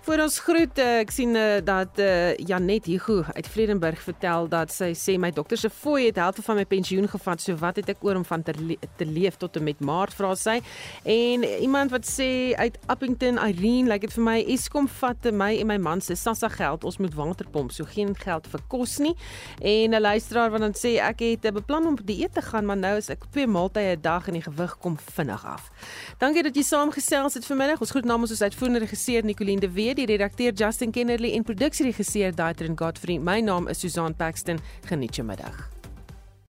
Voor 0.08 0.22
ons 0.24 0.38
groet, 0.40 0.78
uh, 0.80 0.84
ek 1.02 1.10
sien 1.12 1.36
uh, 1.36 1.58
dat 1.68 1.98
uh, 2.00 2.32
Janet 2.48 2.86
Hugo 2.88 3.26
uit 3.28 3.48
Vredenburg 3.52 4.00
vertel 4.00 4.46
dat 4.48 4.72
sy 4.72 4.94
sê 4.96 5.18
my 5.20 5.34
dokter 5.36 5.60
se 5.60 5.68
fooi 5.68 6.06
het 6.06 6.16
helfte 6.22 6.46
van 6.46 6.56
my 6.56 6.64
pensioen 6.64 7.10
gevat, 7.12 7.42
so 7.44 7.60
wat 7.60 7.76
het 7.82 7.90
ek 7.92 8.06
oor 8.08 8.16
om 8.16 8.24
van 8.24 8.46
te, 8.48 8.56
le 8.56 8.78
te 8.96 9.04
leef 9.04 9.36
tot 9.36 9.60
en 9.60 9.66
met 9.68 9.82
Maart 9.84 10.16
vra 10.16 10.30
sy. 10.40 10.62
En 11.04 11.44
iemand 11.44 11.92
wat 11.92 12.08
sê 12.08 12.30
uit 12.56 12.78
Appington, 12.88 13.36
Irene, 13.36 13.90
lyk 13.90 13.98
like 13.98 14.08
dit 14.08 14.16
vir 14.16 14.26
my 14.30 14.38
Eskom 14.56 14.88
vat 15.02 15.28
my 15.28 15.50
en 15.58 15.68
my 15.74 15.78
man 15.90 16.00
se 16.00 16.16
Sassa 16.16 16.48
geld, 16.56 16.88
ons 16.88 17.02
moet 17.04 17.20
waterpomp, 17.20 17.76
so 17.76 17.84
geen 17.92 18.16
geld 18.16 18.48
vir 18.48 18.64
kos 18.72 18.96
nie. 19.04 19.12
En 19.60 19.92
'n 19.92 20.02
luisteraar 20.08 20.56
wat 20.56 20.64
dan 20.64 20.72
sê 20.86 21.04
ek 21.04 21.20
het 21.20 21.52
beplan 21.52 21.84
om 21.84 22.00
op 22.00 22.06
dieet 22.08 22.32
te 22.34 22.42
gaan, 22.42 22.66
maar 22.66 22.80
nou 22.80 22.96
is 22.96 23.10
ek 23.10 23.28
twee 23.32 23.48
maaltye 23.48 23.98
'n 23.98 24.02
dag 24.02 24.28
en 24.28 24.40
die 24.40 24.48
gewig 24.48 24.78
kom 24.80 24.96
vinnig 24.96 25.46
af. 25.46 25.68
Dankie 26.18 26.44
dat 26.44 26.56
jy 26.56 26.64
saamgesels 26.64 27.34
het 27.34 27.46
vanmiddag. 27.46 27.82
Ons 27.82 27.92
groet 27.92 28.06
namens 28.06 28.32
ons 28.32 28.42
uitvoerende 28.42 28.80
regisseur 28.80 29.26
Nicoline 29.26 29.60
de 29.60 29.72
Wet 29.72 29.96
die 29.98 30.06
redakteur 30.06 30.54
Justin 30.54 30.92
Kennerly 30.92 31.34
en 31.34 31.44
produksieregisseur 31.44 32.36
Daitrin 32.36 32.78
Godfrey. 32.78 33.18
My 33.18 33.42
naam 33.42 33.68
is 33.68 33.82
Susan 33.82 34.16
Paxton. 34.16 34.62
Geniet 34.90 35.18
jou 35.18 35.26
middag. 35.28 35.77